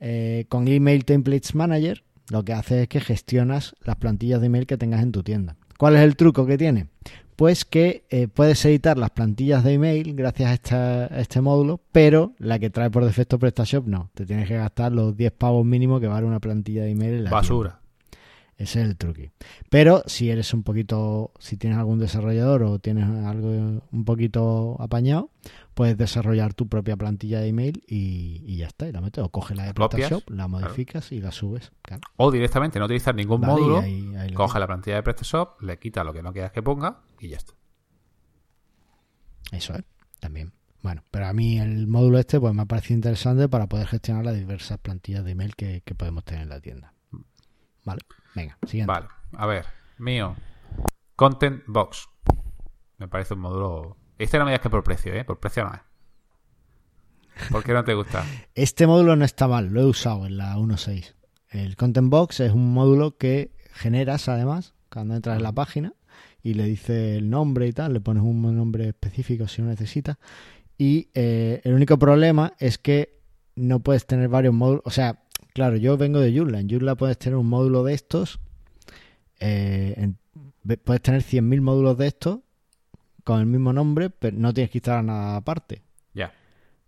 Eh, 0.00 0.46
con 0.48 0.66
Email 0.66 1.04
Templates 1.04 1.54
Manager, 1.54 2.02
lo 2.30 2.44
que 2.44 2.52
hace 2.52 2.82
es 2.82 2.88
que 2.88 3.00
gestionas 3.00 3.76
las 3.84 3.96
plantillas 3.96 4.40
de 4.40 4.46
email 4.46 4.66
que 4.66 4.76
tengas 4.76 5.02
en 5.02 5.12
tu 5.12 5.22
tienda. 5.22 5.56
¿Cuál 5.78 5.96
es 5.96 6.02
el 6.02 6.16
truco 6.16 6.46
que 6.46 6.58
tiene? 6.58 6.88
Pues 7.36 7.64
que 7.64 8.04
eh, 8.10 8.28
puedes 8.28 8.64
editar 8.64 8.98
las 8.98 9.10
plantillas 9.10 9.64
de 9.64 9.74
email 9.74 10.14
gracias 10.14 10.72
a, 10.72 11.06
este 11.06 11.40
módulo, 11.40 11.80
pero 11.92 12.34
la 12.38 12.58
que 12.58 12.70
trae 12.70 12.90
por 12.90 13.04
defecto 13.04 13.38
PrestaShop 13.38 13.86
no. 13.86 14.10
Te 14.14 14.26
tienes 14.26 14.48
que 14.48 14.56
gastar 14.56 14.92
los 14.92 15.16
10 15.16 15.32
pavos 15.32 15.64
mínimos 15.64 16.00
que 16.00 16.08
vale 16.08 16.26
una 16.26 16.40
plantilla 16.40 16.82
de 16.82 16.90
email. 16.90 17.14
En 17.14 17.24
la 17.24 17.30
Basura. 17.30 17.81
Ese 18.58 18.80
es 18.80 18.88
el 18.88 18.96
truque. 18.96 19.32
Pero 19.70 20.02
si 20.06 20.30
eres 20.30 20.54
un 20.54 20.62
poquito, 20.62 21.32
si 21.38 21.56
tienes 21.56 21.78
algún 21.78 21.98
desarrollador 21.98 22.62
o 22.62 22.78
tienes 22.78 23.08
algo 23.08 23.48
un 23.90 24.04
poquito 24.04 24.76
apañado, 24.78 25.30
puedes 25.74 25.96
desarrollar 25.96 26.54
tu 26.54 26.68
propia 26.68 26.96
plantilla 26.96 27.40
de 27.40 27.48
email 27.48 27.82
y, 27.86 28.56
ya 28.56 28.66
está. 28.66 28.86
Y 28.86 28.92
la 28.92 29.00
metes 29.00 29.24
o 29.24 29.30
coge 29.30 29.54
la 29.54 29.64
de 29.64 29.74
PrestaShop, 29.74 30.30
la 30.30 30.48
modificas 30.48 31.10
y 31.12 31.20
la 31.20 31.32
subes. 31.32 31.72
O 32.16 32.30
directamente 32.30 32.78
no 32.78 32.84
utilizar 32.84 33.14
ningún 33.14 33.40
módulo, 33.40 33.82
coge 34.34 34.60
la 34.60 34.66
plantilla 34.66 34.96
de 34.96 35.02
PrestaShop, 35.02 35.60
le 35.62 35.78
quita 35.78 36.04
lo 36.04 36.12
que 36.12 36.22
no 36.22 36.32
quieras 36.32 36.52
que 36.52 36.62
ponga 36.62 37.00
y 37.20 37.28
ya 37.28 37.38
está. 37.38 37.54
Eso 39.50 39.74
es, 39.74 39.82
también. 40.20 40.52
Bueno, 40.82 41.04
pero 41.10 41.26
a 41.26 41.32
mí 41.32 41.58
el 41.58 41.86
módulo 41.86 42.18
este 42.18 42.40
pues 42.40 42.54
me 42.54 42.62
ha 42.62 42.66
parecido 42.66 42.96
interesante 42.96 43.48
para 43.48 43.66
poder 43.68 43.86
gestionar 43.86 44.24
las 44.24 44.34
diversas 44.34 44.78
plantillas 44.78 45.24
de 45.24 45.32
email 45.32 45.56
que 45.56 45.94
podemos 45.96 46.24
tener 46.24 46.42
en 46.42 46.48
la 46.48 46.60
tienda. 46.60 46.92
Vale. 47.84 48.00
Venga, 48.34 48.58
siguiente. 48.66 48.92
Vale, 48.92 49.08
a 49.34 49.46
ver, 49.46 49.66
mío. 49.98 50.36
Content 51.16 51.62
Box. 51.66 52.08
Me 52.98 53.08
parece 53.08 53.34
un 53.34 53.40
módulo. 53.40 53.96
Este 54.18 54.38
no 54.38 54.44
me 54.44 54.50
digas 54.50 54.62
que 54.62 54.70
por 54.70 54.82
precio, 54.82 55.12
¿eh? 55.14 55.24
Por 55.24 55.38
precio 55.40 55.64
no 55.64 55.74
es. 55.74 55.80
¿Por 57.50 57.64
qué 57.64 57.72
no 57.72 57.84
te 57.84 57.94
gusta? 57.94 58.24
este 58.54 58.86
módulo 58.86 59.16
no 59.16 59.24
está 59.24 59.48
mal, 59.48 59.68
lo 59.68 59.80
he 59.80 59.86
usado 59.86 60.26
en 60.26 60.36
la 60.36 60.56
1.6. 60.56 61.14
El 61.50 61.76
Content 61.76 62.10
Box 62.10 62.40
es 62.40 62.52
un 62.52 62.72
módulo 62.72 63.16
que 63.16 63.54
generas 63.72 64.28
además 64.28 64.74
cuando 64.90 65.14
entras 65.14 65.36
en 65.36 65.42
la 65.42 65.52
página 65.52 65.94
y 66.42 66.54
le 66.54 66.64
dices 66.64 67.18
el 67.18 67.30
nombre 67.30 67.66
y 67.66 67.72
tal, 67.72 67.92
le 67.92 68.00
pones 68.00 68.22
un 68.22 68.42
nombre 68.56 68.88
específico 68.88 69.48
si 69.48 69.62
lo 69.62 69.68
necesitas. 69.68 70.18
Y 70.76 71.10
eh, 71.14 71.60
el 71.64 71.74
único 71.74 71.98
problema 71.98 72.54
es 72.58 72.78
que 72.78 73.20
no 73.54 73.80
puedes 73.80 74.06
tener 74.06 74.28
varios 74.28 74.54
módulos, 74.54 74.82
o 74.84 74.90
sea, 74.90 75.21
Claro, 75.54 75.76
yo 75.76 75.96
vengo 75.96 76.20
de 76.20 76.36
Joomla. 76.36 76.60
En 76.60 76.68
Joomla 76.68 76.94
puedes 76.94 77.18
tener 77.18 77.36
un 77.36 77.48
módulo 77.48 77.84
de 77.84 77.94
estos. 77.94 78.40
Eh, 79.40 80.12
puedes 80.84 81.02
tener 81.02 81.22
100.000 81.22 81.60
módulos 81.60 81.98
de 81.98 82.06
estos 82.06 82.38
con 83.24 83.40
el 83.40 83.46
mismo 83.46 83.72
nombre, 83.72 84.10
pero 84.10 84.36
no 84.36 84.52
tienes 84.52 84.70
que 84.70 84.78
instalar 84.78 85.04
nada 85.04 85.36
aparte. 85.36 85.82
Ya. 86.14 86.32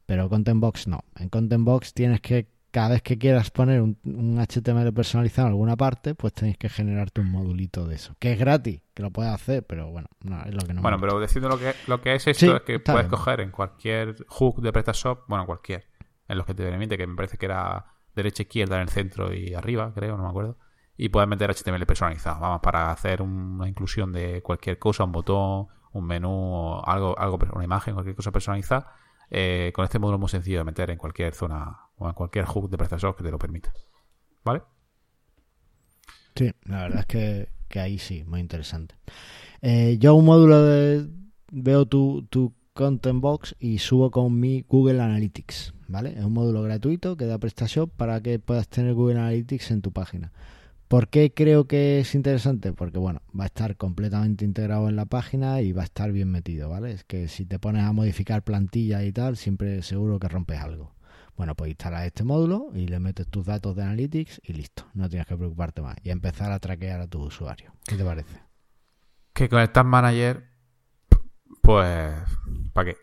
Pero 0.06 0.28
Contentbox 0.28 0.88
no. 0.88 1.04
En 1.16 1.28
Contentbox 1.28 1.94
tienes 1.94 2.20
que, 2.20 2.48
cada 2.70 2.90
vez 2.90 3.02
que 3.02 3.18
quieras 3.18 3.50
poner 3.50 3.80
un, 3.80 3.96
HTML 4.04 4.92
personalizado 4.92 5.48
en 5.48 5.52
alguna 5.52 5.76
parte, 5.76 6.14
pues 6.14 6.32
tienes 6.32 6.56
que 6.56 6.68
generarte 6.68 7.20
un 7.20 7.30
modulito 7.30 7.86
de 7.86 7.96
eso. 7.96 8.14
Que 8.18 8.32
es 8.32 8.38
gratis, 8.38 8.80
que 8.94 9.02
lo 9.02 9.10
puedes 9.10 9.32
hacer, 9.32 9.64
pero 9.64 9.90
bueno, 9.90 10.08
no, 10.22 10.42
es 10.42 10.54
lo 10.54 10.60
que 10.60 10.74
no 10.74 10.82
Bueno, 10.82 10.98
pero 11.00 11.20
diciendo 11.20 11.48
lo 11.48 11.58
que, 11.58 11.74
lo 11.86 12.00
que 12.00 12.14
es 12.14 12.26
esto, 12.26 12.56
es 12.56 12.62
que 12.62 12.80
puedes 12.80 13.06
coger 13.06 13.40
en 13.40 13.50
cualquier 13.50 14.16
hook 14.26 14.60
de 14.60 14.72
PrestaShop, 14.72 15.28
bueno, 15.28 15.46
cualquier, 15.46 15.86
en 16.28 16.38
los 16.38 16.46
que 16.46 16.54
te 16.54 16.64
permite, 16.64 16.96
que 16.96 17.06
me 17.06 17.14
parece 17.14 17.38
que 17.38 17.46
era 17.46 17.93
derecha, 18.14 18.42
izquierda, 18.42 18.76
en 18.76 18.82
el 18.82 18.88
centro 18.88 19.32
y 19.32 19.54
arriba, 19.54 19.92
creo, 19.94 20.16
no 20.16 20.24
me 20.24 20.28
acuerdo. 20.28 20.58
Y 20.96 21.08
puedes 21.08 21.28
meter 21.28 21.50
HTML 21.50 21.84
personalizado, 21.86 22.40
vamos, 22.40 22.60
para 22.60 22.90
hacer 22.90 23.20
una 23.22 23.68
inclusión 23.68 24.12
de 24.12 24.42
cualquier 24.42 24.78
cosa, 24.78 25.04
un 25.04 25.12
botón, 25.12 25.66
un 25.92 26.06
menú, 26.06 26.80
algo, 26.84 27.18
algo 27.18 27.38
una 27.54 27.64
imagen, 27.64 27.94
cualquier 27.94 28.16
cosa 28.16 28.30
personalizada. 28.30 28.92
Eh, 29.30 29.72
con 29.74 29.84
este 29.84 29.98
módulo 29.98 30.18
muy 30.18 30.28
sencillo 30.28 30.58
de 30.58 30.64
meter 30.64 30.90
en 30.90 30.98
cualquier 30.98 31.34
zona 31.34 31.88
o 31.96 32.08
en 32.08 32.14
cualquier 32.14 32.44
hook 32.44 32.70
de 32.70 32.76
PrestaShop 32.76 33.16
que 33.16 33.24
te 33.24 33.30
lo 33.30 33.38
permita. 33.38 33.72
¿Vale? 34.44 34.62
Sí, 36.36 36.52
la 36.64 36.82
verdad 36.82 37.00
es 37.00 37.06
que, 37.06 37.48
que 37.68 37.80
ahí 37.80 37.98
sí, 37.98 38.24
muy 38.24 38.40
interesante. 38.40 38.94
Eh, 39.62 39.96
yo 39.98 40.14
un 40.14 40.26
módulo 40.26 40.62
de... 40.62 41.08
Veo 41.50 41.86
tu, 41.86 42.26
tu 42.28 42.52
Content 42.74 43.20
Box 43.20 43.54
y 43.60 43.78
subo 43.78 44.10
con 44.10 44.40
mi 44.40 44.62
Google 44.62 45.00
Analytics, 45.00 45.74
¿vale? 45.86 46.18
Es 46.18 46.24
un 46.24 46.32
módulo 46.32 46.60
gratuito 46.62 47.16
que 47.16 47.24
da 47.24 47.38
PrestaShop 47.38 47.88
para 47.96 48.20
que 48.20 48.40
puedas 48.40 48.68
tener 48.68 48.94
Google 48.94 49.20
Analytics 49.20 49.70
en 49.70 49.80
tu 49.80 49.92
página. 49.92 50.32
¿Por 50.88 51.06
qué 51.08 51.32
creo 51.32 51.68
que 51.68 52.00
es 52.00 52.16
interesante? 52.16 52.72
Porque, 52.72 52.98
bueno, 52.98 53.22
va 53.38 53.44
a 53.44 53.46
estar 53.46 53.76
completamente 53.76 54.44
integrado 54.44 54.88
en 54.88 54.96
la 54.96 55.06
página 55.06 55.60
y 55.60 55.70
va 55.70 55.82
a 55.82 55.84
estar 55.84 56.10
bien 56.10 56.32
metido, 56.32 56.68
¿vale? 56.68 56.90
Es 56.90 57.04
que 57.04 57.28
si 57.28 57.46
te 57.46 57.60
pones 57.60 57.84
a 57.84 57.92
modificar 57.92 58.42
plantillas 58.42 59.04
y 59.04 59.12
tal, 59.12 59.36
siempre 59.36 59.82
seguro 59.82 60.18
que 60.18 60.28
rompes 60.28 60.58
algo. 60.58 60.96
Bueno, 61.36 61.54
pues 61.54 61.70
instalas 61.70 62.06
este 62.06 62.24
módulo 62.24 62.70
y 62.74 62.88
le 62.88 62.98
metes 62.98 63.28
tus 63.28 63.46
datos 63.46 63.76
de 63.76 63.84
Analytics 63.84 64.40
y 64.42 64.52
listo. 64.52 64.88
No 64.94 65.08
tienes 65.08 65.28
que 65.28 65.36
preocuparte 65.36 65.80
más. 65.80 65.96
Y 66.02 66.10
empezar 66.10 66.50
a 66.50 66.58
traquear 66.58 67.00
a 67.00 67.06
tu 67.06 67.22
usuario. 67.22 67.72
¿Qué 67.86 67.94
te 67.94 68.04
parece? 68.04 68.40
Que 69.32 69.48
con 69.48 69.64
Tag 69.72 69.86
Manager, 69.86 70.53
pues, 71.62 72.12
¿para 72.72 72.92
qué? 72.92 72.96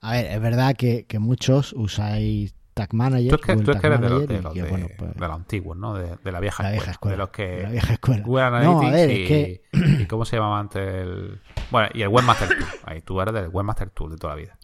A 0.00 0.12
ver, 0.12 0.26
es 0.26 0.40
verdad 0.40 0.76
que, 0.76 1.06
que 1.06 1.18
muchos 1.18 1.72
usáis 1.72 2.54
Tag 2.76 2.92
Manager. 2.92 3.30
Tú 3.30 3.36
es 3.36 3.40
que, 3.40 3.52
Google 3.54 3.64
tú 3.64 3.70
es 3.70 3.76
Tag 3.76 3.80
que 3.80 3.86
eres 3.86 4.00
de 4.00 4.08
los, 4.42 4.54
de, 4.54 4.62
bueno, 4.64 4.86
pues, 4.98 5.14
de 5.14 5.20
los 5.20 5.30
antiguos, 5.30 5.76
¿no? 5.78 5.94
De, 5.94 6.16
de 6.22 6.30
la 6.30 6.40
vieja, 6.40 6.62
la 6.62 6.72
vieja 6.72 6.90
escuela. 6.90 7.12
De 7.12 7.18
los 7.18 7.30
que... 7.30 7.62
la 7.62 7.70
vieja 7.70 7.92
escuela. 7.94 8.22
Google 8.22 8.50
No, 8.50 8.82
a 8.82 8.90
ver, 8.90 9.10
y, 9.10 9.22
es 9.22 9.28
que 9.28 9.62
y 9.72 10.04
¿cómo 10.04 10.26
se 10.26 10.36
llamaba 10.36 10.60
antes 10.60 10.82
el... 10.82 11.40
Bueno, 11.70 11.88
y 11.94 12.02
el 12.02 12.08
Webmaster 12.08 12.48
Tool. 12.48 12.68
Ahí 12.84 13.00
tú 13.00 13.18
eres 13.18 13.32
del 13.32 13.48
Webmaster 13.48 13.88
Tool 13.88 14.10
de 14.10 14.16
toda 14.18 14.34
la 14.34 14.40
vida. 14.40 14.58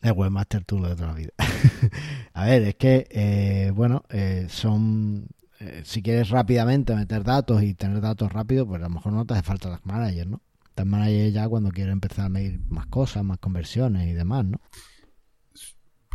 El 0.00 0.12
Webmaster 0.12 0.64
Tool 0.64 0.88
de 0.88 0.96
toda 0.96 1.08
la 1.08 1.14
vida. 1.14 1.32
a 2.32 2.46
ver, 2.46 2.62
es 2.62 2.74
que, 2.76 3.08
eh, 3.10 3.70
bueno, 3.74 4.04
eh, 4.08 4.46
son. 4.48 5.26
Eh, 5.64 5.82
si 5.84 6.02
quieres 6.02 6.28
rápidamente 6.28 6.94
meter 6.94 7.24
datos 7.24 7.62
y 7.62 7.74
tener 7.74 8.02
datos 8.02 8.30
rápido, 8.30 8.66
pues 8.66 8.82
a 8.82 8.84
lo 8.84 8.90
mejor 8.90 9.12
no 9.12 9.24
te 9.24 9.32
hace 9.32 9.42
falta 9.42 9.70
Tag 9.70 9.86
Manager, 9.86 10.26
¿no? 10.26 10.42
Tag 10.74 10.86
Manager 10.86 11.32
ya 11.32 11.48
cuando 11.48 11.70
quieres 11.70 11.92
empezar 11.92 12.26
a 12.26 12.28
medir 12.28 12.60
más 12.68 12.86
cosas, 12.86 13.24
más 13.24 13.38
conversiones 13.38 14.06
y 14.06 14.12
demás, 14.12 14.44
¿no? 14.44 14.60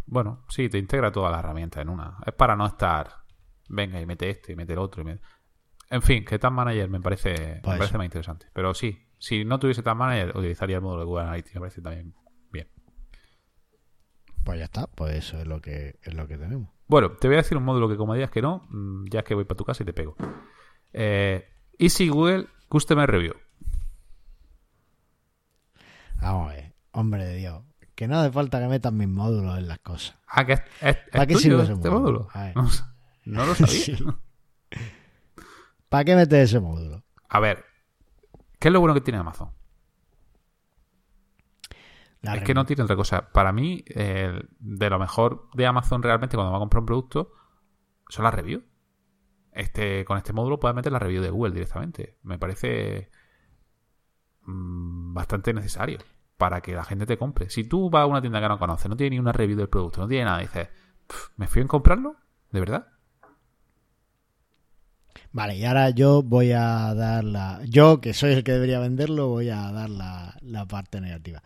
Bueno, 0.06 0.46
sí, 0.50 0.70
te 0.70 0.78
integra 0.78 1.12
todas 1.12 1.32
las 1.32 1.40
herramientas 1.40 1.82
en 1.82 1.90
una. 1.90 2.18
Es 2.26 2.34
para 2.34 2.56
no 2.56 2.68
estar... 2.68 3.10
Venga, 3.70 4.00
y 4.00 4.06
mete 4.06 4.30
este, 4.30 4.54
y 4.54 4.56
mete 4.56 4.74
el 4.74 4.80
otro. 4.80 5.02
Y 5.02 5.06
mete... 5.06 5.22
En 5.90 6.04
fin, 6.04 6.24
que 6.24 6.38
Tag 6.38 6.52
Manager 6.52 6.90
me 6.90 7.00
parece, 7.00 7.30
me 7.32 7.62
Pues 7.62 7.78
parece 7.78 7.98
más 7.98 8.06
interesante. 8.06 8.48
Pero 8.54 8.76
sí, 8.76 9.08
si 9.18 9.46
no 9.46 9.58
tuviese 9.58 9.82
Tag 9.82 9.96
Manager, 9.96 10.38
utilizaría 10.38 10.76
el 10.76 10.84
módulo 10.84 11.02
de 11.02 11.06
Google 11.08 11.24
Analytics. 11.24 11.56
Me 11.56 11.62
parece 11.62 11.82
también 11.82 12.14
bien. 12.52 12.68
Pues 14.44 14.60
ya 14.60 14.66
está, 14.66 14.88
pues 14.88 15.16
eso 15.16 15.40
es 15.40 15.48
lo 15.48 15.60
que 15.60 16.00
es 16.04 16.14
lo 16.14 16.28
que 16.28 16.38
tenemos. 16.38 16.70
Bueno, 16.90 17.12
te 17.12 17.28
voy 17.28 17.36
a 17.36 17.42
decir 17.42 17.56
un 17.56 17.64
módulo 17.64 17.88
que 17.88 17.96
como 17.96 18.16
digas 18.16 18.32
que 18.32 18.42
no, 18.42 18.66
mm, 18.70 19.06
ya 19.12 19.20
es 19.20 19.26
que 19.26 19.36
voy 19.36 19.46
para 19.46 19.58
tu 19.58 19.64
casa 19.64 19.84
y 19.84 19.86
te 19.86 19.94
pego. 19.94 20.16
Eh, 20.92 21.48
Easy 21.78 22.10
Google 22.10 22.48
Customer 22.68 23.08
Review. 23.10 23.36
Vamos 26.20 26.50
a 26.50 26.56
ver, 26.56 26.74
hombre 26.92 27.26
de 27.26 27.36
Dios, 27.36 27.64
que 27.94 28.08
no 28.08 28.18
hace 28.18 28.32
falta 28.32 28.60
que 28.60 28.68
metas 28.68 28.92
mis 28.92 29.08
módulos 29.08 29.60
en 29.60 29.68
las 29.68 29.78
cosas. 29.80 30.18
Ah, 30.28 30.44
que 30.44 30.54
es, 30.54 30.62
es, 30.82 30.98
¿Para 31.12 31.24
es 31.26 31.28
qué 31.28 31.36
sirve 31.36 31.62
ese 31.62 31.74
este 31.74 31.90
módulo? 31.92 32.28
No, 33.26 33.46
lo 33.46 33.56
sabía. 33.56 33.76
Sí. 33.78 33.98
¿Para 35.90 36.04
qué 36.06 36.16
metes 36.16 36.50
ese 36.50 36.60
módulo? 36.60 37.04
A 37.30 37.40
ver, 37.40 37.66
¿qué 38.60 38.70
es 38.70 38.72
lo 38.74 38.80
bueno 38.80 38.96
que 38.96 39.02
tiene 39.02 39.20
Amazon? 39.20 39.52
La 42.22 42.36
es 42.36 42.44
que 42.44 42.54
no 42.54 42.66
tiene 42.66 42.84
otra 42.84 42.96
cosa. 42.96 43.32
Para 43.32 43.52
mí, 43.52 43.84
eh, 43.88 44.42
de 44.60 44.90
lo 44.90 45.00
mejor 45.00 45.50
de 45.54 45.66
Amazon 45.66 46.04
realmente 46.04 46.36
cuando 46.36 46.52
va 46.52 46.58
a 46.58 46.60
comprar 46.60 46.82
un 46.82 46.86
producto 46.86 47.32
son 48.10 48.24
las 48.24 48.34
reviews. 48.34 48.64
Este, 49.52 50.06
con 50.06 50.18
este 50.18 50.34
módulo 50.34 50.60
puedes 50.60 50.76
meter 50.76 50.92
la 50.92 51.00
review 51.00 51.22
de 51.22 51.30
Google 51.30 51.54
directamente. 51.54 52.18
Me 52.24 52.38
parece 52.38 53.10
mm, 54.44 55.14
bastante 55.14 55.54
necesario 55.54 56.00
para 56.38 56.62
que 56.62 56.74
la 56.74 56.84
gente 56.84 57.06
te 57.06 57.18
compre. 57.18 57.50
Si 57.50 57.64
tú 57.64 57.90
vas 57.90 58.04
a 58.04 58.06
una 58.06 58.22
tienda 58.22 58.42
que 58.42 58.48
no 58.48 58.60
conoces, 58.60 58.90
no 58.90 58.98
tiene 58.98 59.16
ni 59.16 59.20
una 59.20 59.32
review 59.32 59.58
del 59.58 59.70
producto, 59.70 60.02
no 60.02 60.08
tiene 60.08 60.26
nada, 60.26 60.40
dices, 60.40 60.70
"Pf, 61.08 61.32
¿me 61.38 61.48
fío 61.48 61.62
en 61.62 61.68
comprarlo? 61.68 62.16
¿De 62.52 62.60
verdad? 62.60 62.88
Vale, 65.32 65.58
y 65.58 65.66
ahora 65.66 65.92
yo 65.92 66.24
voy 66.24 66.52
a 66.54 66.94
dar 66.96 67.24
la. 67.24 67.62
Yo, 67.66 68.02
que 68.02 68.14
soy 68.14 68.32
el 68.32 68.44
que 68.44 68.54
debería 68.54 68.80
venderlo, 68.80 69.28
voy 69.28 69.50
a 69.50 69.72
dar 69.72 69.90
la, 69.90 70.38
la 70.42 70.66
parte 70.66 71.02
negativa. 71.02 71.44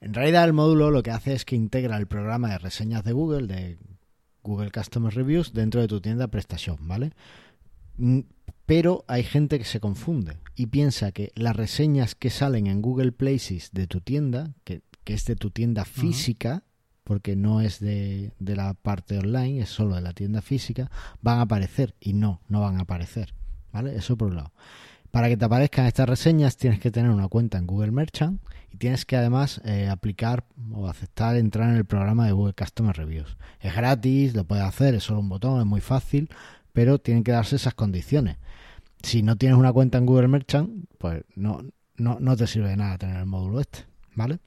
En 0.00 0.14
realidad, 0.14 0.44
el 0.44 0.52
módulo 0.52 0.90
lo 0.90 1.02
que 1.02 1.10
hace 1.10 1.32
es 1.32 1.44
que 1.44 1.56
integra 1.56 1.96
el 1.96 2.06
programa 2.06 2.50
de 2.50 2.58
reseñas 2.58 3.02
de 3.04 3.12
Google, 3.12 3.46
de 3.46 3.78
Google 4.42 4.70
Customer 4.70 5.12
Reviews, 5.12 5.52
dentro 5.52 5.80
de 5.80 5.88
tu 5.88 6.00
tienda 6.00 6.28
PrestaShop, 6.28 6.78
¿vale? 6.82 7.12
Mm, 7.96 8.20
Pero 8.66 9.04
hay 9.08 9.22
gente 9.22 9.58
que 9.58 9.64
se 9.64 9.80
confunde 9.80 10.38
y 10.54 10.66
piensa 10.66 11.12
que 11.12 11.32
las 11.34 11.56
reseñas 11.56 12.14
que 12.14 12.30
salen 12.30 12.66
en 12.66 12.82
Google 12.82 13.12
Places 13.12 13.70
de 13.72 13.86
tu 13.86 14.00
tienda, 14.00 14.54
que, 14.64 14.82
que 15.04 15.14
es 15.14 15.24
de 15.24 15.36
tu 15.36 15.50
tienda 15.50 15.84
física, 15.84 16.64
porque 17.04 17.36
no 17.36 17.60
es 17.60 17.78
de, 17.78 18.32
de 18.40 18.56
la 18.56 18.74
parte 18.74 19.18
online, 19.18 19.60
es 19.60 19.68
solo 19.68 19.94
de 19.94 20.00
la 20.00 20.12
tienda 20.12 20.42
física, 20.42 20.90
van 21.22 21.38
a 21.38 21.42
aparecer 21.42 21.94
y 22.00 22.12
no, 22.12 22.40
no 22.48 22.60
van 22.60 22.78
a 22.78 22.82
aparecer, 22.82 23.32
¿vale? 23.72 23.94
Eso 23.94 24.16
por 24.16 24.28
un 24.28 24.36
lado. 24.36 24.52
Para 25.16 25.30
que 25.30 25.38
te 25.38 25.46
aparezcan 25.46 25.86
estas 25.86 26.06
reseñas 26.06 26.58
tienes 26.58 26.78
que 26.78 26.90
tener 26.90 27.10
una 27.10 27.26
cuenta 27.28 27.56
en 27.56 27.66
Google 27.66 27.90
Merchant 27.90 28.38
y 28.70 28.76
tienes 28.76 29.06
que 29.06 29.16
además 29.16 29.62
eh, 29.64 29.88
aplicar 29.88 30.44
o 30.74 30.88
aceptar 30.88 31.36
entrar 31.36 31.70
en 31.70 31.76
el 31.76 31.86
programa 31.86 32.26
de 32.26 32.32
Google 32.32 32.52
Customer 32.52 32.94
Reviews. 32.94 33.38
Es 33.60 33.74
gratis, 33.74 34.34
lo 34.34 34.44
puedes 34.44 34.66
hacer, 34.66 34.94
es 34.94 35.04
solo 35.04 35.20
un 35.20 35.30
botón, 35.30 35.58
es 35.58 35.64
muy 35.64 35.80
fácil, 35.80 36.28
pero 36.74 36.98
tienen 36.98 37.24
que 37.24 37.32
darse 37.32 37.56
esas 37.56 37.72
condiciones. 37.72 38.36
Si 39.02 39.22
no 39.22 39.36
tienes 39.36 39.56
una 39.56 39.72
cuenta 39.72 39.96
en 39.96 40.04
Google 40.04 40.28
Merchant, 40.28 40.84
pues 40.98 41.24
no, 41.34 41.62
no, 41.96 42.18
no 42.20 42.36
te 42.36 42.46
sirve 42.46 42.68
de 42.68 42.76
nada 42.76 42.98
tener 42.98 43.16
el 43.16 43.24
módulo 43.24 43.60
este, 43.60 43.86
¿vale? 44.16 44.40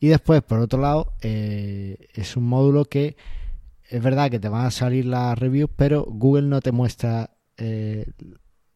Y 0.00 0.06
después, 0.06 0.40
por 0.40 0.60
otro 0.60 0.80
lado, 0.80 1.12
eh, 1.20 2.08
es 2.14 2.38
un 2.38 2.44
módulo 2.44 2.86
que 2.86 3.18
es 3.90 4.02
verdad 4.02 4.30
que 4.30 4.40
te 4.40 4.48
van 4.48 4.64
a 4.64 4.70
salir 4.70 5.04
las 5.04 5.38
reviews, 5.38 5.68
pero 5.76 6.06
Google 6.08 6.48
no 6.48 6.62
te 6.62 6.72
muestra 6.72 7.32
eh, 7.58 8.06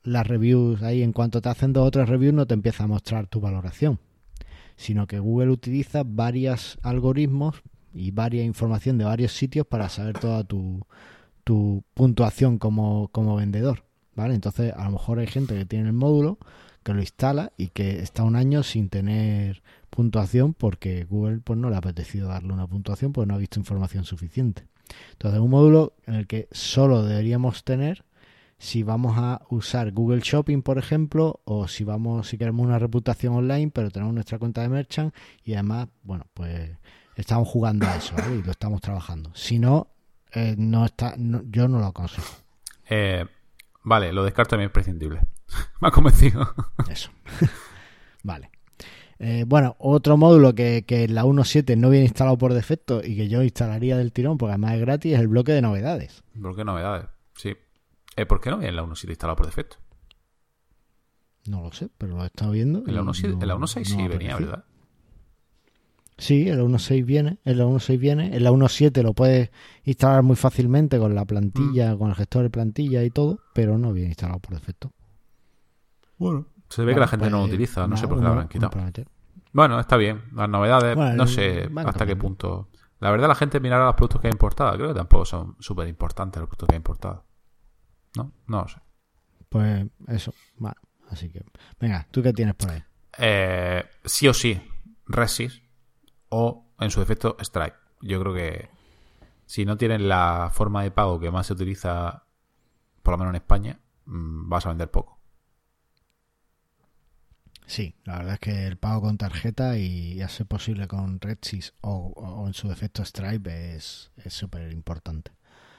las 0.02 0.26
reviews 0.26 0.82
ahí. 0.82 1.02
En 1.02 1.12
cuanto 1.12 1.40
te 1.40 1.48
hacen 1.48 1.72
dos 1.72 1.86
o 1.86 1.90
tres 1.90 2.08
reviews, 2.08 2.34
no 2.34 2.46
te 2.46 2.54
empieza 2.54 2.84
a 2.84 2.86
mostrar 2.86 3.26
tu 3.26 3.40
valoración, 3.40 3.98
sino 4.76 5.06
que 5.06 5.18
Google 5.18 5.50
utiliza 5.50 6.02
varios 6.04 6.78
algoritmos 6.82 7.62
y 7.92 8.10
varias 8.10 8.46
información 8.46 8.98
de 8.98 9.04
varios 9.04 9.32
sitios 9.32 9.66
para 9.66 9.88
saber 9.88 10.18
toda 10.18 10.44
tu, 10.44 10.86
tu 11.44 11.84
puntuación 11.94 12.58
como, 12.58 13.08
como 13.08 13.36
vendedor. 13.36 13.84
¿Vale? 14.14 14.34
Entonces, 14.34 14.72
a 14.74 14.84
lo 14.84 14.92
mejor 14.92 15.18
hay 15.18 15.28
gente 15.28 15.56
que 15.56 15.64
tiene 15.64 15.86
el 15.86 15.92
módulo, 15.94 16.38
que 16.82 16.92
lo 16.92 17.00
instala 17.00 17.52
y 17.56 17.68
que 17.68 18.00
está 18.00 18.22
un 18.24 18.36
año 18.36 18.62
sin 18.62 18.88
tener 18.88 19.62
puntuación 19.88 20.52
porque 20.52 21.04
Google 21.04 21.38
pues 21.38 21.58
no 21.58 21.70
le 21.70 21.76
ha 21.76 21.78
apetecido 21.78 22.28
darle 22.28 22.52
una 22.52 22.66
puntuación 22.66 23.12
porque 23.12 23.28
no 23.28 23.34
ha 23.34 23.38
visto 23.38 23.58
información 23.58 24.04
suficiente. 24.04 24.66
Entonces, 25.12 25.40
un 25.40 25.50
módulo 25.50 25.94
en 26.06 26.14
el 26.14 26.26
que 26.26 26.48
solo 26.50 27.04
deberíamos 27.04 27.64
tener 27.64 28.04
si 28.62 28.82
vamos 28.82 29.14
a 29.16 29.40
usar 29.48 29.90
Google 29.90 30.20
Shopping, 30.22 30.60
por 30.60 30.76
ejemplo, 30.76 31.40
o 31.44 31.66
si 31.66 31.82
vamos, 31.82 32.28
si 32.28 32.36
queremos 32.36 32.66
una 32.66 32.78
reputación 32.78 33.32
online, 33.34 33.70
pero 33.74 33.90
tenemos 33.90 34.12
nuestra 34.12 34.38
cuenta 34.38 34.60
de 34.60 34.68
merchant 34.68 35.14
y 35.42 35.54
además, 35.54 35.88
bueno, 36.02 36.26
pues 36.34 36.70
estamos 37.16 37.48
jugando 37.48 37.86
a 37.86 37.96
eso 37.96 38.14
¿vale? 38.16 38.36
y 38.36 38.42
lo 38.42 38.50
estamos 38.50 38.82
trabajando. 38.82 39.30
Si 39.34 39.58
no, 39.58 39.88
eh, 40.34 40.54
no 40.58 40.84
está, 40.84 41.14
no- 41.16 41.42
yo 41.48 41.68
no 41.68 41.78
lo 41.80 41.86
aconsejo. 41.86 42.28
Eh, 42.90 43.24
vale, 43.82 44.12
lo 44.12 44.24
descarto 44.24 44.50
también 44.50 44.68
es 44.68 44.74
prescindible. 44.74 45.20
Me 45.80 45.88
ha 45.88 45.90
convencido. 45.90 46.54
Eso. 46.90 47.10
vale. 48.22 48.50
Eh, 49.18 49.44
bueno, 49.46 49.74
otro 49.78 50.18
módulo 50.18 50.54
que, 50.54 50.84
que 50.86 51.04
en 51.04 51.14
la 51.14 51.24
1.7 51.24 51.76
no 51.78 51.88
viene 51.88 52.04
instalado 52.06 52.36
por 52.36 52.52
defecto 52.52 53.00
y 53.02 53.16
que 53.16 53.28
yo 53.28 53.42
instalaría 53.42 53.96
del 53.96 54.12
tirón 54.12 54.36
porque 54.36 54.52
además 54.52 54.74
es 54.74 54.80
gratis 54.80 55.14
es 55.14 55.20
el 55.20 55.28
bloque 55.28 55.52
de 55.52 55.62
novedades. 55.62 56.24
¿Por 56.40 56.54
qué 56.56 56.64
novedades? 56.64 57.06
Eh, 58.20 58.26
¿Por 58.26 58.40
qué 58.40 58.50
no 58.50 58.56
viene 58.58 58.70
en 58.70 58.76
la 58.76 58.82
1.7 58.84 59.08
instalado 59.10 59.36
por 59.36 59.46
defecto? 59.46 59.76
No 61.46 61.62
lo 61.62 61.72
sé, 61.72 61.88
pero 61.96 62.16
lo 62.16 62.22
he 62.22 62.26
estado 62.26 62.50
viendo. 62.52 62.80
En 62.86 62.94
la 62.94 63.00
y 63.00 63.04
1.6 63.04 63.34
no- 63.36 63.42
en 63.42 63.48
la 63.48 63.54
1.6 63.56 63.90
no 63.96 64.02
sí 64.02 64.08
venía. 64.08 64.36
¿verdad? 64.36 64.64
Sí, 66.18 66.48
en 66.50 66.58
la 66.58 66.64
1.6 66.64 67.04
viene, 67.06 67.38
en 67.46 67.56
la 67.58 67.64
1.6 67.64 67.98
viene, 67.98 68.36
en 68.36 68.44
la 68.44 68.50
1.7 68.52 69.02
lo 69.02 69.14
puedes 69.14 69.50
instalar 69.84 70.22
muy 70.22 70.36
fácilmente 70.36 70.98
con 70.98 71.14
la 71.14 71.22
Mm. 71.22 71.26
plantilla, 71.26 71.96
con 71.96 72.10
el 72.10 72.14
gestor 72.14 72.42
de 72.42 72.50
plantilla 72.50 73.02
y 73.04 73.10
todo, 73.10 73.38
pero 73.54 73.78
no 73.78 73.92
viene 73.94 74.10
instalado 74.10 74.38
por 74.40 74.52
defecto. 74.54 74.92
Bueno. 76.18 76.46
Se 76.68 76.84
ve 76.84 76.94
que 76.94 77.00
la 77.00 77.08
gente 77.08 77.28
no 77.30 77.38
lo 77.38 77.42
pues, 77.44 77.54
utiliza, 77.54 77.80
no 77.80 77.88
nada, 77.88 78.00
sé 78.00 78.06
por 78.06 78.18
qué 78.18 78.22
lo 78.22 78.28
habrán 78.28 78.48
uno 78.54 78.68
quitado. 78.68 79.12
Bueno, 79.52 79.80
está 79.80 79.96
bien. 79.96 80.22
Las 80.34 80.48
novedades, 80.48 80.94
Bueno, 80.94 81.16
no 81.16 81.26
sé 81.26 81.68
hasta 81.84 82.06
qué 82.06 82.14
punto. 82.14 82.68
La 83.00 83.10
verdad, 83.10 83.26
la 83.26 83.34
gente 83.34 83.58
mirará 83.58 83.86
los 83.86 83.94
productos 83.96 84.20
que 84.20 84.28
ha 84.28 84.30
importado. 84.30 84.74
Creo 84.76 84.88
que 84.88 84.94
tampoco 84.94 85.24
son 85.24 85.56
súper 85.58 85.88
importantes 85.88 86.38
los 86.38 86.48
productos 86.48 86.68
que 86.68 86.74
ha 86.74 86.76
importado. 86.76 87.24
¿No? 88.16 88.32
No 88.46 88.62
lo 88.62 88.68
sé. 88.68 88.80
Pues 89.48 89.86
eso, 90.08 90.34
vale. 90.56 90.76
Así 91.08 91.28
que, 91.28 91.44
venga, 91.80 92.06
¿tú 92.10 92.22
qué 92.22 92.32
tienes 92.32 92.54
por 92.54 92.70
ahí? 92.70 92.82
Eh, 93.18 93.84
sí 94.04 94.28
o 94.28 94.34
sí, 94.34 94.60
Resys 95.06 95.60
o, 96.28 96.72
en 96.78 96.90
su 96.90 97.00
defecto, 97.00 97.36
Stripe. 97.40 97.76
Yo 98.00 98.20
creo 98.20 98.34
que 98.34 98.70
si 99.46 99.64
no 99.64 99.76
tienen 99.76 100.08
la 100.08 100.50
forma 100.52 100.84
de 100.84 100.92
pago 100.92 101.18
que 101.18 101.30
más 101.30 101.48
se 101.48 101.54
utiliza 101.54 102.24
por 103.02 103.12
lo 103.12 103.18
menos 103.18 103.32
en 103.32 103.36
España, 103.36 103.80
mm, 104.04 104.48
vas 104.48 104.66
a 104.66 104.68
vender 104.68 104.90
poco. 104.90 105.18
Sí, 107.66 107.94
la 108.04 108.18
verdad 108.18 108.34
es 108.34 108.40
que 108.40 108.66
el 108.66 108.78
pago 108.78 109.02
con 109.02 109.18
tarjeta 109.18 109.78
y 109.78 110.22
a 110.22 110.28
ser 110.28 110.46
posible 110.46 110.88
con 110.88 111.20
RedSys 111.20 111.74
o, 111.82 112.12
o 112.16 112.46
en 112.46 112.54
su 112.54 112.68
defecto 112.68 113.04
Stripe 113.04 113.76
es 113.76 114.10
súper 114.26 114.72
importante. 114.72 115.32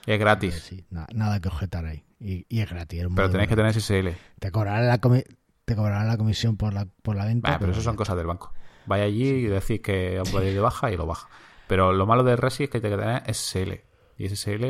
Y 0.05 0.11
es 0.11 0.19
gratis. 0.19 0.55
Sí, 0.55 0.85
nada 0.89 1.39
que 1.39 1.49
objetar 1.49 1.85
ahí. 1.85 2.03
Y, 2.23 2.45
y 2.49 2.61
es 2.61 2.69
gratis. 2.69 3.03
Pero 3.15 3.29
tenéis 3.31 3.49
que 3.49 3.55
tener 3.55 3.73
SSL. 3.73 4.09
Te 4.39 4.51
cobrarán 4.51 4.87
la, 4.87 5.01
comi- 5.01 5.25
te 5.65 5.75
cobrarán 5.75 6.07
la 6.07 6.17
comisión 6.17 6.55
por 6.55 6.71
la, 6.73 6.85
por 7.01 7.15
la 7.15 7.25
venta. 7.25 7.49
Bah, 7.51 7.57
pero 7.59 7.71
eso 7.71 7.81
son 7.81 7.95
cosas 7.95 8.15
del 8.15 8.27
banco. 8.27 8.53
Vaya 8.85 9.05
allí 9.05 9.27
y 9.27 9.43
decís 9.47 9.81
que 9.81 10.19
os 10.19 10.29
podéis 10.29 10.53
de 10.53 10.59
baja 10.69 10.91
y 10.91 10.97
lo 10.97 11.05
baja. 11.07 11.27
Pero 11.67 11.93
lo 11.93 12.05
malo 12.05 12.23
de 12.23 12.35
Resi 12.35 12.65
es 12.65 12.69
que 12.69 12.77
hay 12.77 12.81
que 12.83 12.89
tener 12.89 13.23
SSL. 13.33 13.81
Y 14.17 14.29
SSL 14.29 14.63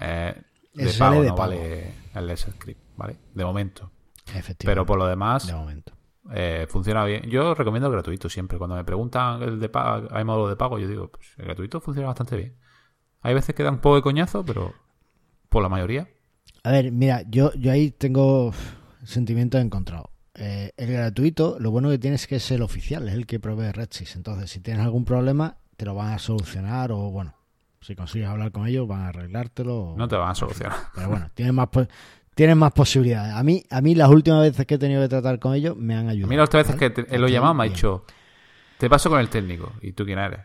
eh, 0.00 0.42
de 0.74 0.88
SSL 0.88 0.98
pago, 0.98 1.22
de 1.22 1.28
no 1.28 1.34
pago. 1.34 1.50
vale 1.52 1.94
el 2.14 2.36
script, 2.36 2.80
¿vale? 2.96 3.16
De 3.34 3.44
momento. 3.44 3.90
Efectivamente. 4.26 4.66
Pero 4.66 4.84
por 4.86 4.98
lo 4.98 5.06
demás, 5.06 5.46
De 5.46 5.54
momento. 5.54 5.92
eh, 6.32 6.66
funciona 6.68 7.04
bien. 7.04 7.22
Yo 7.30 7.54
recomiendo 7.54 7.86
el 7.88 7.92
gratuito 7.94 8.28
siempre. 8.28 8.58
Cuando 8.58 8.76
me 8.76 8.84
preguntan 8.84 9.42
el 9.42 9.58
de 9.60 9.68
pago, 9.70 10.08
hay 10.10 10.24
módulo 10.24 10.48
de 10.48 10.56
pago, 10.56 10.78
yo 10.78 10.86
digo, 10.88 11.10
pues 11.10 11.32
el 11.38 11.46
gratuito 11.46 11.80
funciona 11.80 12.08
bastante 12.08 12.36
bien. 12.36 12.56
Hay 13.22 13.32
veces 13.34 13.54
que 13.54 13.62
da 13.62 13.70
un 13.70 13.78
poco 13.78 13.96
de 13.96 14.02
coñazo, 14.02 14.44
pero 14.44 14.74
por 15.48 15.62
la 15.62 15.68
mayoría. 15.68 16.08
A 16.62 16.70
ver, 16.72 16.92
mira, 16.92 17.22
yo, 17.28 17.52
yo 17.54 17.72
ahí 17.72 17.90
tengo 17.90 18.52
sentimientos 19.04 19.60
encontrados. 19.60 20.08
Eh, 20.34 20.72
el 20.76 20.92
gratuito, 20.92 21.56
lo 21.58 21.70
bueno 21.70 21.90
que 21.90 21.98
tiene 21.98 22.16
es 22.16 22.26
que 22.26 22.36
es 22.36 22.50
el 22.50 22.62
oficial, 22.62 23.08
es 23.08 23.14
el 23.14 23.26
que 23.26 23.40
provee 23.40 23.72
RedSys. 23.72 24.16
Entonces, 24.16 24.50
si 24.50 24.60
tienes 24.60 24.82
algún 24.82 25.04
problema, 25.04 25.56
te 25.76 25.84
lo 25.86 25.94
van 25.94 26.12
a 26.12 26.18
solucionar 26.18 26.92
o, 26.92 27.10
bueno, 27.10 27.34
si 27.80 27.94
consigues 27.96 28.28
hablar 28.28 28.52
con 28.52 28.66
ellos, 28.66 28.86
van 28.86 29.00
a 29.00 29.08
arreglártelo. 29.08 29.76
o- 29.92 29.96
No 29.96 30.06
te 30.08 30.16
van 30.16 30.30
a 30.30 30.34
solucionar. 30.34 30.76
Pero 30.94 31.08
bueno, 31.08 31.30
tienes 31.34 31.54
más, 31.54 31.68
tienes 32.34 32.56
más 32.56 32.72
posibilidades. 32.72 33.34
A 33.34 33.42
mí, 33.42 33.64
a 33.70 33.80
mí 33.80 33.94
las 33.94 34.10
últimas 34.10 34.42
veces 34.42 34.66
que 34.66 34.74
he 34.74 34.78
tenido 34.78 35.00
que 35.02 35.08
tratar 35.08 35.38
con 35.38 35.54
ellos 35.54 35.76
me 35.76 35.94
han 35.94 36.08
A 36.08 36.10
ayudado. 36.10 36.28
mí 36.28 36.36
las 36.36 36.46
otras 36.48 36.66
veces 36.66 36.80
¿vale? 36.80 36.94
que 36.94 37.02
te- 37.04 37.18
lo 37.18 37.28
llamado 37.28 37.54
me 37.54 37.64
ha 37.64 37.68
dicho, 37.68 38.04
te 38.78 38.88
paso 38.90 39.08
con 39.10 39.18
el 39.20 39.28
técnico. 39.30 39.72
¿Y 39.82 39.92
tú 39.92 40.04
quién 40.04 40.18
eres? 40.18 40.40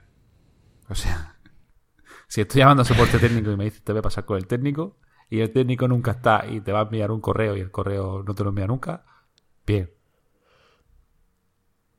O 0.89 0.95
sea, 0.95 1.35
si 2.27 2.41
estoy 2.41 2.59
llamando 2.59 2.83
a 2.83 2.85
soporte 2.85 3.19
técnico 3.19 3.51
y 3.51 3.57
me 3.57 3.65
dice 3.65 3.81
te 3.81 3.91
voy 3.91 3.99
a 3.99 4.03
pasar 4.03 4.23
con 4.25 4.37
el 4.37 4.47
técnico 4.47 4.97
y 5.29 5.39
el 5.39 5.51
técnico 5.51 5.87
nunca 5.87 6.11
está 6.11 6.45
y 6.47 6.61
te 6.61 6.71
va 6.71 6.79
a 6.79 6.83
enviar 6.83 7.11
un 7.11 7.21
correo 7.21 7.55
y 7.57 7.59
el 7.61 7.71
correo 7.71 8.23
no 8.23 8.33
te 8.35 8.43
lo 8.43 8.49
envía 8.49 8.67
nunca, 8.67 9.03
bien. 9.65 9.89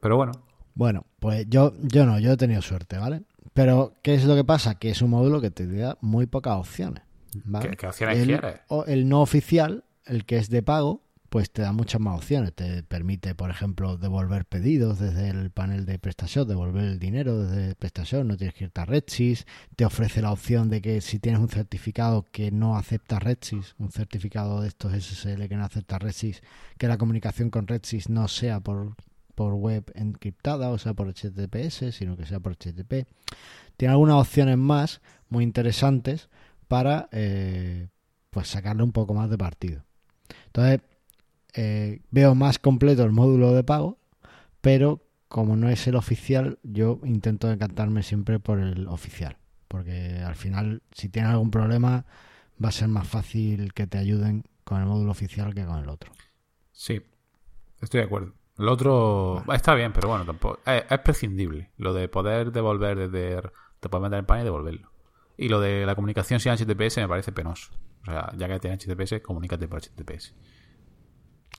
Pero 0.00 0.16
bueno, 0.16 0.32
Bueno, 0.74 1.06
pues 1.18 1.46
yo, 1.48 1.72
yo 1.82 2.04
no, 2.06 2.18
yo 2.20 2.32
he 2.32 2.36
tenido 2.36 2.60
suerte, 2.62 2.98
¿vale? 2.98 3.22
Pero, 3.54 3.94
¿qué 4.02 4.14
es 4.14 4.24
lo 4.26 4.34
que 4.34 4.44
pasa? 4.44 4.78
Que 4.78 4.90
es 4.90 5.00
un 5.00 5.10
módulo 5.10 5.40
que 5.40 5.50
te 5.50 5.66
da 5.66 5.96
muy 6.02 6.26
pocas 6.26 6.56
opciones. 6.58 7.02
¿vale? 7.44 7.70
¿Qué- 7.70 7.76
qué 7.76 7.86
opciones 7.86 8.18
el, 8.18 8.26
quieres? 8.26 8.60
o 8.68 8.84
el 8.84 9.08
no 9.08 9.22
oficial, 9.22 9.84
el 10.04 10.24
que 10.26 10.36
es 10.36 10.50
de 10.50 10.62
pago, 10.62 11.02
pues 11.28 11.50
te 11.50 11.62
da 11.62 11.72
muchas 11.72 12.00
más 12.00 12.16
opciones. 12.16 12.54
Te 12.54 12.82
permite, 12.82 13.34
por 13.34 13.50
ejemplo, 13.50 13.96
devolver 13.96 14.44
pedidos 14.44 14.98
desde 14.98 15.28
el 15.28 15.50
panel 15.50 15.86
de 15.86 15.98
PrestaShop, 15.98 16.48
devolver 16.48 16.84
el 16.84 16.98
dinero 16.98 17.42
desde 17.42 17.74
PrestaShop, 17.74 18.24
no 18.24 18.36
tienes 18.36 18.54
que 18.54 18.64
irte 18.64 18.80
a 18.80 18.84
RedSys. 18.84 19.46
Te 19.74 19.84
ofrece 19.84 20.22
la 20.22 20.32
opción 20.32 20.70
de 20.70 20.80
que 20.80 21.00
si 21.00 21.18
tienes 21.18 21.40
un 21.40 21.48
certificado 21.48 22.24
que 22.30 22.50
no 22.50 22.76
acepta 22.76 23.18
RedSys, 23.18 23.74
un 23.78 23.90
certificado 23.90 24.60
de 24.60 24.68
estos 24.68 24.92
SSL 24.92 25.48
que 25.48 25.56
no 25.56 25.64
acepta 25.64 25.98
RedSys, 25.98 26.42
que 26.78 26.88
la 26.88 26.98
comunicación 26.98 27.50
con 27.50 27.66
RedSys 27.66 28.08
no 28.08 28.28
sea 28.28 28.60
por, 28.60 28.94
por 29.34 29.54
web 29.54 29.90
encriptada, 29.94 30.70
o 30.70 30.78
sea, 30.78 30.94
por 30.94 31.12
HTTPS, 31.12 31.94
sino 31.94 32.16
que 32.16 32.26
sea 32.26 32.40
por 32.40 32.56
HTTP. 32.56 33.06
Tiene 33.76 33.92
algunas 33.92 34.16
opciones 34.16 34.56
más 34.56 35.00
muy 35.28 35.44
interesantes 35.44 36.28
para 36.68 37.08
eh, 37.12 37.88
pues 38.30 38.48
sacarle 38.48 38.82
un 38.82 38.92
poco 38.92 39.14
más 39.14 39.30
de 39.30 39.38
partido. 39.38 39.84
Entonces, 40.46 40.80
eh, 41.56 42.02
veo 42.10 42.34
más 42.34 42.58
completo 42.58 43.02
el 43.02 43.12
módulo 43.12 43.52
de 43.52 43.64
pago, 43.64 43.98
pero 44.60 45.02
como 45.28 45.56
no 45.56 45.68
es 45.68 45.86
el 45.86 45.96
oficial, 45.96 46.58
yo 46.62 47.00
intento 47.04 47.48
decantarme 47.48 48.02
siempre 48.02 48.38
por 48.38 48.60
el 48.60 48.86
oficial. 48.88 49.38
Porque 49.68 50.20
al 50.24 50.36
final, 50.36 50.82
si 50.92 51.08
tienes 51.08 51.32
algún 51.32 51.50
problema, 51.50 52.06
va 52.62 52.68
a 52.68 52.72
ser 52.72 52.88
más 52.88 53.08
fácil 53.08 53.72
que 53.72 53.86
te 53.86 53.98
ayuden 53.98 54.44
con 54.64 54.80
el 54.80 54.86
módulo 54.86 55.10
oficial 55.10 55.54
que 55.54 55.64
con 55.64 55.78
el 55.78 55.88
otro. 55.88 56.12
sí, 56.72 57.02
estoy 57.80 58.00
de 58.00 58.06
acuerdo. 58.06 58.34
El 58.58 58.68
otro 58.68 59.44
está 59.52 59.74
bien, 59.74 59.92
pero 59.92 60.08
bueno, 60.08 60.24
tampoco. 60.24 60.60
Es, 60.64 60.84
es 60.88 60.98
prescindible. 61.00 61.70
Lo 61.76 61.92
de 61.92 62.08
poder 62.08 62.52
devolver 62.52 63.08
desde. 63.10 63.50
Te 63.80 63.88
puedes 63.88 64.02
meter 64.02 64.18
en 64.20 64.26
pan 64.26 64.40
y 64.40 64.44
devolverlo. 64.44 64.90
Y 65.36 65.48
lo 65.48 65.60
de 65.60 65.84
la 65.84 65.94
comunicación 65.94 66.40
sin 66.40 66.52
HTTPS 66.52 66.96
me 66.98 67.08
parece 67.08 67.32
penoso. 67.32 67.72
O 68.02 68.10
sea, 68.10 68.32
ya 68.36 68.48
que 68.48 68.58
tienes 68.58 68.86
HTTPS, 68.86 69.20
comunícate 69.20 69.68
por 69.68 69.80
HTTPS. 69.82 70.34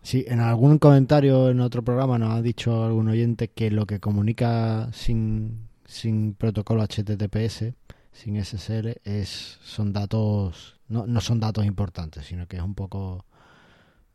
Sí, 0.02 0.24
en 0.28 0.40
algún 0.40 0.78
comentario 0.80 1.50
en 1.50 1.60
otro 1.60 1.84
programa 1.84 2.18
nos 2.18 2.34
ha 2.34 2.42
dicho 2.42 2.86
algún 2.86 3.10
oyente 3.10 3.50
que 3.50 3.72
lo 3.72 3.86
que 3.86 4.00
comunica 4.00 4.90
sin, 4.94 5.68
sin 5.86 6.34
protocolo 6.34 6.84
HTTPS, 6.84 7.74
sin 8.14 8.44
SSL, 8.44 9.02
es, 9.04 9.60
son 9.62 9.92
datos, 9.92 10.80
no, 10.88 11.06
no 11.08 11.20
son 11.20 11.40
datos 11.40 11.66
importantes, 11.66 12.26
sino 12.26 12.48
que 12.48 12.58
es 12.58 12.64
un 12.64 12.74
poco, 12.74 13.26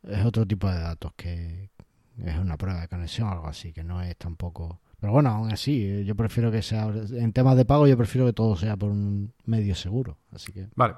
es 0.01 0.25
otro 0.25 0.47
tipo 0.47 0.67
de 0.67 0.79
datos 0.79 1.13
que 1.15 1.69
es 2.17 2.37
una 2.37 2.57
prueba 2.57 2.81
de 2.81 2.87
conexión 2.87 3.27
o 3.27 3.31
algo 3.31 3.47
así, 3.47 3.71
que 3.71 3.83
no 3.83 4.01
es 4.01 4.17
tampoco... 4.17 4.81
Pero 4.99 5.13
bueno, 5.13 5.29
aún 5.29 5.51
así, 5.51 5.83
eh, 5.83 6.05
yo 6.05 6.15
prefiero 6.15 6.51
que 6.51 6.61
sea, 6.61 6.85
en 6.85 7.33
temas 7.33 7.57
de 7.57 7.65
pago 7.65 7.87
yo 7.87 7.97
prefiero 7.97 8.25
que 8.25 8.33
todo 8.33 8.55
sea 8.55 8.77
por 8.77 8.89
un 8.89 9.33
medio 9.45 9.75
seguro, 9.75 10.17
así 10.31 10.51
que... 10.51 10.69
Vale. 10.75 10.95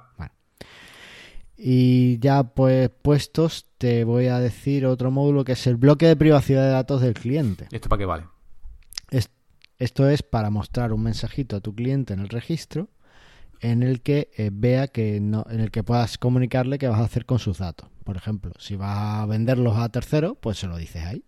Y 1.57 2.19
ya 2.19 2.43
pues 2.43 2.89
puestos, 3.01 3.65
te 3.77 4.03
voy 4.03 4.27
a 4.27 4.39
decir 4.39 4.85
otro 4.85 5.09
módulo 5.11 5.43
que 5.45 5.53
es 5.53 5.67
el 5.67 5.77
bloque 5.77 6.05
de 6.07 6.15
privacidad 6.15 6.63
de 6.63 6.69
datos 6.71 7.01
del 7.01 7.13
cliente. 7.13 7.67
¿Y 7.71 7.75
esto 7.75 7.87
para 7.89 7.99
qué 7.99 8.05
vale? 8.05 8.23
Es- 9.09 9.29
esto 9.77 10.09
es 10.09 10.21
para 10.23 10.49
mostrar 10.49 10.91
un 10.93 11.03
mensajito 11.03 11.55
a 11.55 11.61
tu 11.61 11.73
cliente 11.73 12.13
en 12.13 12.19
el 12.19 12.29
registro 12.29 12.89
en 13.61 13.83
el 13.83 14.01
que 14.01 14.29
eh, 14.37 14.49
vea 14.53 14.87
que 14.89 15.19
no, 15.21 15.45
en 15.49 15.61
el 15.61 15.71
que 15.71 15.81
puedas 15.83 16.17
comunicarle 16.17 16.77
qué 16.77 16.87
vas 16.89 16.99
a 16.99 17.05
hacer 17.05 17.25
con 17.25 17.39
sus 17.39 17.59
datos. 17.59 17.89
Por 18.03 18.17
ejemplo, 18.17 18.51
si 18.59 18.75
vas 18.75 19.21
a 19.21 19.25
venderlos 19.25 19.77
a 19.77 19.87
terceros, 19.89 20.37
pues 20.39 20.59
se 20.59 20.67
lo 20.67 20.77
dices 20.77 21.03
ahí. 21.05 21.23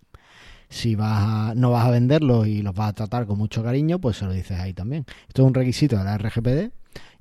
Si 0.69 0.95
vas 0.95 1.23
a- 1.51 1.53
no 1.55 1.71
vas 1.71 1.85
a 1.85 1.91
venderlos 1.91 2.45
y 2.47 2.61
los 2.61 2.75
vas 2.75 2.89
a 2.89 2.93
tratar 2.93 3.25
con 3.25 3.37
mucho 3.37 3.63
cariño, 3.63 3.99
pues 3.99 4.17
se 4.17 4.25
lo 4.25 4.33
dices 4.33 4.59
ahí 4.59 4.73
también. 4.73 5.05
Esto 5.29 5.43
es 5.43 5.47
un 5.47 5.53
requisito 5.53 5.97
de 5.97 6.03
la 6.03 6.15
RGPD 6.15 6.71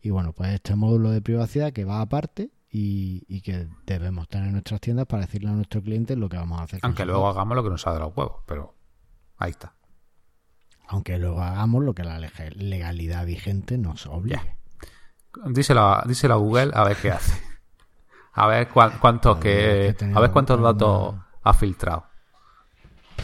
y 0.02 0.10
bueno, 0.10 0.32
pues 0.32 0.50
este 0.54 0.74
módulo 0.74 1.10
de 1.12 1.22
privacidad 1.22 1.72
que 1.72 1.84
va 1.84 2.00
aparte 2.00 2.50
y, 2.78 3.24
y 3.28 3.40
que 3.40 3.68
debemos 3.86 4.28
tener 4.28 4.48
en 4.48 4.52
nuestras 4.52 4.80
tiendas 4.80 5.06
para 5.06 5.22
decirle 5.22 5.48
a 5.48 5.52
nuestro 5.52 5.80
cliente 5.82 6.14
lo 6.16 6.28
que 6.28 6.36
vamos 6.36 6.60
a 6.60 6.64
hacer. 6.64 6.80
Aunque 6.82 7.04
luego 7.06 7.26
hagamos 7.28 7.56
lo 7.56 7.62
que 7.64 7.70
nos 7.70 7.80
salga 7.80 8.00
de 8.00 8.04
los 8.06 8.16
huevos, 8.16 8.42
pero 8.46 8.74
ahí 9.38 9.50
está. 9.52 9.74
Aunque 10.88 11.18
luego 11.18 11.42
hagamos 11.42 11.82
lo 11.84 11.94
que 11.94 12.04
la 12.04 12.18
leg- 12.20 12.54
legalidad 12.54 13.24
vigente 13.26 13.78
nos 13.78 14.06
obligue. 14.06 14.56
Díselo 15.46 16.02
díselo 16.06 16.34
a 16.34 16.36
Google 16.36 16.70
a 16.74 16.84
ver 16.84 16.96
qué 16.96 17.10
hace. 17.12 17.42
A 18.34 18.46
ver 18.46 18.68
cuán- 18.68 18.98
cuántos 19.00 19.38
que, 19.38 19.96
a 20.14 20.20
ver 20.20 20.30
cuántos 20.30 20.60
datos 20.60 21.14
ha 21.42 21.54
filtrado 21.54 22.06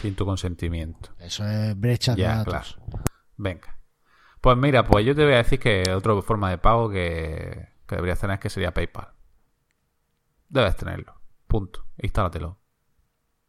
sin 0.01 0.15
tu 0.15 0.25
consentimiento. 0.25 1.09
Eso 1.19 1.47
es 1.47 1.79
brecha 1.79 2.15
de 2.15 2.23
datos. 2.23 2.79
Venga. 3.37 3.77
Pues 4.41 4.57
mira, 4.57 4.83
pues 4.83 5.05
yo 5.05 5.15
te 5.15 5.23
voy 5.23 5.33
a 5.33 5.37
decir 5.37 5.59
que 5.59 5.83
otra 5.95 6.19
forma 6.23 6.49
de 6.49 6.57
pago 6.57 6.89
que, 6.89 7.69
que 7.87 7.95
deberías 7.95 8.19
tener 8.19 8.33
es 8.35 8.39
que 8.41 8.49
sería 8.49 8.73
PayPal. 8.73 9.12
Debes 10.53 10.75
tenerlo. 10.77 11.13
Punto. 11.47 11.87
Instálatelo. 12.01 12.59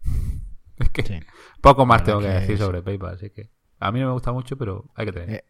es 0.78 0.88
que 0.90 1.02
Sí. 1.02 1.20
poco 1.60 1.84
más 1.84 2.02
tengo 2.02 2.20
que 2.20 2.28
decir 2.28 2.56
sobre 2.58 2.82
PayPal, 2.82 3.14
así 3.14 3.30
que 3.30 3.50
a 3.78 3.92
mí 3.92 4.00
no 4.00 4.06
me 4.06 4.12
gusta 4.12 4.32
mucho, 4.32 4.56
pero 4.56 4.86
hay 4.94 5.06
que 5.06 5.12
tener. 5.12 5.30
Eh, 5.30 5.44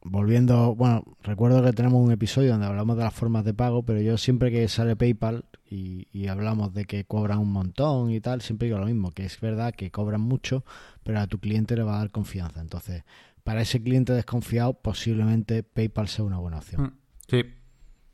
Volviendo, 0.00 0.74
bueno, 0.76 1.02
recuerdo 1.22 1.62
que 1.62 1.72
tenemos 1.72 2.00
un 2.00 2.12
episodio 2.12 2.52
donde 2.52 2.66
hablamos 2.66 2.96
de 2.96 3.02
las 3.02 3.12
formas 3.12 3.44
de 3.44 3.52
pago, 3.52 3.82
pero 3.84 4.00
yo 4.00 4.16
siempre 4.16 4.50
que 4.52 4.66
sale 4.68 4.94
PayPal 4.96 5.44
y, 5.68 6.06
y 6.12 6.28
hablamos 6.28 6.72
de 6.72 6.84
que 6.84 7.04
cobran 7.04 7.40
un 7.40 7.50
montón 7.52 8.10
y 8.12 8.20
tal, 8.20 8.40
siempre 8.40 8.66
digo 8.68 8.78
lo 8.78 8.86
mismo, 8.86 9.10
que 9.10 9.24
es 9.24 9.38
verdad 9.40 9.74
que 9.74 9.90
cobran 9.90 10.20
mucho, 10.20 10.64
pero 11.02 11.18
a 11.18 11.26
tu 11.26 11.40
cliente 11.40 11.74
le 11.76 11.82
va 11.82 11.96
a 11.96 11.98
dar 11.98 12.10
confianza. 12.12 12.60
Entonces, 12.60 13.02
para 13.42 13.60
ese 13.60 13.82
cliente 13.82 14.12
desconfiado, 14.12 14.74
posiblemente 14.80 15.64
PayPal 15.64 16.06
sea 16.08 16.24
una 16.24 16.38
buena 16.38 16.58
opción. 16.58 16.80
Mm, 16.82 16.98
Sí, 17.28 17.44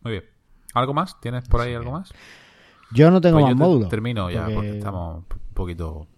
muy 0.01 0.13
bien. 0.13 0.25
¿Algo 0.75 0.93
más? 0.95 1.19
¿Tienes 1.21 1.49
por 1.49 1.61
ahí 1.61 1.75
algo 1.75 1.93
más? 1.93 2.13
Yo 2.93 3.11
no 3.11 3.21
tengo 3.21 3.37
Pues 3.39 3.45
más 3.45 3.53
yo 3.53 3.57
te- 3.57 3.65
módulos. 3.65 3.89
Termino 3.89 4.31
ya, 4.31 4.41
porque... 4.43 4.55
porque- 4.55 4.79
estamos 4.79 5.17
un 5.19 5.55
poquito... 5.55 6.09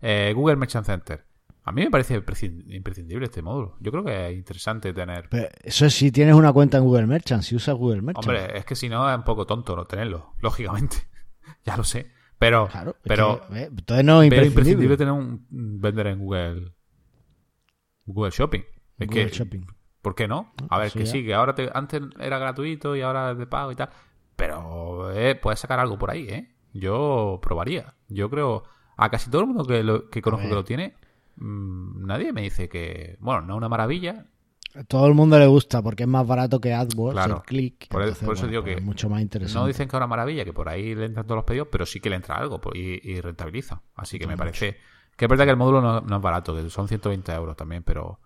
Eh, 0.00 0.32
Google 0.36 0.56
Merchant 0.56 0.84
Center. 0.86 1.24
A 1.66 1.72
mí 1.72 1.82
me 1.82 1.90
parece 1.90 2.22
prescin- 2.24 2.62
imprescindible 2.74 3.24
este 3.24 3.40
módulo. 3.40 3.76
Yo 3.80 3.90
creo 3.90 4.04
que 4.04 4.28
es 4.28 4.34
interesante 4.36 4.92
tener... 4.92 5.28
Pero 5.30 5.48
eso 5.62 5.86
es 5.86 5.94
si 5.94 6.12
tienes 6.12 6.34
una 6.34 6.52
cuenta 6.52 6.76
en 6.76 6.84
Google 6.84 7.06
Merchant, 7.06 7.42
si 7.42 7.56
usas 7.56 7.74
Google 7.74 8.02
Merchant. 8.02 8.26
Hombre, 8.26 8.58
es 8.58 8.66
que 8.66 8.76
si 8.76 8.88
no 8.90 9.08
es 9.10 9.16
un 9.16 9.24
poco 9.24 9.46
tonto 9.46 9.74
no 9.74 9.86
tenerlo, 9.86 10.34
lógicamente. 10.40 10.96
ya 11.64 11.76
lo 11.76 11.84
sé. 11.84 12.10
Pero, 12.38 12.68
Claro, 12.68 12.90
es 12.90 12.96
pero, 13.04 13.40
que, 13.48 13.58
eh, 13.62 13.64
entonces 13.70 14.04
no 14.04 14.22
es 14.22 14.28
pero 14.28 14.44
imprescindible. 14.44 14.84
imprescindible 14.84 14.96
tener 14.98 15.12
un 15.12 15.46
un 15.50 15.80
vender 15.80 16.06
en 16.08 16.18
Google 16.18 16.72
Google 18.04 18.30
Shopping. 18.30 18.62
Es 18.98 19.08
Google 19.08 19.30
que, 19.30 19.36
Shopping. 19.36 19.66
¿Por 20.04 20.14
qué 20.14 20.28
no? 20.28 20.52
A 20.68 20.76
ver, 20.78 20.88
eso 20.88 20.98
que 20.98 21.06
sí, 21.06 21.24
que 21.24 21.32
ahora 21.34 21.54
te- 21.54 21.70
antes 21.74 22.02
era 22.20 22.38
gratuito 22.38 22.94
y 22.94 23.00
ahora 23.00 23.30
es 23.32 23.38
de 23.38 23.46
pago 23.46 23.72
y 23.72 23.74
tal. 23.74 23.88
Pero 24.36 24.98
puedes, 25.10 25.38
puedes 25.38 25.58
sacar 25.60 25.80
algo 25.80 25.98
por 25.98 26.10
ahí, 26.10 26.28
¿eh? 26.28 26.54
Yo 26.74 27.40
probaría. 27.42 27.94
Yo 28.08 28.28
creo, 28.28 28.64
a 28.98 29.08
casi 29.08 29.30
todo 29.30 29.40
el 29.40 29.46
mundo 29.46 29.64
que, 29.64 29.82
lo, 29.82 30.10
que 30.10 30.20
conozco 30.20 30.46
que 30.46 30.54
lo 30.54 30.62
tiene, 30.62 30.94
mmm, 31.36 32.04
nadie 32.06 32.34
me 32.34 32.42
dice 32.42 32.68
que, 32.68 33.16
bueno, 33.20 33.40
no 33.40 33.54
es 33.54 33.56
una 33.56 33.68
maravilla. 33.70 34.26
Todo 34.88 35.06
el 35.06 35.14
mundo 35.14 35.38
le 35.38 35.46
gusta 35.46 35.80
porque 35.80 36.02
es 36.02 36.08
más 36.08 36.26
barato 36.26 36.60
que 36.60 36.74
AdWords, 36.74 37.14
Claro. 37.14 37.36
el 37.36 37.42
click. 37.42 37.88
Por, 37.88 38.02
entonces, 38.02 38.26
por 38.26 38.34
eso 38.34 38.42
bueno, 38.42 38.50
digo 38.50 38.64
que 38.64 38.72
es 38.74 38.82
mucho 38.84 39.08
más 39.08 39.22
interesante. 39.22 39.58
no 39.58 39.66
dicen 39.66 39.88
que 39.88 39.96
es 39.96 39.98
una 39.98 40.06
maravilla, 40.08 40.44
que 40.44 40.52
por 40.52 40.68
ahí 40.68 40.94
le 40.94 41.06
entran 41.06 41.24
todos 41.26 41.36
los 41.38 41.44
pedidos, 41.46 41.68
pero 41.72 41.86
sí 41.86 42.00
que 42.00 42.10
le 42.10 42.16
entra 42.16 42.36
algo 42.36 42.60
pues, 42.60 42.76
y, 42.76 43.00
y 43.10 43.20
rentabiliza. 43.22 43.80
Así 43.94 44.18
que 44.18 44.26
me 44.26 44.36
parece 44.36 44.76
que 45.16 45.24
es 45.24 45.28
verdad 45.30 45.44
que 45.44 45.52
el 45.52 45.56
módulo 45.56 45.80
no, 45.80 46.00
no 46.02 46.16
es 46.16 46.22
barato, 46.22 46.54
que 46.56 46.68
son 46.68 46.88
120 46.88 47.32
euros 47.32 47.56
también, 47.56 47.84
pero, 47.84 48.18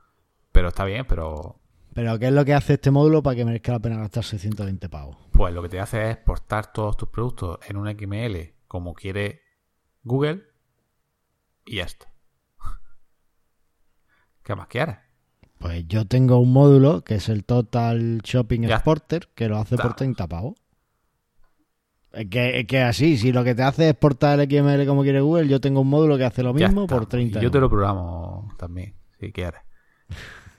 pero 0.51 0.69
está 0.69 0.87
bien, 0.87 1.05
pero 1.07 1.61
Pero 1.95 2.19
¿qué 2.19 2.27
es 2.27 2.33
lo 2.33 2.45
que 2.45 2.55
hace 2.55 2.75
este 2.75 2.91
módulo 2.91 3.23
para 3.23 3.37
que 3.37 3.45
merezca 3.45 3.73
la 3.73 3.81
pena 3.81 3.97
gastarse 3.97 4.39
120 4.39 4.89
pavos? 4.89 5.17
Pues 5.33 5.53
lo 5.53 5.63
que 5.63 5.69
te 5.69 5.81
hace 5.81 6.05
es 6.05 6.17
exportar 6.17 6.73
todos 6.73 6.97
tus 6.97 7.09
productos 7.09 7.59
en 7.69 7.77
un 7.77 7.89
XML 7.89 8.55
como 8.69 8.95
quiere 8.95 9.43
Google 10.05 10.43
y 11.65 11.77
ya 11.77 11.85
está. 11.85 12.13
¿Qué 14.43 14.55
más 14.55 14.69
quieres? 14.69 14.97
Pues 15.59 15.87
yo 15.89 16.07
tengo 16.07 16.39
un 16.39 16.53
módulo 16.53 17.03
que 17.03 17.17
es 17.17 17.29
el 17.29 17.45
Total 17.45 18.21
Shopping 18.23 18.63
Ya 18.63 18.77
Exporter 18.77 19.29
que 19.35 19.49
lo 19.49 19.59
hace 19.59 19.77
por 19.77 19.87
está. 19.87 19.97
30 19.97 20.27
pavos. 20.29 20.55
Es 22.13 22.27
que, 22.31 22.61
es 22.61 22.67
que 22.67 22.81
así, 22.81 23.19
si 23.19 23.33
lo 23.33 23.45
que 23.45 23.55
te 23.55 23.63
hace 23.63 23.85
es 23.85 23.91
exportar 23.91 24.41
el 24.41 24.49
XML 24.49 24.87
como 24.87 25.03
quiere 25.03 25.21
Google, 25.21 25.49
yo 25.49 25.61
tengo 25.61 25.81
un 25.81 25.89
módulo 25.89 26.17
que 26.17 26.25
hace 26.25 26.43
lo 26.43 26.55
mismo 26.55 26.87
por 26.87 27.07
30 27.07 27.39
Y 27.39 27.43
yo 27.43 27.51
te 27.51 27.61
lo 27.61 27.69
programo 27.69 28.53
también, 28.57 28.95
si 29.21 29.33
quieres. 29.33 29.61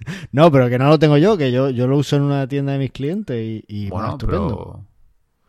No, 0.32 0.52
pero 0.52 0.70
que 0.70 0.78
no 0.80 0.88
lo 0.88 1.00
tengo 1.00 1.18
yo, 1.18 1.38
que 1.38 1.52
yo, 1.52 1.70
yo 1.70 1.88
lo 1.88 1.98
uso 1.98 2.16
en 2.16 2.24
una 2.24 2.48
tienda 2.48 2.74
de 2.74 2.80
mis 2.80 2.92
clientes 2.92 3.64
y, 3.68 3.90
bueno, 3.90 4.12
estupendo. 4.12 4.48
pero 4.48 4.86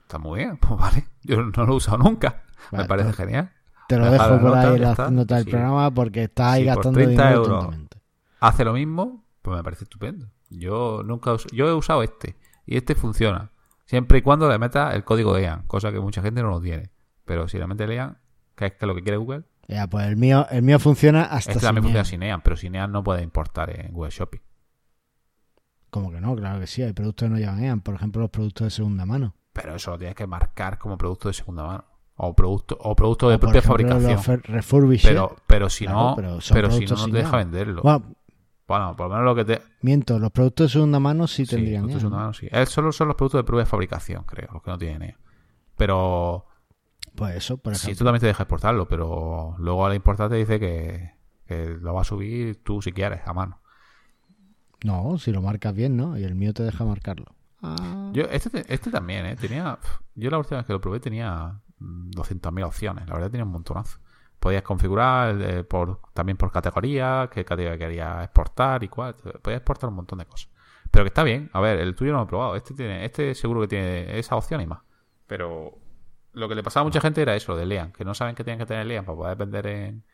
está 0.03 0.19
muy 0.19 0.39
bien, 0.41 0.57
pues 0.59 0.79
vale. 0.81 1.07
Yo 1.23 1.43
no 1.43 1.67
lo 1.67 1.73
he 1.73 1.77
usado 1.77 1.99
nunca. 1.99 2.43
Vale, 2.73 2.85
Me 2.85 2.89
parece 2.89 3.13
genial. 3.13 3.51
Te 3.89 3.97
lo 3.99 4.11
dejo 4.11 4.25
por 4.29 4.43
nota, 4.43 4.71
ahí 4.73 4.79
la 4.79 4.91
está. 4.93 5.11
nota 5.11 5.35
del 5.37 5.45
Sí. 5.45 5.51
programa 5.51 5.91
porque 5.93 6.25
estás 6.25 6.53
ahí 6.55 6.63
Sí, 6.63 6.67
por 6.69 6.77
gastando 6.77 6.99
30 6.99 7.23
dinero 7.29 7.45
euros. 7.45 7.75
Hace 8.41 8.65
lo 8.65 8.73
mismo, 8.73 9.25
pues 9.43 9.57
me 9.57 9.65
parece 9.65 9.85
estupendo. 9.85 10.29
Yo 10.49 11.03
nunca 11.05 11.37
yo 11.53 11.69
he 11.69 11.75
usado 11.75 12.03
este 12.03 12.37
y 12.67 12.77
este 12.77 12.95
funciona. 12.95 13.51
Siempre 13.87 14.19
y 14.19 14.23
cuando 14.23 14.49
le 14.49 14.59
metas 14.59 14.95
el 14.95 15.03
código 15.05 15.37
EAN, 15.37 15.65
cosa 15.67 15.91
que 15.93 15.99
mucha 16.01 16.23
gente 16.23 16.43
no 16.43 16.51
lo 16.51 16.61
tiene. 16.61 16.91
Pero 17.25 17.49
si 17.49 17.59
le 17.59 17.67
metes 17.67 17.85
el 17.87 17.93
EAN, 17.93 18.19
que 18.55 18.67
es 18.67 18.75
lo 18.81 18.95
que 18.95 19.03
quiere 19.03 19.17
Google, 19.17 19.43
Ya, 19.71 19.87
pues 19.87 20.07
el 20.09 20.17
mío, 20.17 20.47
el 20.51 20.63
mío 20.63 20.79
funciona 20.81 21.23
hasta 21.25 21.53
Este 21.53 21.65
también 21.65 21.85
funciona 21.85 22.01
EAN. 22.01 22.07
sin 22.07 22.23
EAN, 22.23 22.41
pero 22.43 22.57
sin 22.57 22.75
EAN 22.75 22.91
no 22.91 23.05
puede 23.05 23.23
importar 23.23 23.71
en 23.79 23.93
Google 23.93 24.11
Shopping. 24.11 24.41
Como 25.91 26.11
que 26.13 26.21
no, 26.21 26.35
claro 26.37 26.61
que 26.61 26.67
sí, 26.67 26.83
hay 26.83 26.93
productos 26.93 27.27
que 27.27 27.31
no 27.31 27.39
llevan 27.39 27.63
EAN, 27.63 27.81
por 27.81 27.95
ejemplo 27.95 28.21
los 28.23 28.31
productos 28.31 28.65
de 28.67 28.71
segunda 28.71 29.05
mano. 29.07 29.35
Pero 29.53 29.75
eso 29.75 29.91
lo 29.93 29.99
tienes 29.99 30.15
que 30.17 30.27
marcar 30.27 30.79
como 30.79 30.97
producto 30.97 31.29
de 31.29 31.35
segunda 31.35 31.65
mano. 31.65 31.85
O 32.23 32.35
producto, 32.35 32.77
o 32.81 32.95
producto 32.95 33.29
de 33.31 33.37
O, 33.37 33.41
propia 33.41 33.61
ejemplo, 33.61 33.89
fabricación. 33.89 34.43
los. 34.47 35.03
Pero, 35.03 35.37
pero 35.47 35.71
si 35.71 35.85
Claro, 35.87 36.01
no, 36.01 36.17
pero 36.17 36.41
si 36.71 36.85
no, 36.85 36.97
no 36.97 37.05
te 37.07 37.13
deja 37.19 37.37
venderlo. 37.39 37.83
Bueno, 37.83 38.05
Bueno, 38.69 38.95
por 38.97 39.07
lo 39.09 39.15
menos 39.15 39.25
lo 39.25 39.35
que 39.35 39.45
te. 39.45 39.63
miento, 39.81 40.19
los 40.19 40.31
productos 40.31 40.67
de 40.67 40.73
segunda 40.75 41.01
mano 41.01 41.27
sí, 41.27 41.47
Sí, 41.47 41.57
tendrían 41.57 41.83
productos 41.85 41.95
de 41.95 42.01
segunda 42.01 42.19
mano, 42.19 42.35
sí. 42.35 42.49
Es 42.51 42.69
solo 42.69 42.93
son 42.93 43.09
los 43.09 43.17
productos 43.17 43.39
de 43.39 43.45
propia 43.45 43.67
fabricación, 43.67 44.25
creo, 44.25 44.49
los 44.53 44.63
que 44.63 44.71
no 44.71 44.79
tienen 44.79 45.03
EAN. 45.03 45.17
Pero 45.77 46.45
Pues 47.21 47.37
eso, 47.37 47.57
por 47.59 47.75
sí, 47.75 47.79
ejemplo. 47.79 47.93
esto 47.93 48.05
también 48.05 48.21
te 48.21 48.27
deja 48.27 48.43
exportarlo, 48.43 48.89
pero 48.89 49.55
luego 49.59 49.85
al 49.87 49.95
importar 49.95 50.29
te 50.31 50.37
dice 50.37 50.59
que, 50.59 51.13
que 51.47 51.77
lo 51.81 51.95
va 51.95 52.01
a 52.01 52.05
subir 52.05 52.63
tú 52.65 52.81
si 52.83 52.93
quieres, 52.93 53.21
a 53.27 53.33
mano. 53.35 53.61
No, 54.85 55.19
si 55.19 55.31
lo 55.31 55.43
marcas 55.43 55.75
bien, 55.75 55.97
¿no? 55.97 56.17
Y 56.19 56.25
el 56.25 56.35
mío 56.35 56.55
te 56.55 56.63
deja 56.63 56.85
marcarlo. 56.85 57.27
Ah, 57.63 58.11
Yo, 58.15 58.25
este, 58.25 58.49
te- 58.49 58.73
este 58.75 58.91
también, 58.91 59.27
¿eh? 59.27 59.37
Tenía, 59.37 59.79
yo 60.15 60.31
la 60.31 60.39
última 60.39 60.57
vez 60.59 60.67
que 60.67 60.73
lo 60.73 60.81
probé 60.81 61.01
tenía 61.01 61.61
mm, 61.79 62.11
200.000 62.13 62.65
opciones. 62.65 63.07
La 63.07 63.15
verdad 63.15 63.31
tenía 63.31 63.45
un 63.45 63.53
montonazo. 63.53 63.99
Podías 64.39 64.63
configurar 64.63 65.39
eh, 65.43 65.65
por, 65.65 66.01
también 66.15 66.39
por 66.39 66.51
categoría, 66.51 67.29
qué 67.31 67.45
categoría 67.45 67.77
querías 67.79 68.25
exportar 68.25 68.83
y 68.83 68.89
cuál. 68.89 69.15
Podías 69.43 69.59
exportar 69.59 69.91
un 69.91 69.97
montón 69.97 70.19
de 70.21 70.25
cosas. 70.25 70.49
Pero 70.91 71.05
que 71.05 71.09
está 71.09 71.23
bien. 71.23 71.51
A 71.53 71.61
ver, 71.61 71.79
el 71.79 71.95
tuyo 71.95 72.13
no 72.13 72.19
lo 72.21 72.25
he 72.25 72.29
probado. 72.29 72.57
Este 72.57 72.73
tiene, 72.73 73.05
este 73.05 73.35
seguro 73.35 73.61
que 73.61 73.69
tiene 73.69 74.19
esa 74.19 74.37
opción 74.37 74.63
y 74.63 74.67
más. 74.67 74.81
Pero 75.27 75.79
lo 76.33 76.49
que 76.49 76.55
le 76.55 76.63
pasaba 76.63 76.83
a 76.83 76.85
mucha 76.85 77.01
gente 77.01 77.23
era 77.23 77.35
eso, 77.35 77.57
de 77.57 77.67
Lean, 77.67 77.93
que 77.93 78.05
no 78.05 78.15
saben 78.15 78.35
que 78.35 78.45
tienen 78.45 78.59
que 78.59 78.67
tener 78.67 78.87
Lean 78.87 79.05
para 79.05 79.17
poder 79.17 79.37
vender 79.37 79.67
en. 79.67 80.05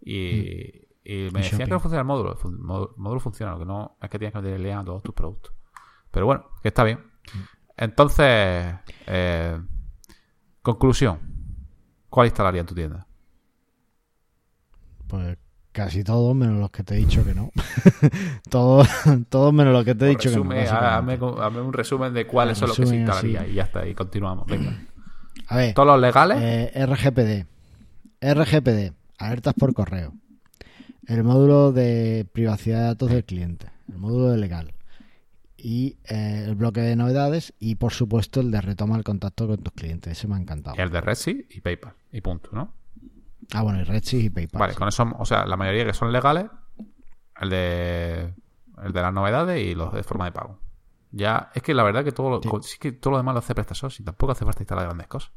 Y, 0.00 0.86
y 1.04 1.30
me 1.32 1.40
decían 1.40 1.42
shopping. 1.42 1.64
que 1.64 1.70
no 1.70 1.80
funciona 1.80 2.00
el 2.00 2.06
módulo. 2.06 2.38
El 2.44 2.58
módulo, 2.96 3.20
funciona, 3.20 3.52
lo 3.52 3.58
que 3.58 3.64
no 3.64 3.96
es 4.00 4.10
que 4.10 4.18
tienes 4.18 4.32
que 4.32 4.40
meter 4.40 4.60
Lean 4.60 4.80
a 4.80 4.84
todos 4.84 5.02
tus 5.02 5.14
productos. 5.14 5.52
Pero 6.10 6.26
bueno, 6.26 6.46
que 6.62 6.68
está 6.68 6.84
bien. 6.84 7.04
Entonces, 7.76 8.74
eh, 9.06 9.60
conclusión. 10.62 11.20
¿Cuál 12.08 12.28
instalaría 12.28 12.60
en 12.60 12.66
tu 12.66 12.74
tienda? 12.74 13.06
pues 15.06 15.38
casi 15.72 16.02
todos 16.04 16.34
menos 16.34 16.58
los 16.58 16.70
que 16.70 16.82
te 16.82 16.94
he 16.94 16.98
dicho 16.98 17.24
que 17.24 17.34
no. 17.34 17.50
todos, 18.50 18.88
todos 19.28 19.52
menos 19.52 19.72
los 19.72 19.84
que 19.84 19.94
te 19.94 20.06
he 20.06 20.08
dicho 20.08 20.30
que 20.30 20.36
no. 20.36 20.50
Resume, 20.50 20.68
hazme, 20.68 21.18
hazme 21.40 21.60
un 21.60 21.72
resumen 21.72 22.14
de 22.14 22.26
cuáles 22.26 22.58
son 22.58 22.68
los 22.68 22.76
que 22.76 22.86
se 22.86 22.96
instalaría 22.96 23.40
así. 23.40 23.50
y 23.50 23.54
ya 23.54 23.64
está, 23.64 23.86
y 23.86 23.94
continuamos. 23.94 24.46
Venga. 24.46 24.76
A 25.46 25.56
ver, 25.56 25.74
Todos 25.74 25.86
los 25.86 26.00
legales, 26.00 26.38
eh, 26.40 26.86
RGPD. 26.86 27.46
RGPD, 28.20 28.92
alertas 29.18 29.54
por 29.54 29.74
correo. 29.74 30.12
El 31.06 31.22
módulo 31.22 31.72
de 31.72 32.26
privacidad 32.32 32.80
de 32.80 32.84
datos 32.86 33.10
del 33.10 33.24
cliente. 33.24 33.70
El 33.88 33.98
módulo 33.98 34.30
de 34.30 34.38
legal. 34.38 34.74
Y 35.56 35.96
eh, 36.04 36.44
el 36.46 36.56
bloque 36.56 36.80
de 36.80 36.96
novedades. 36.96 37.54
Y 37.60 37.76
por 37.76 37.92
supuesto 37.92 38.40
el 38.40 38.50
de 38.50 38.60
retoma 38.60 38.96
el 38.96 39.04
contacto 39.04 39.46
con 39.46 39.58
tus 39.58 39.72
clientes. 39.72 40.18
Ese 40.18 40.26
me 40.26 40.34
ha 40.34 40.38
encantado. 40.38 40.76
el 40.76 40.90
de 40.90 41.00
Redsi 41.00 41.46
y 41.50 41.60
PayPal. 41.60 41.94
Y 42.10 42.20
punto, 42.20 42.50
¿no? 42.52 42.72
Ah, 43.52 43.62
bueno, 43.62 43.80
y 43.80 43.84
Redsys 43.84 44.24
y 44.24 44.30
PayPal. 44.30 44.60
Vale, 44.60 44.72
sí. 44.72 44.78
con 44.78 44.88
eso, 44.88 45.06
o 45.18 45.24
sea, 45.24 45.46
la 45.46 45.56
mayoría 45.56 45.84
que 45.84 45.94
son 45.94 46.12
legales, 46.12 46.46
el 47.40 47.50
de 47.50 48.34
el 48.82 48.92
de 48.92 49.00
las 49.00 49.12
novedades 49.12 49.64
y 49.64 49.74
los 49.74 49.92
de 49.92 50.02
forma 50.02 50.26
de 50.26 50.32
pago. 50.32 50.58
Ya, 51.16 51.50
es 51.54 51.62
que 51.62 51.72
la 51.72 51.82
verdad 51.82 52.04
que 52.04 52.12
todo 52.12 52.28
lo, 52.30 52.42
Sí. 52.42 52.68
sí 52.72 52.78
que 52.78 52.92
todo 52.92 53.12
lo 53.12 53.16
demás 53.16 53.32
lo 53.34 53.38
hace 53.38 53.54
PrestaShop 53.54 53.90
y 53.98 54.02
tampoco 54.04 54.32
hace 54.32 54.44
falta 54.44 54.62
instalar 54.62 54.84
grandes 54.84 55.06
cosas. 55.06 55.32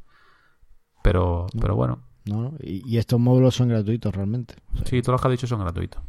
Pero, 1.01 1.47
pero 1.59 1.75
bueno, 1.75 2.03
No, 2.25 2.41
no, 2.43 2.53
Y, 2.59 2.83
y 2.85 2.97
estos 2.97 3.19
módulos 3.19 3.55
son 3.55 3.69
gratuitos 3.69 4.13
realmente. 4.13 4.55
O 4.73 4.77
sea, 4.77 4.85
sí, 4.87 5.01
todos 5.01 5.13
los 5.13 5.21
que 5.21 5.27
has 5.27 5.31
dicho 5.31 5.47
son 5.47 5.61
gratuitos. 5.61 6.01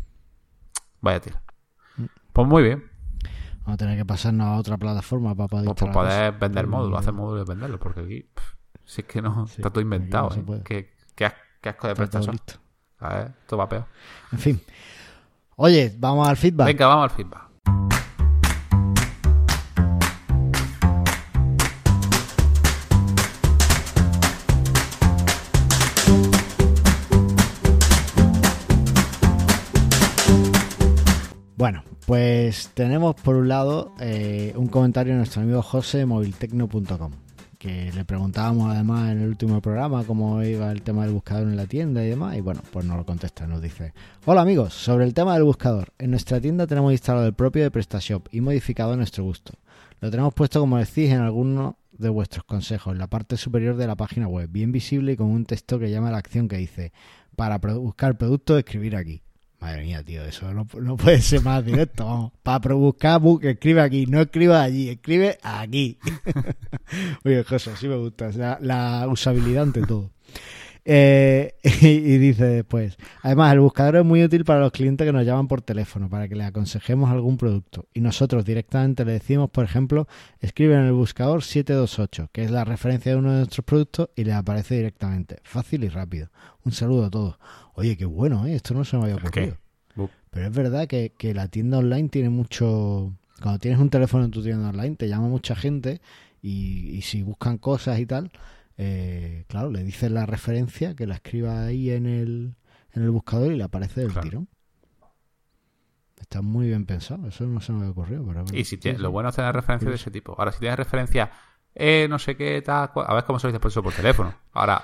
Vaya 1.00 1.20
tira. 1.20 1.40
Mm. 1.96 2.04
Pues 2.32 2.48
muy 2.48 2.62
bien. 2.64 2.90
Vamos 3.60 3.74
a 3.74 3.76
tener 3.76 3.96
que 3.96 4.04
pasarnos 4.04 4.46
a 4.48 4.56
otra 4.56 4.76
plataforma 4.76 5.34
para 5.36 5.48
poder 5.48 5.66
Pues, 5.66 5.76
pues 5.78 5.92
poder 5.92 6.32
vender 6.32 6.66
módulos, 6.66 6.98
hacer 6.98 7.12
módulos 7.12 7.46
y 7.46 7.48
venderlos, 7.48 7.78
porque 7.78 8.00
aquí, 8.00 8.22
pff, 8.34 8.54
si 8.84 9.02
es 9.02 9.06
que 9.06 9.22
no, 9.22 9.46
Sí, 9.46 9.54
está 9.58 9.70
todo 9.70 9.80
inventado. 9.82 10.30
no 10.44 10.54
¿eh? 10.56 10.62
Qué, 10.64 10.90
qué 11.14 11.26
as- 11.26 11.34
qué 11.60 11.68
asco 11.68 11.86
de 11.86 11.94
PrestaShop. 11.94 12.32
listo. 12.32 12.54
¿sabes? 12.98 13.30
Esto 13.42 13.56
va 13.56 13.68
peor. 13.68 13.86
En 14.32 14.38
fin. 14.38 14.60
Oye, 15.56 15.94
vamos 15.98 16.26
al 16.28 16.36
feedback. 16.36 16.66
Venga, 16.66 16.86
vamos 16.86 17.04
al 17.04 17.16
feedback. 17.16 17.42
Bueno, 31.70 31.84
pues 32.04 32.70
tenemos 32.74 33.14
por 33.14 33.36
un 33.36 33.46
lado 33.46 33.94
eh, 34.00 34.52
un 34.56 34.66
comentario 34.66 35.12
de 35.12 35.18
nuestro 35.18 35.42
amigo 35.42 35.62
José 35.62 35.98
de 35.98 36.06
moviltecno.com, 36.06 37.12
que 37.60 37.92
le 37.92 38.04
preguntábamos 38.04 38.74
además 38.74 39.12
en 39.12 39.20
el 39.20 39.28
último 39.28 39.60
programa 39.60 40.02
cómo 40.02 40.42
iba 40.42 40.72
el 40.72 40.82
tema 40.82 41.04
del 41.04 41.14
buscador 41.14 41.46
en 41.46 41.56
la 41.56 41.66
tienda 41.66 42.04
y 42.04 42.08
demás, 42.08 42.36
y 42.36 42.40
bueno, 42.40 42.60
pues 42.72 42.84
nos 42.84 42.96
lo 42.96 43.06
contesta, 43.06 43.46
nos 43.46 43.62
dice, 43.62 43.94
hola 44.24 44.40
amigos, 44.40 44.74
sobre 44.74 45.04
el 45.04 45.14
tema 45.14 45.34
del 45.34 45.44
buscador, 45.44 45.92
en 45.96 46.10
nuestra 46.10 46.40
tienda 46.40 46.66
tenemos 46.66 46.90
instalado 46.90 47.24
el 47.24 47.34
propio 47.34 47.62
de 47.62 47.70
PrestaShop 47.70 48.26
y 48.32 48.40
modificado 48.40 48.94
a 48.94 48.96
nuestro 48.96 49.22
gusto. 49.22 49.52
Lo 50.00 50.10
tenemos 50.10 50.34
puesto 50.34 50.58
como 50.58 50.76
decís 50.76 51.10
en 51.10 51.20
alguno 51.20 51.76
de 51.92 52.08
vuestros 52.08 52.42
consejos, 52.42 52.94
en 52.94 52.98
la 52.98 53.06
parte 53.06 53.36
superior 53.36 53.76
de 53.76 53.86
la 53.86 53.94
página 53.94 54.26
web, 54.26 54.48
bien 54.50 54.72
visible 54.72 55.12
y 55.12 55.16
con 55.16 55.28
un 55.28 55.44
texto 55.44 55.78
que 55.78 55.88
llama 55.88 56.10
la 56.10 56.18
acción 56.18 56.48
que 56.48 56.56
dice, 56.56 56.92
para 57.36 57.58
buscar 57.58 58.18
productos, 58.18 58.58
escribir 58.58 58.96
aquí. 58.96 59.22
Madre 59.60 59.82
mía, 59.84 60.02
tío, 60.02 60.24
eso 60.24 60.52
no, 60.54 60.66
no 60.80 60.96
puede 60.96 61.20
ser 61.20 61.42
más 61.42 61.64
directo. 61.64 62.04
Vamos. 62.06 62.32
Para 62.42 62.74
buscar, 62.74 63.20
bu- 63.20 63.44
escribe 63.44 63.82
aquí, 63.82 64.06
no 64.06 64.20
escriba 64.22 64.62
allí, 64.62 64.88
escribe 64.88 65.38
aquí. 65.42 65.98
Oye, 67.24 67.44
José, 67.44 67.72
sí 67.76 67.86
me 67.86 67.96
gusta. 67.96 68.28
o 68.28 68.32
sea, 68.32 68.58
la 68.62 69.06
usabilidad 69.08 69.64
ante 69.64 69.82
todo. 69.82 70.10
Eh, 70.92 71.54
y, 71.82 71.86
y 71.86 72.18
dice 72.18 72.44
después, 72.46 72.96
además 73.22 73.52
el 73.52 73.60
buscador 73.60 73.94
es 73.96 74.04
muy 74.04 74.24
útil 74.24 74.44
para 74.44 74.58
los 74.58 74.72
clientes 74.72 75.06
que 75.06 75.12
nos 75.12 75.24
llaman 75.24 75.46
por 75.46 75.62
teléfono, 75.62 76.08
para 76.10 76.26
que 76.26 76.34
le 76.34 76.42
aconsejemos 76.42 77.08
algún 77.10 77.36
producto. 77.36 77.86
Y 77.94 78.00
nosotros 78.00 78.44
directamente 78.44 79.04
le 79.04 79.12
decimos, 79.12 79.50
por 79.50 79.64
ejemplo, 79.64 80.08
escribe 80.40 80.74
en 80.74 80.80
el 80.86 80.92
buscador 80.92 81.44
728, 81.44 82.30
que 82.32 82.42
es 82.42 82.50
la 82.50 82.64
referencia 82.64 83.12
de 83.12 83.18
uno 83.18 83.30
de 83.30 83.38
nuestros 83.38 83.64
productos, 83.64 84.08
y 84.16 84.24
le 84.24 84.32
aparece 84.32 84.74
directamente. 84.74 85.36
Fácil 85.44 85.84
y 85.84 85.88
rápido. 85.88 86.28
Un 86.64 86.72
saludo 86.72 87.04
a 87.04 87.10
todos. 87.10 87.38
Oye, 87.74 87.96
qué 87.96 88.04
bueno, 88.06 88.46
¿eh? 88.46 88.54
esto 88.56 88.74
no 88.74 88.84
se 88.84 88.96
me 88.96 89.04
había 89.04 89.14
¿El 89.14 89.20
ocurrido. 89.26 89.56
Bu- 89.96 90.10
Pero 90.30 90.46
es 90.48 90.52
verdad 90.52 90.88
que, 90.88 91.12
que 91.16 91.34
la 91.34 91.46
tienda 91.46 91.78
online 91.78 92.08
tiene 92.08 92.30
mucho... 92.30 93.12
Cuando 93.40 93.60
tienes 93.60 93.78
un 93.80 93.90
teléfono 93.90 94.24
en 94.24 94.32
tu 94.32 94.42
tienda 94.42 94.68
online, 94.70 94.96
te 94.96 95.08
llama 95.08 95.28
mucha 95.28 95.54
gente 95.54 96.00
y, 96.42 96.90
y 96.96 97.02
si 97.02 97.22
buscan 97.22 97.58
cosas 97.58 98.00
y 98.00 98.06
tal, 98.06 98.32
eh, 98.82 99.44
claro, 99.48 99.70
le 99.70 99.84
dices 99.84 100.10
la 100.10 100.26
referencia, 100.26 100.94
que 100.94 101.06
la 101.06 101.16
escriba 101.16 101.64
ahí 101.64 101.90
en 101.90 102.06
el, 102.06 102.54
en 102.92 103.02
el 103.02 103.10
buscador 103.10 103.52
y 103.52 103.56
le 103.56 103.64
aparece 103.64 104.00
del 104.00 104.12
Claro. 104.12 104.28
tirón. 104.28 104.48
Está 106.20 106.42
muy 106.42 106.68
bien 106.68 106.86
pensado, 106.86 107.26
eso 107.28 107.44
no 107.46 107.60
se 107.60 107.72
me 107.72 107.78
había 107.80 107.90
ocurrido. 107.90 108.24
Pero 108.26 108.44
Y 108.52 108.64
si 108.64 108.76
sí, 108.76 108.76
tienes, 108.78 108.98
sí. 108.98 109.02
lo 109.02 109.10
bueno 109.10 109.30
es 109.30 109.36
tener 109.36 109.54
referencias 109.54 109.90
de 109.90 109.96
ese 109.96 110.10
tipo. 110.10 110.34
Ahora, 110.38 110.52
si 110.52 110.60
tienes 110.60 110.78
referencia, 110.78 111.30
eh, 111.74 112.06
no 112.08 112.18
sé 112.18 112.36
qué, 112.36 112.60
tal, 112.62 112.92
cual- 112.92 113.06
a 113.08 113.14
ver 113.14 113.24
cómo 113.24 113.38
se 113.38 113.46
lo 113.46 113.52
dices 113.52 113.60
por 113.60 113.70
eso 113.70 113.82
por 113.82 113.92
teléfono. 113.94 114.34
Ahora, 114.52 114.82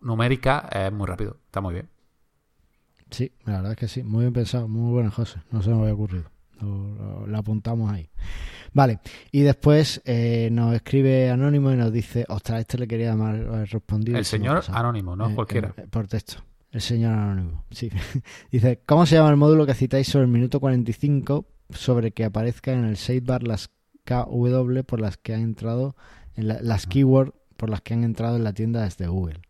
numérica 0.00 0.68
es 0.72 0.92
muy 0.92 1.06
rápido, 1.06 1.38
está 1.46 1.60
muy 1.60 1.74
bien. 1.74 1.88
Sí, 3.10 3.32
la 3.44 3.54
verdad 3.56 3.72
es 3.72 3.78
que 3.78 3.88
sí, 3.88 4.02
muy 4.02 4.20
bien 4.22 4.32
pensado, 4.32 4.66
muy 4.68 4.92
bueno, 4.92 5.10
José. 5.10 5.40
No 5.50 5.62
se 5.62 5.70
me 5.70 5.80
había 5.82 5.94
ocurrido. 5.94 6.30
Lo, 6.60 6.94
lo- 6.94 7.26
lo 7.26 7.38
apuntamos 7.38 7.90
ahí. 7.92 8.08
Vale, 8.72 9.00
y 9.30 9.40
después 9.40 10.00
eh, 10.04 10.48
nos 10.52 10.74
escribe 10.74 11.30
Anónimo 11.30 11.72
y 11.72 11.76
nos 11.76 11.92
dice: 11.92 12.24
Ostras, 12.28 12.60
este 12.60 12.78
le 12.78 12.86
quería 12.88 13.12
haber 13.12 13.46
haber 13.48 13.68
respondido. 13.70 14.16
El 14.18 14.24
señor 14.24 14.56
pasado". 14.56 14.78
anónimo, 14.78 15.14
no 15.16 15.30
Eh, 15.30 15.34
cualquiera. 15.34 15.74
eh, 15.76 15.86
por 15.90 16.06
texto. 16.08 16.36
El 16.70 16.80
señor 16.80 17.12
Anónimo, 17.12 17.64
sí. 17.70 17.90
dice: 18.50 18.80
¿Cómo 18.86 19.04
se 19.06 19.16
llama 19.16 19.30
el 19.30 19.36
módulo 19.36 19.66
que 19.66 19.74
citáis 19.74 20.08
sobre 20.08 20.24
el 20.24 20.30
minuto 20.30 20.58
45 20.60 21.46
sobre 21.70 22.12
que 22.12 22.24
aparezcan 22.24 22.78
en 22.80 22.84
el 22.86 22.96
sidebar 22.96 23.42
las 23.42 23.70
KW 24.04 24.80
por 24.86 25.00
las 25.00 25.16
que 25.16 25.34
han 25.34 25.42
entrado, 25.42 25.96
en 26.34 26.48
la- 26.48 26.60
las 26.62 26.86
keywords 26.86 27.32
por 27.56 27.70
las 27.70 27.80
que 27.82 27.94
han 27.94 28.04
entrado 28.04 28.36
en 28.36 28.44
la 28.44 28.52
tienda 28.52 28.82
desde 28.84 29.06
Google? 29.06 29.40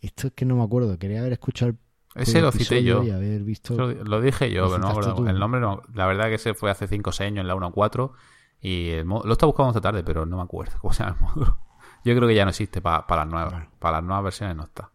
Esto 0.00 0.28
es 0.28 0.32
que 0.32 0.44
no 0.44 0.56
me 0.56 0.62
acuerdo, 0.62 0.98
quería 0.98 1.20
haber 1.20 1.32
escuchado 1.32 1.70
el 1.70 1.78
Ese 2.18 2.40
lo 2.40 2.52
cité 2.52 2.82
yo. 2.82 3.00
haber 3.00 3.42
visto. 3.42 3.74
Lo, 3.76 4.20
dije 4.20 4.50
yo, 4.50 4.68
pero 4.70 4.78
no. 4.78 5.28
El 5.28 5.38
nombre 5.38 5.60
no. 5.60 5.82
La 5.94 6.06
verdad 6.06 6.26
que 6.26 6.34
ese 6.34 6.54
fue 6.54 6.70
hace 6.70 6.86
5 6.86 7.10
o 7.10 7.12
6 7.12 7.28
años 7.28 7.42
en 7.42 7.48
la 7.48 7.54
1.4 7.54 8.12
y 8.60 8.90
el 8.90 9.06
lo 9.06 9.32
estaba 9.32 9.48
buscando 9.48 9.70
esta 9.70 9.80
tarde, 9.80 10.02
pero 10.02 10.26
no 10.26 10.36
me 10.36 10.42
acuerdo 10.42 10.76
cómo 10.80 10.92
se 10.92 11.04
llama 11.04 11.16
el 11.18 11.24
módulo. 11.24 11.58
Yo 12.04 12.14
creo 12.16 12.28
que 12.28 12.34
ya 12.34 12.44
no 12.44 12.50
existe 12.50 12.80
para 12.80 13.04
las 13.08 13.26
nuevas. 13.26 13.52
Claro. 13.52 13.70
Para 13.78 13.98
las 13.98 14.04
nuevas 14.04 14.24
versiones 14.24 14.56
no 14.56 14.64
está. 14.64 14.90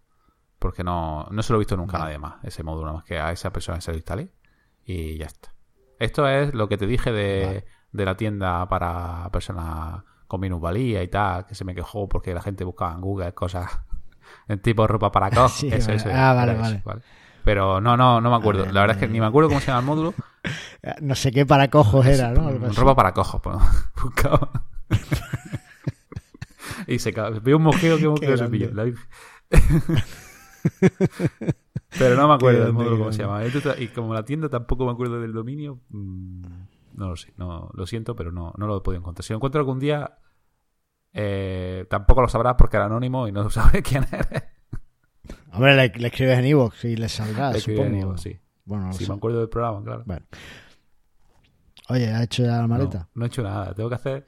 Porque 0.60 0.84
no, 0.84 1.28
no 1.30 1.44
se 1.44 1.52
lo 1.52 1.58
he 1.58 1.60
visto 1.60 1.76
nunca 1.76 1.98
a 1.98 2.06
nadie 2.06 2.18
más, 2.18 2.36
ese 2.44 2.64
módulo, 2.64 2.86
nada 2.86 2.98
más 3.00 3.04
que 3.04 3.20
a 3.20 3.32
esa 3.32 3.52
persona 3.52 3.80
que 3.80 3.82
se 3.82 3.92
lo 3.92 3.98
instalé 3.98 4.32
y 4.86 5.18
ya 5.18 5.26
está. 5.26 5.54
Esto 6.00 6.28
es 6.28 6.54
lo 6.54 6.70
que 6.70 6.78
te 6.78 6.88
dije 6.88 7.12
de, 7.12 7.46
Vale. 7.46 7.66
de 7.92 8.06
la 8.06 8.16
tienda 8.16 8.68
para 8.70 9.30
personas 9.32 10.04
con 10.28 10.40
minusvalía 10.40 11.04
y 11.04 11.10
tal, 11.10 11.46
que 11.46 11.54
se 11.54 11.66
me 11.66 11.76
quejó 11.76 12.08
porque 12.08 12.34
la 12.34 12.42
gente 12.42 12.64
buscaba 12.64 12.94
en 12.94 13.02
Google 13.02 13.34
cosas 13.34 13.82
tipo 14.62 14.86
ropa 14.88 15.12
para 15.12 15.30
cojos. 15.36 15.54
Sí, 15.54 15.68
Eso, 15.68 15.88
vale. 15.88 15.96
eso, 15.98 16.10
Ah, 16.14 16.34
vale, 16.34 16.54
eso, 16.54 16.82
vale. 16.86 17.02
Pero 17.44 17.82
no, 17.82 17.98
no, 17.98 18.22
no 18.22 18.30
me 18.30 18.36
acuerdo. 18.38 18.66
La 18.72 18.82
verdad 18.82 18.96
es 18.98 19.02
que 19.02 19.08
ni 19.12 19.20
me 19.20 19.26
acuerdo 19.26 19.50
cómo 19.50 19.60
se 19.60 19.68
llama 19.68 19.80
el 19.80 19.86
módulo. 19.86 20.14
Eh, 20.86 20.96
No 21.00 21.16
sé 21.16 21.32
qué 21.32 21.46
para 21.46 21.70
cojos 21.70 22.06
era, 22.06 22.32
¿no? 22.34 22.50
Ropa 22.52 22.96
para 22.96 23.14
cojos. 23.14 23.40
pues, 23.42 23.56
buscaba. 24.04 24.66
y 26.86 27.00
se 27.00 27.12
veo 27.42 27.56
un 27.56 27.64
mosqueo 27.64 27.98
que 27.98 28.10
mosqueo 28.10 28.36
se 28.36 28.50
pilló. 28.50 28.70
Pero 31.98 32.16
no 32.16 32.28
me 32.28 32.34
acuerdo 32.34 32.64
del 32.66 32.74
módulo 32.74 32.98
cómo 32.98 33.12
se 33.12 33.22
llama. 33.22 33.42
Y 33.78 33.88
como 33.90 34.14
la 34.14 34.26
tienda 34.26 34.50
tampoco 34.50 34.86
me 34.86 34.92
acuerdo 34.92 35.22
del 35.22 35.32
dominio, 35.34 35.80
mm, 35.90 36.42
no 36.96 37.10
lo 37.10 37.16
sé. 37.16 37.34
No, 37.38 37.70
lo 37.74 37.86
siento, 37.88 38.16
pero 38.16 38.32
no, 38.32 38.54
no 38.58 38.68
lo 38.68 38.78
he 38.78 38.82
podido 38.82 39.00
encontrar. 39.00 39.24
Si 39.24 39.32
lo 39.34 39.38
encuentro 39.38 39.60
algún 39.60 39.80
día, 39.80 40.18
eh, 41.14 41.86
tampoco 41.90 42.22
lo 42.22 42.28
sabrás 42.28 42.56
porque 42.58 42.78
era 42.78 42.86
anónimo 42.88 43.28
y 43.28 43.32
no 43.32 43.50
sabré 43.52 43.82
quién 43.84 44.06
eres. 44.12 44.44
Hombre, 45.52 45.76
le, 45.76 45.90
le 45.90 46.08
escribes 46.08 46.40
en 46.40 46.46
iVoox 46.48 46.86
y 46.86 46.96
le 46.96 47.08
saldrá, 47.10 47.52
Le 47.52 47.58
en 47.58 47.62
supongo. 47.62 48.18
sí. 48.18 48.40
Bueno, 48.66 48.92
sé. 48.94 49.08
me 49.08 49.16
acuerdo 49.16 49.40
del 49.40 49.50
programa, 49.50 49.84
claro. 49.84 50.04
Bueno. 50.06 50.26
Oye, 51.90 52.10
¿has 52.12 52.24
hecho 52.24 52.44
ya 52.44 52.58
la 52.62 52.68
maleta? 52.68 53.00
No, 53.00 53.10
no 53.16 53.26
he 53.26 53.28
hecho 53.28 53.44
nada. 53.44 53.74
Tengo 53.74 53.90
que 53.90 53.96
hacer 53.96 54.28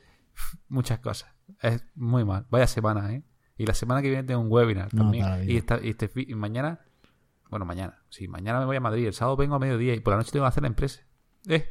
muchas 0.67 0.99
cosas. 0.99 1.33
Es 1.61 1.83
muy 1.95 2.25
mal. 2.25 2.45
Vaya 2.49 2.67
semana, 2.67 3.13
¿eh? 3.13 3.23
Y 3.57 3.65
la 3.65 3.73
semana 3.73 4.01
que 4.01 4.09
viene 4.09 4.23
tengo 4.25 4.41
un 4.41 4.51
webinar 4.51 4.93
No, 4.93 5.03
también. 5.03 5.49
y, 5.49 5.55
esta- 5.55 5.79
y 5.81 5.89
este 5.91 6.11
y 6.15 6.35
mañana, 6.35 6.81
bueno, 7.49 7.65
mañana. 7.65 8.03
Sí, 8.09 8.27
mañana 8.27 8.59
me 8.59 8.65
voy 8.65 8.75
a 8.75 8.81
Madrid. 8.81 9.07
El 9.07 9.13
sábado 9.13 9.37
vengo 9.37 9.55
a 9.55 9.59
mediodía 9.59 9.93
y 9.93 10.01
por 10.01 10.11
la 10.11 10.17
noche 10.17 10.31
tengo 10.31 10.43
que 10.43 10.49
hacer 10.49 10.63
la 10.63 10.67
empresa. 10.67 11.01
Eh, 11.47 11.65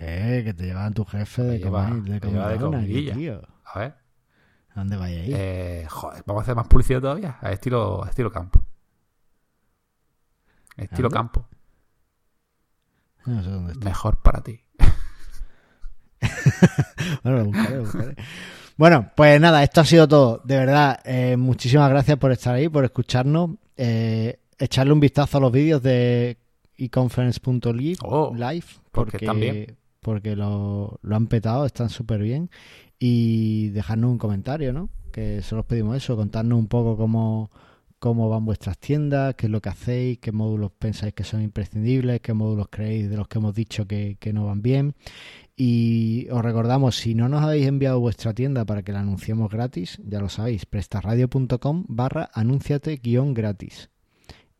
Eh, 0.00 0.42
que 0.44 0.54
te 0.54 0.64
llevan 0.64 0.92
tu 0.94 1.04
jefe 1.04 1.42
de 1.42 1.58
lleva- 1.58 1.90
de 1.90 2.20
de 2.20 2.58
comidilla. 2.58 3.14
tío. 3.14 3.42
a 3.64 3.78
ver. 3.78 3.94
¿A 4.70 4.80
dónde 4.80 4.96
vais 4.96 5.16
a 5.16 5.24
ir? 5.24 5.34
Eh, 5.38 5.86
joder, 5.88 6.22
vamos 6.26 6.40
a 6.40 6.42
hacer 6.42 6.56
más 6.56 6.66
publicidad 6.66 7.00
todavía. 7.00 7.38
A 7.40 7.52
estilo, 7.52 8.04
a 8.04 8.08
estilo 8.08 8.30
campo. 8.32 8.60
Estilo 10.76 11.08
¿Dónde? 11.08 11.14
campo. 11.16 11.48
No 13.26 13.42
sé 13.42 13.50
dónde 13.50 13.72
está. 13.72 13.84
Mejor 13.84 14.20
para 14.20 14.42
ti. 14.42 14.60
Bueno, 17.22 17.38
lo 17.38 17.44
buscaré, 17.46 17.76
lo 17.76 17.82
buscaré. 17.84 18.16
Bueno, 18.76 19.10
pues 19.14 19.40
nada, 19.40 19.62
esto 19.62 19.80
ha 19.80 19.84
sido 19.84 20.08
todo. 20.08 20.40
De 20.44 20.56
verdad, 20.56 21.00
eh, 21.04 21.36
muchísimas 21.36 21.88
gracias 21.90 22.18
por 22.18 22.32
estar 22.32 22.54
ahí, 22.54 22.68
por 22.68 22.84
escucharnos. 22.84 23.50
Eh, 23.76 24.40
echarle 24.58 24.92
un 24.92 25.00
vistazo 25.00 25.38
a 25.38 25.40
los 25.40 25.52
vídeos 25.52 25.82
de 25.82 26.38
econference.live 26.76 27.98
Oh, 28.02 28.32
live 28.34 28.64
porque 28.90 29.18
porque, 29.18 29.38
bien. 29.40 29.76
Porque 30.04 30.36
lo, 30.36 31.00
han 31.10 31.26
petado, 31.26 31.66
están 31.66 31.88
súper 31.88 32.20
bien. 32.20 32.50
Y 32.98 33.70
dejarnos 33.70 34.12
un 34.12 34.18
comentario, 34.18 34.72
¿no? 34.72 34.90
Que 35.10 35.42
solo 35.42 35.62
os 35.62 35.66
pedimos 35.66 35.96
eso, 35.96 36.14
contarnos 36.14 36.58
un 36.58 36.68
poco 36.68 36.96
cómo, 36.96 37.50
cómo 37.98 38.28
van 38.28 38.44
vuestras 38.44 38.78
tiendas, 38.78 39.34
qué 39.34 39.46
es 39.46 39.50
lo 39.50 39.62
que 39.62 39.70
hacéis, 39.70 40.18
qué 40.18 40.30
módulos 40.30 40.72
pensáis 40.78 41.14
que 41.14 41.24
son 41.24 41.42
imprescindibles, 41.42 42.20
qué 42.20 42.34
módulos 42.34 42.68
creéis 42.70 43.08
de 43.10 43.16
los 43.16 43.26
que 43.28 43.38
hemos 43.38 43.54
dicho 43.54 43.86
que, 43.86 44.16
que 44.20 44.32
no 44.32 44.46
van 44.46 44.62
bien. 44.62 44.94
Y 45.56 46.28
os 46.30 46.42
recordamos, 46.42 46.96
si 46.96 47.14
no 47.14 47.28
nos 47.28 47.42
habéis 47.42 47.66
enviado 47.66 47.98
vuestra 48.00 48.34
tienda 48.34 48.64
para 48.66 48.82
que 48.82 48.92
la 48.92 49.00
anunciemos 49.00 49.50
gratis, 49.50 50.00
ya 50.04 50.20
lo 50.20 50.28
sabéis, 50.28 50.66
prestarradio.com 50.66 51.84
barra 51.88 52.30
anunciate 52.34 52.96
guion 52.96 53.32
gratis. 53.32 53.90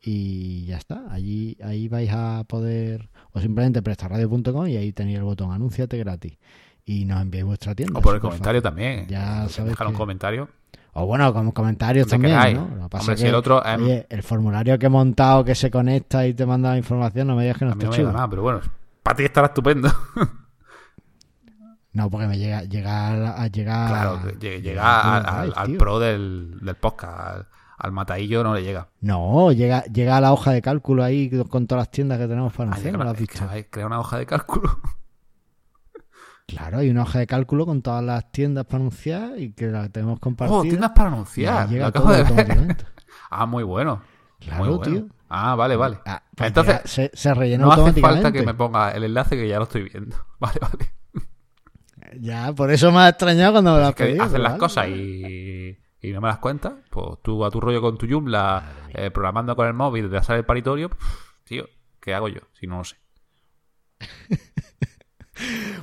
Y 0.06 0.66
ya 0.66 0.76
está, 0.76 1.04
allí 1.10 1.56
ahí 1.64 1.88
vais 1.88 2.10
a 2.12 2.44
poder, 2.46 3.08
o 3.32 3.40
simplemente 3.40 3.80
prestarradio.com 3.80 4.66
y 4.66 4.76
ahí 4.76 4.92
tenéis 4.92 5.16
el 5.18 5.24
botón 5.24 5.50
anunciate 5.52 5.96
gratis. 5.98 6.36
Y 6.84 7.06
nos 7.06 7.22
enviáis 7.22 7.46
vuestra 7.46 7.74
tienda. 7.74 7.98
O 7.98 8.02
por 8.02 8.14
el 8.14 8.20
superfácil. 8.20 8.28
comentario 8.42 8.62
también. 8.62 9.06
Ya 9.08 9.48
sabéis 9.48 9.72
Dejar 9.72 9.86
un 9.86 9.92
que- 9.94 9.98
comentario. 9.98 10.48
O 10.92 11.06
bueno, 11.06 11.32
como 11.32 11.52
comentarios 11.54 12.06
Donde 12.06 12.28
también. 12.28 12.54
¿no? 12.56 12.76
Lo 12.76 12.82
que 12.84 12.88
pasa 12.90 13.02
Hombre, 13.02 13.14
es 13.14 13.20
si 13.20 13.24
que, 13.24 13.28
el 13.30 13.34
otro 13.34 13.64
es- 13.64 13.80
oye, 13.80 14.06
el 14.10 14.22
formulario 14.22 14.78
que 14.78 14.86
he 14.86 14.90
montado 14.90 15.42
que 15.44 15.54
se 15.54 15.70
conecta 15.70 16.26
y 16.26 16.34
te 16.34 16.44
manda 16.46 16.70
la 16.70 16.76
información, 16.78 17.26
no 17.26 17.34
me 17.36 17.42
digas 17.44 17.58
que 17.58 17.64
no 17.64 17.72
a 17.72 17.74
mí 17.74 17.82
está 17.84 17.90
no 17.96 18.02
chulo. 18.02 18.12
nada, 18.12 18.28
pero 18.28 18.42
bueno, 18.42 18.60
para 19.02 19.16
ti 19.16 19.24
estará 19.24 19.46
estupendo. 19.48 19.90
No, 21.92 22.10
porque 22.10 22.26
me 22.26 22.36
llega, 22.38 22.62
llega 22.64 23.40
a, 23.40 23.46
llegar. 23.46 23.88
Claro, 23.88 24.38
que 24.40 24.60
llega 24.60 25.16
al, 25.16 25.26
al- 25.26 25.52
al 25.56 25.76
pro 25.76 26.00
del, 26.00 26.58
del 26.60 26.74
podcast, 26.74 27.18
al, 27.18 27.46
al 27.84 27.92
mataillo 27.92 28.42
no 28.42 28.54
le 28.54 28.62
llega. 28.62 28.88
No, 29.00 29.52
llega, 29.52 29.84
llega 29.84 30.16
a 30.16 30.20
la 30.20 30.32
hoja 30.32 30.52
de 30.52 30.62
cálculo 30.62 31.04
ahí 31.04 31.30
con 31.48 31.66
todas 31.66 31.82
las 31.82 31.90
tiendas 31.90 32.18
que 32.18 32.26
tenemos 32.26 32.52
para 32.52 32.70
anunciar, 32.70 32.84
llega 32.86 32.98
¿no 32.98 33.04
lo 33.04 33.10
una- 33.10 33.10
has 33.12 33.18
hoja 34.00 34.18
de 34.18 34.26
cálculo. 34.26 34.78
Claro, 36.46 36.78
hay 36.78 36.90
una 36.90 37.02
hoja 37.02 37.20
de 37.20 37.26
cálculo 37.26 37.64
con 37.64 37.80
todas 37.80 38.04
las 38.04 38.30
tiendas 38.30 38.66
para 38.66 38.76
anunciar 38.80 39.38
y 39.38 39.52
que 39.54 39.68
la 39.68 39.88
tenemos 39.88 40.20
compartida. 40.20 40.58
Oh, 40.58 40.62
tiendas 40.62 40.90
para 40.90 41.08
anunciar. 41.08 41.68
Llega 41.70 41.86
acabo 41.86 42.12
todo 42.12 42.16
de 42.22 42.44
ver. 42.44 42.76
Ah, 43.30 43.46
muy 43.46 43.62
bueno. 43.64 44.02
Claro, 44.40 44.64
muy 44.64 44.76
bueno. 44.76 44.92
tío. 44.92 45.06
Ah, 45.30 45.54
vale, 45.54 45.74
vale. 45.76 45.98
Ah, 46.04 46.22
pues 46.36 46.48
Entonces, 46.48 46.80
se, 46.84 47.10
se 47.14 47.32
rellena 47.32 47.64
no 47.64 47.72
hace 47.72 47.98
falta 48.00 48.30
que 48.30 48.42
me 48.42 48.52
ponga 48.54 48.90
el 48.90 49.04
enlace 49.04 49.36
que 49.36 49.48
ya 49.48 49.56
lo 49.56 49.64
estoy 49.64 49.84
viendo. 49.88 50.16
Vale, 50.38 50.58
vale. 50.60 50.92
Ya, 52.20 52.52
por 52.52 52.70
eso 52.70 52.92
me 52.92 52.98
ha 52.98 53.08
extrañado 53.08 53.52
cuando 53.52 53.72
me 53.72 53.78
lo 53.78 53.84
has 53.84 53.90
Es 53.90 53.96
que 53.96 54.04
pedido. 54.04 54.26
pero 54.30 54.42
las 54.42 54.58
cosas 54.58 54.86
y, 54.88 55.78
y 56.04 56.12
no 56.12 56.20
me 56.20 56.28
las 56.28 56.38
cuentas. 56.38 56.74
Pues 56.90 57.18
tú 57.22 57.44
a 57.44 57.50
tu 57.50 57.60
rollo 57.60 57.80
con 57.80 57.96
tu 57.96 58.06
Joomla, 58.08 58.88
eh, 58.92 59.10
programando 59.10 59.56
con 59.56 59.66
el 59.66 59.74
móvil, 59.74 60.10
te 60.10 60.22
sale 60.22 60.40
el 60.40 60.44
paritorio. 60.44 60.90
Tío, 61.44 61.66
¿qué 62.00 62.14
hago 62.14 62.28
yo? 62.28 62.40
Si 62.58 62.66
no 62.66 62.78
lo 62.78 62.84
sé. 62.84 62.96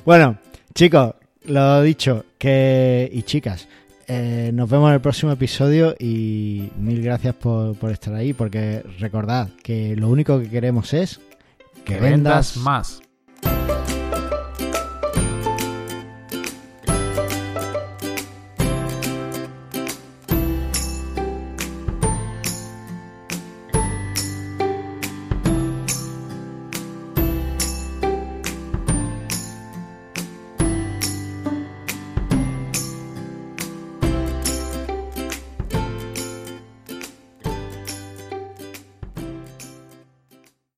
Bueno, 0.04 0.38
chicos, 0.74 1.14
lo 1.44 1.82
dicho, 1.82 2.24
que 2.38 3.08
y 3.12 3.22
chicas, 3.22 3.68
eh, 4.08 4.50
nos 4.52 4.68
vemos 4.68 4.88
en 4.88 4.94
el 4.94 5.00
próximo 5.00 5.30
episodio 5.30 5.94
y 5.98 6.70
mil 6.76 7.02
gracias 7.02 7.34
por, 7.34 7.76
por 7.76 7.90
estar 7.90 8.14
ahí, 8.14 8.32
porque 8.32 8.82
recordad 8.98 9.50
que 9.62 9.94
lo 9.94 10.08
único 10.08 10.40
que 10.40 10.48
queremos 10.48 10.94
es 10.94 11.20
que, 11.84 11.94
Que 11.94 12.00
vendas 12.00 12.54
vendas 12.54 12.56
más. 12.56 13.02